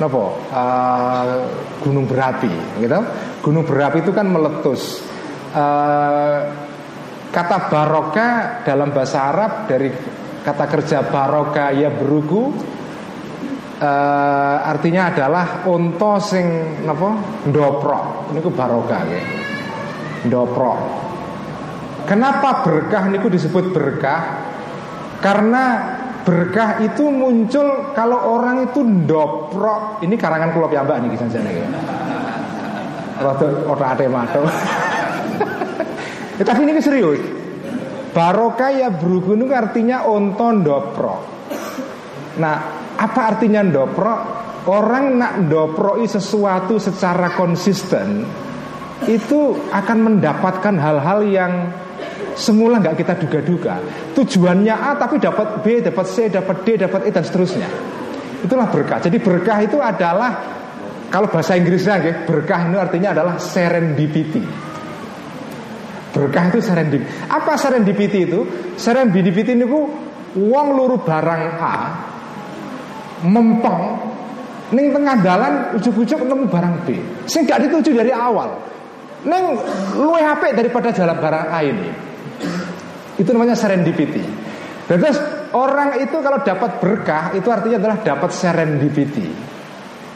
[0.00, 0.24] apa?
[0.52, 1.44] Uh,
[1.84, 3.00] gunung berapi, gitu.
[3.44, 5.09] Gunung berapi itu kan meletus.
[5.50, 6.40] Eh,
[7.30, 9.90] kata baroka dalam bahasa Arab dari
[10.42, 12.50] kata kerja baroka ya berugu
[13.78, 16.46] uh, artinya adalah onto sing
[16.86, 17.10] napa?
[17.50, 18.30] Ndopro.
[18.34, 19.22] Niku baroka ya.
[20.26, 20.74] Ndopro.
[22.06, 24.22] Kenapa berkah niku disebut berkah?
[25.22, 25.64] Karena
[26.26, 30.02] berkah itu muncul kalau orang itu ndopro.
[30.02, 31.66] Ini karangan kula piyambak niki sanjane ya.
[33.20, 34.08] Rada ora ate
[36.40, 37.20] Ya, tapi ini serius.
[38.16, 41.20] Barokah ya berhubung artinya onton dopro.
[42.40, 42.56] Nah,
[42.96, 44.40] apa artinya dopro?
[44.64, 48.24] Orang nak doproi sesuatu secara konsisten
[49.04, 51.52] itu akan mendapatkan hal-hal yang
[52.36, 53.80] semula nggak kita duga-duga.
[54.16, 57.68] Tujuannya A tapi dapat B, dapat C, dapat D, dapat E dan seterusnya.
[58.40, 59.00] Itulah berkah.
[59.00, 60.40] Jadi berkah itu adalah
[61.12, 64.69] kalau bahasa Inggrisnya berkah itu artinya adalah serendipity.
[66.10, 67.06] Berkah itu serendipity.
[67.30, 68.40] Apa serendipity itu?
[68.74, 69.80] Serendipity itu
[70.34, 71.74] uang luru barang A
[73.26, 74.00] mempeng
[74.70, 76.98] ning tengah dalan ujuk-ujuk nemu barang B.
[77.26, 78.54] Sing gak dituju dari awal.
[79.26, 79.58] Neng
[79.98, 81.90] luwe HP daripada jalan barang A ini.
[83.20, 84.24] Itu namanya serendipity.
[84.88, 85.18] Dan terus
[85.52, 89.28] orang itu kalau dapat berkah itu artinya adalah dapat serendipity.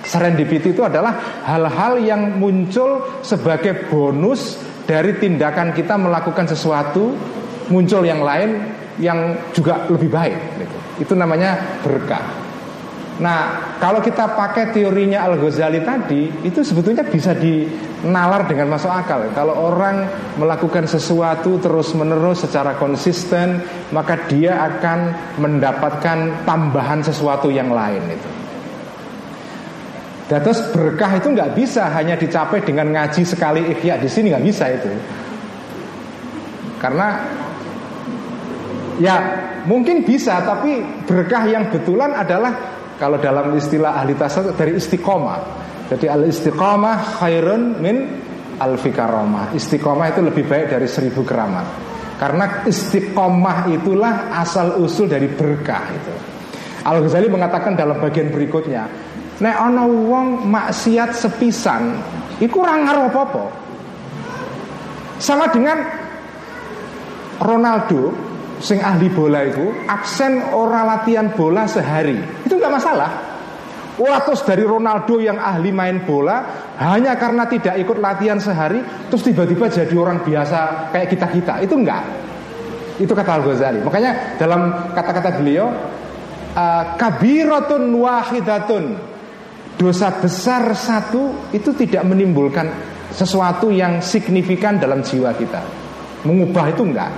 [0.04, 7.16] Serendipity itu adalah hal-hal yang muncul sebagai bonus dari tindakan kita melakukan sesuatu
[7.72, 8.60] muncul yang lain
[9.00, 10.36] yang juga lebih baik.
[10.60, 10.76] Gitu.
[11.08, 12.44] Itu namanya berkah.
[13.14, 19.30] Nah, kalau kita pakai teorinya Al Ghazali tadi, itu sebetulnya bisa dinalar dengan masuk akal.
[19.30, 20.02] Kalau orang
[20.34, 23.62] melakukan sesuatu terus-menerus secara konsisten,
[23.94, 24.98] maka dia akan
[25.38, 28.43] mendapatkan tambahan sesuatu yang lain itu.
[30.24, 34.44] Dan terus berkah itu nggak bisa hanya dicapai dengan ngaji sekali ikhya di sini nggak
[34.44, 34.88] bisa itu.
[36.80, 37.20] Karena
[38.96, 39.16] ya
[39.68, 42.52] mungkin bisa, tapi berkah yang betulan adalah
[42.96, 45.40] kalau dalam istilah ahli tasawuf dari istiqomah.
[45.92, 47.96] Jadi al istiqomah khairun min
[48.56, 49.52] al fikaromah.
[49.52, 51.66] Istiqomah itu lebih baik dari seribu keramat.
[52.16, 56.14] Karena istiqomah itulah asal usul dari berkah itu.
[56.84, 58.88] Al Ghazali mengatakan dalam bagian berikutnya,
[59.42, 61.98] nek ana wong maksiat sepisan,
[62.38, 63.44] iku ora ngaruh apa-apa.
[65.18, 65.78] Sama dengan
[67.38, 68.14] Ronaldo
[68.62, 72.18] sing ahli bola itu absen ora latihan bola sehari.
[72.46, 73.10] Itu nggak masalah.
[73.94, 79.70] Watus dari Ronaldo yang ahli main bola hanya karena tidak ikut latihan sehari terus tiba-tiba
[79.70, 82.02] jadi orang biasa kayak kita kita itu enggak
[82.98, 85.70] itu kata Al Ghazali makanya dalam kata-kata beliau
[86.58, 89.13] uh, kabiratun wahidatun
[89.84, 92.72] dosa besar satu itu tidak menimbulkan
[93.12, 95.60] sesuatu yang signifikan dalam jiwa kita
[96.24, 97.12] mengubah itu enggak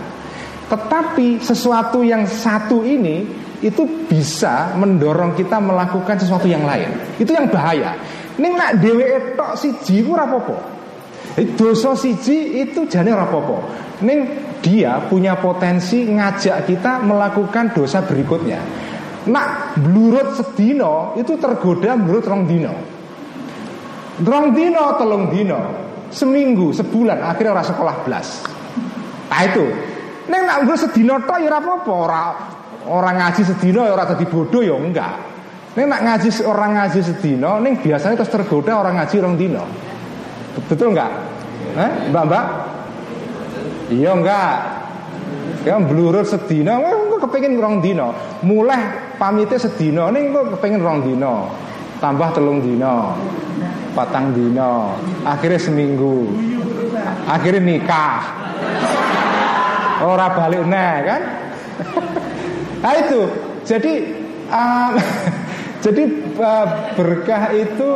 [0.66, 6.90] tetapi sesuatu yang satu ini itu bisa mendorong kita melakukan sesuatu yang lain.
[7.16, 7.97] Itu yang bahaya.
[8.36, 10.59] Ini nak dewe tok siji ku rapopo.
[11.56, 13.62] Dosa siji itu jane rapopo.
[14.02, 14.14] Ini
[14.60, 18.60] dia punya potensi ngajak kita melakukan dosa berikutnya.
[19.27, 22.74] Nak blurut sedino itu tergoda blurut rong dino.
[24.23, 25.61] Rong dino telung dino.
[26.07, 28.47] Seminggu, sebulan akhirnya orang sekolah belas.
[29.27, 29.66] Nah itu
[30.27, 32.23] Neng nak gue sedino tok ya apa-apa, ora
[32.90, 35.15] orang ngaji sedino ya ora dadi bodoh ya enggak.
[35.78, 39.62] Neng nak ngaji orang ngaji sedino, neng biasanya terus tergoda orang ngaji orang dino.
[40.66, 41.12] Betul enggak?
[41.78, 42.44] Eh, Mbak-mbak?
[43.94, 44.55] Iya enggak?
[45.62, 46.74] Ya blurut sedino,
[47.16, 48.12] gue kepengen orang dino.
[48.44, 51.48] Mulai pamitnya sedino, neng gue kepengen orang dino.
[51.97, 53.16] Tambah telung dino,
[53.97, 54.93] patang dino,
[55.24, 56.28] akhirnya seminggu,
[57.24, 58.20] akhirnya nikah.
[60.05, 61.22] Ora balik nah kan?
[62.84, 63.20] nah itu.
[63.64, 63.93] Jadi
[64.52, 64.93] uh,
[65.88, 66.02] jadi
[66.36, 66.66] uh,
[67.01, 67.90] berkah itu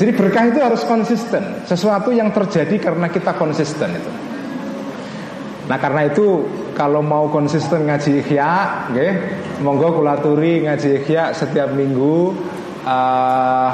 [0.00, 1.60] jadi berkah itu harus konsisten.
[1.68, 4.12] Sesuatu yang terjadi karena kita konsisten itu.
[5.68, 6.40] Nah karena itu
[6.76, 8.52] kalau mau konsisten ngaji ikhya,
[8.92, 9.10] okay,
[9.64, 12.36] monggo kulaturi ngaji ikhya setiap minggu,
[12.84, 13.72] uh,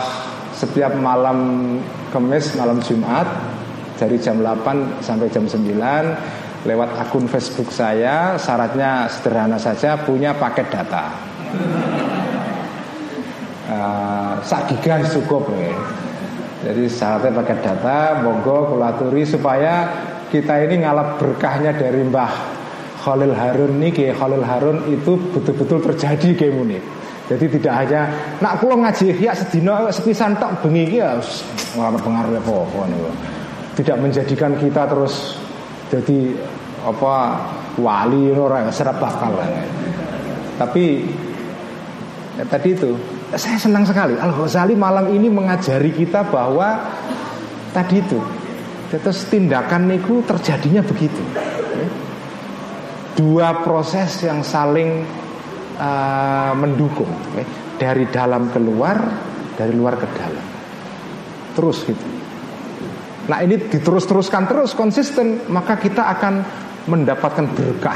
[0.54, 1.76] setiap malam
[2.14, 3.26] Kamis, malam Jumat
[3.98, 10.70] dari jam 8 sampai jam 9 lewat akun Facebook saya syaratnya sederhana saja punya paket
[10.70, 11.10] data
[13.66, 15.74] uh, sak giga cukup ya.
[16.70, 19.90] jadi syaratnya paket data monggo kulaturi supaya
[20.30, 22.61] kita ini ngalap berkahnya dari Mbah
[23.02, 26.78] Khalil Harun nih Khalil Harun itu betul-betul terjadi kayak muni
[27.26, 28.00] jadi tidak hanya
[28.38, 31.18] nak pulang ngaji ya sedino sepisan tok bengi ya
[31.74, 32.82] ngalamat pengaruh apa
[33.74, 35.40] tidak menjadikan kita terus
[35.90, 36.34] jadi
[36.82, 37.14] apa
[37.78, 39.38] wali orang serap bakal
[40.60, 41.08] tapi
[42.36, 42.90] ya, tadi itu
[43.32, 46.84] saya senang sekali Al Ghazali malam ini mengajari kita bahwa
[47.72, 48.20] tadi itu
[48.92, 51.22] terus tindakan niku terjadinya begitu
[53.16, 55.04] dua proses yang saling
[55.76, 57.10] uh, mendukung.
[57.76, 58.96] Dari dalam keluar
[59.58, 60.46] dari luar ke dalam.
[61.52, 62.06] Terus gitu.
[63.28, 66.34] Nah ini diterus-teruskan terus konsisten Maka kita akan
[66.90, 67.94] mendapatkan berkah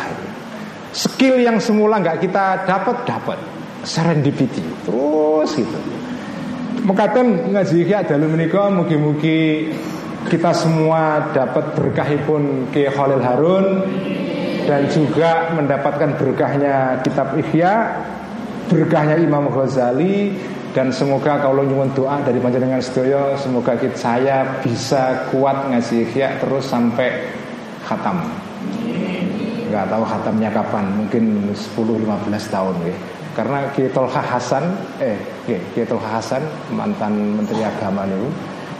[0.94, 3.38] Skill yang semula nggak kita dapat dapat.
[3.86, 4.64] Serendipity.
[4.86, 5.78] Terus gitu.
[6.86, 9.70] Mekaten ngaji iki dalu menika mugi-mugi
[10.26, 13.66] kita semua dapat berkahipun Ki Khalil Harun
[14.66, 18.02] dan juga mendapatkan berkahnya kitab Ihya,
[18.66, 20.34] berkahnya Imam Ghazali
[20.76, 26.36] dan semoga kalau nyuwun doa dari panjenengan sedaya semoga kita, saya bisa kuat ngasih Ihya
[26.43, 27.30] terus sampai
[27.86, 28.20] khatam.
[29.70, 32.97] Nggak tahu khatamnya kapan, mungkin 10-15 tahun ya.
[33.32, 34.64] Karena Kiai Hasan,
[34.98, 35.16] eh
[35.47, 38.28] Kiai Hasan mantan Menteri Agama itu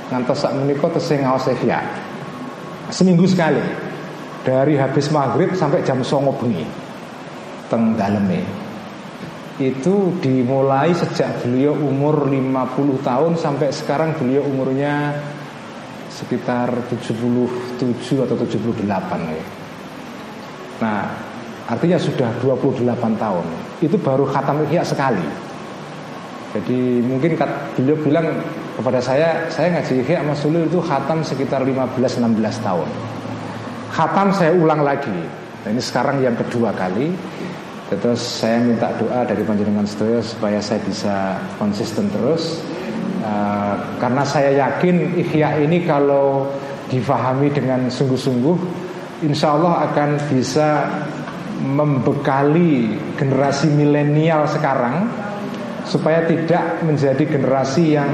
[0.09, 1.81] ngantos sak menika tesih ngaos Ihya.
[2.93, 3.86] Seminggu sekali.
[4.47, 6.63] Dari habis maghrib sampai jam songo bengi
[7.67, 8.47] teng daleme.
[9.59, 15.19] Itu dimulai sejak beliau umur 50 tahun sampai sekarang beliau umurnya
[16.15, 18.87] sekitar 77 atau 78
[19.35, 19.45] ya.
[20.79, 21.03] Nah,
[21.67, 22.87] artinya sudah 28
[23.19, 23.47] tahun.
[23.83, 25.25] Itu baru khatam ihya sekali.
[26.55, 27.35] Jadi mungkin
[27.75, 28.31] beliau bilang
[28.79, 33.16] kepada saya, saya ngaji ihya Mas Sulil itu khatam sekitar 15-16 tahun.
[33.97, 35.09] Khatam saya ulang lagi.
[35.65, 37.17] Nah, ini sekarang yang kedua kali.
[37.89, 42.61] Terus saya minta doa dari panjenengan sedaya supaya saya bisa konsisten terus.
[43.25, 46.45] Uh, karena saya yakin ikhya ini kalau
[46.93, 48.57] difahami dengan sungguh-sungguh,
[49.25, 50.69] insya Allah akan bisa
[51.65, 55.09] membekali generasi milenial sekarang
[55.89, 58.13] supaya tidak menjadi generasi yang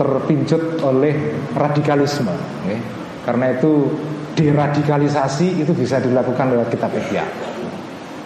[0.00, 2.32] terpincut oleh radikalisme.
[2.64, 2.80] Okay?
[3.28, 3.92] Karena itu
[4.34, 7.24] deradikalisasi itu bisa dilakukan lewat kitab ihya.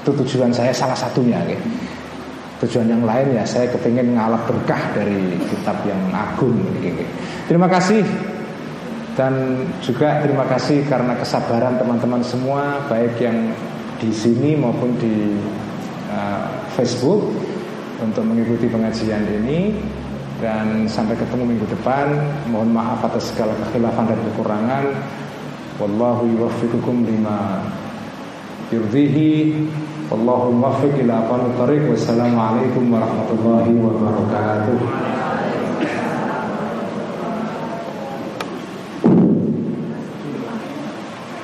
[0.03, 1.43] Itu tujuan saya salah satunya.
[1.43, 1.59] Okay?
[2.65, 6.57] Tujuan yang lain ya saya kepingin ngalap berkah dari kitab yang agung.
[7.45, 8.01] Terima kasih
[9.17, 13.49] dan juga terima kasih karena kesabaran teman-teman semua baik yang
[13.97, 15.41] di sini maupun di
[16.13, 16.45] uh,
[16.77, 17.33] Facebook
[17.97, 19.73] untuk mengikuti pengajian ini
[20.37, 22.13] dan sampai ketemu minggu depan
[22.53, 24.85] mohon maaf atas segala kekhilafan dan kekurangan
[25.77, 27.61] Wallahu yuwaffiqukum lima
[28.73, 29.53] yurdihi
[30.09, 34.79] Wallahu muwaffiq ila aqwamit thariq Wassalamualaikum warahmatullahi wabarakatuh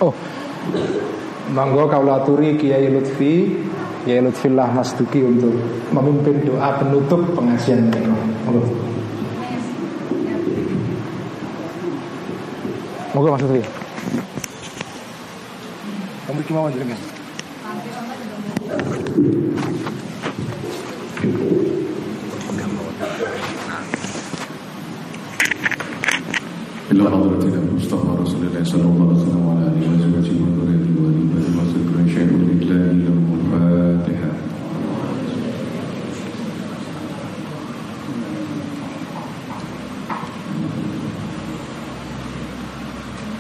[0.01, 0.17] Oh
[1.53, 3.53] Mangga kaulaturi Kiai Lutfi
[4.09, 5.53] Kiai Lutfillah Mas Duki untuk
[5.93, 8.17] memimpin doa penutup pengajian ini.
[13.13, 13.82] Moga Mas Lutfi.
[16.33, 16.97] Kamu gimana jenengan?
[26.93, 32.01] إلى حضرة المصطفى رسول الله صلى الله عليه وسلم وعلى آله وزوجه وذريته وآله وصحبه
[32.15, 34.31] شيء لله له الفاتحة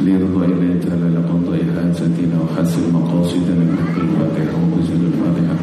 [0.01, 1.62] ليرضى إليه تعالى لقضاء
[2.53, 5.57] وحسن مقاصدنا بحق الفاتحة وبزل الفاتحة.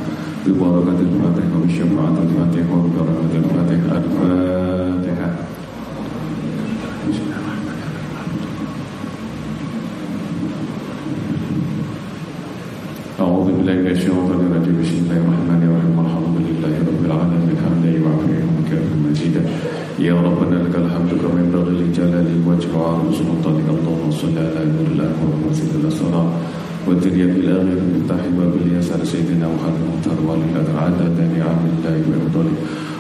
[0.46, 3.98] ببركة الفاتحة وبشفاعة الفاتحة وببركة الفاتحة.
[3.98, 5.30] الفاتحة.
[13.20, 14.76] أعوذ بالله من الشيطان الرجيم.
[14.82, 15.96] بسم الله الرحمن الرحيم.
[16.06, 17.58] الحمد لله رب العالمين.
[17.64, 19.44] حمدا يوافي وكافي مزيدا
[20.00, 23.68] يا ربنا لك الحمد كما ينبغي لجلال وجه وعظم سلطانك.
[23.76, 26.28] اللهم صل على نور الأكبر ومسجد الأسرار
[26.89, 30.45] والدنيا بالآخر مفتاح باب اليسار سيدنا محمد المختار والي
[30.85, 32.55] عدد نعم الله وإفضاله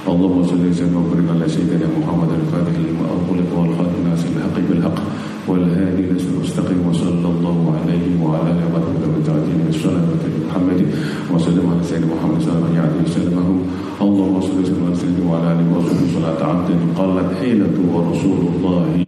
[0.08, 4.98] اللهم صل وسلم وبارك على سيدنا محمد الفاتح لما أغلق والخاتم الناس الحق بالحق
[5.48, 10.80] والهادي نسل المستقيم وصلى الله عليه وعلى اله وصحبه وتعالى والسلام على محمد
[11.34, 13.36] وسلم على سيدنا محمد صلى الله عليه وسلم
[14.02, 16.68] اللهم صل وسلم على سيدنا وعلى اله وصحبه صلاه عبد
[16.98, 19.04] قالت حيلة ورسول الله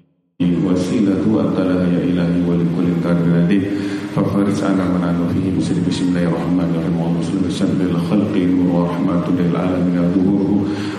[4.52, 6.94] رسالة من عنده فيه بسر بسم الله الرحمن الرحيم.
[7.00, 9.98] اللهم صل وسلم الخلق نور ورحمة للعالمين.
[10.16, 10.52] ظهوره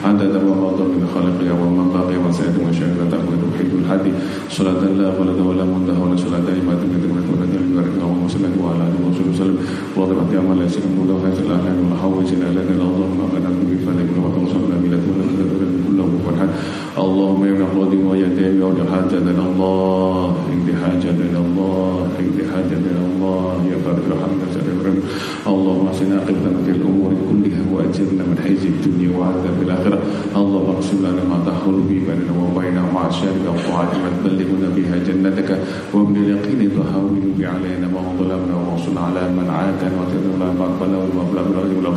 [0.09, 4.13] عدد ما مضى من خلقه وما باقي وسعد وشهادة أحمد وحيد الحادي
[4.57, 6.81] صلاة لا ولد ولا منتهى ولا صلاة دائمة.
[6.81, 9.57] من دمت ولا دائمة اللهم صل وعلى آله وصحبه وسلم.
[9.97, 14.37] واضح أعمال يسير مولاه هذه الأعلام والحوائج الأعلام الأعظم ما قد أكون بفعل من وقت
[14.45, 15.19] وصلنا بلا دون
[15.85, 16.31] كل هو
[16.93, 24.05] اللهم يا نحمد ويدين يا حاجتنا الله اقضي حاجتنا الله اقضي حاجتنا الله يا بارك
[24.13, 24.95] الحمد لله
[25.53, 29.99] اللهم احسن عاقبتنا في الأمور كلها وأجرنا من حيث الدنيا وعذاب الآخرة.
[30.37, 33.41] اللهم اقسم لنا ما تحول به بيننا وبين معاشرك
[34.03, 35.51] ما تبلغنا بها جنتك.
[35.95, 41.25] ومن اليقين تهون به علينا ما ظلمنا وانصرنا على من عادنا وتدعونا ما قبلنا وما
[41.33, 41.91] بلغنا ولا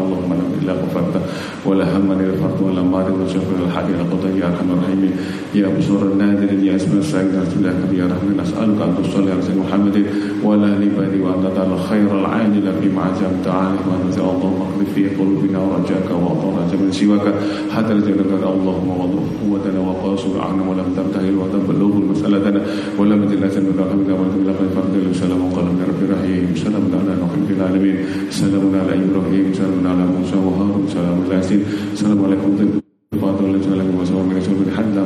[0.00, 1.20] اللهم لا إلا غفرته
[1.66, 5.12] ولا هم إلى الفرد ولا مرض وشفر الحق إلى قضاء يا أرحم الراحمين
[5.54, 9.96] يا بشور النادر يا اسم السعيد الله يا رحمن نسألك أن تصلي على سيدنا محمد
[10.44, 15.58] ولا لبادي وأن تجعل خير العاجل فيما عزمت عليه وأن تجعل اللهم اخلف في قلوبنا
[15.58, 17.26] ورجاك وأطرج من سواك.
[17.74, 22.60] حتى رجلك اللهم وضع قوتنا وقاصر عنا ولم تبتهل وتبلغ مسألتنا
[22.98, 25.42] ولم تلك من رحمك ولم تلك الفرد سلام
[25.78, 27.96] من رب رحيم سلام على نوح في العالمين.
[28.30, 29.46] سلام على إبراهيم.
[29.60, 30.84] سلام على موسى وهارون.
[30.88, 31.60] سلام على ياسين.
[31.94, 32.80] سلام عليكم.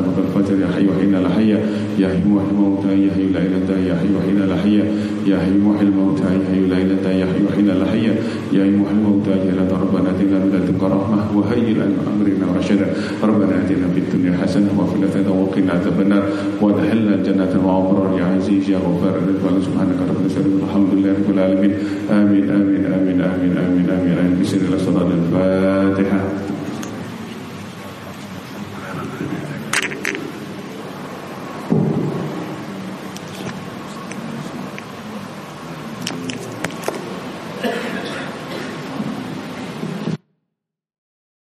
[0.06, 1.40] مطر الفجر يا حي وحين لا
[2.02, 3.40] يا حي محي الموتى يا حي لا
[3.88, 4.56] يا حي وحين لا
[5.30, 6.78] يا حي محي الموتى يا حي لا
[7.20, 8.14] يا حي وحين لا يا
[8.64, 12.86] حي محي الموتى يا لا ربنا آتنا من لدنك رحمة وهيئ لنا أمرنا رشدا.
[13.22, 16.24] ربنا آتنا في الدنيا حسنة وفي الآخرة وقنا عذاب النار.
[16.60, 19.54] وادخلنا الجنة مع أبرار يا عزيز يا غفار رضوان.
[19.66, 21.72] سبحانك رب العزه الحمد لله رب العالمين.
[22.10, 24.34] آمين آمين آمين آمين آمين آمين, آمين.
[24.42, 24.58] بسم
[24.88, 26.53] الله الفاتحة.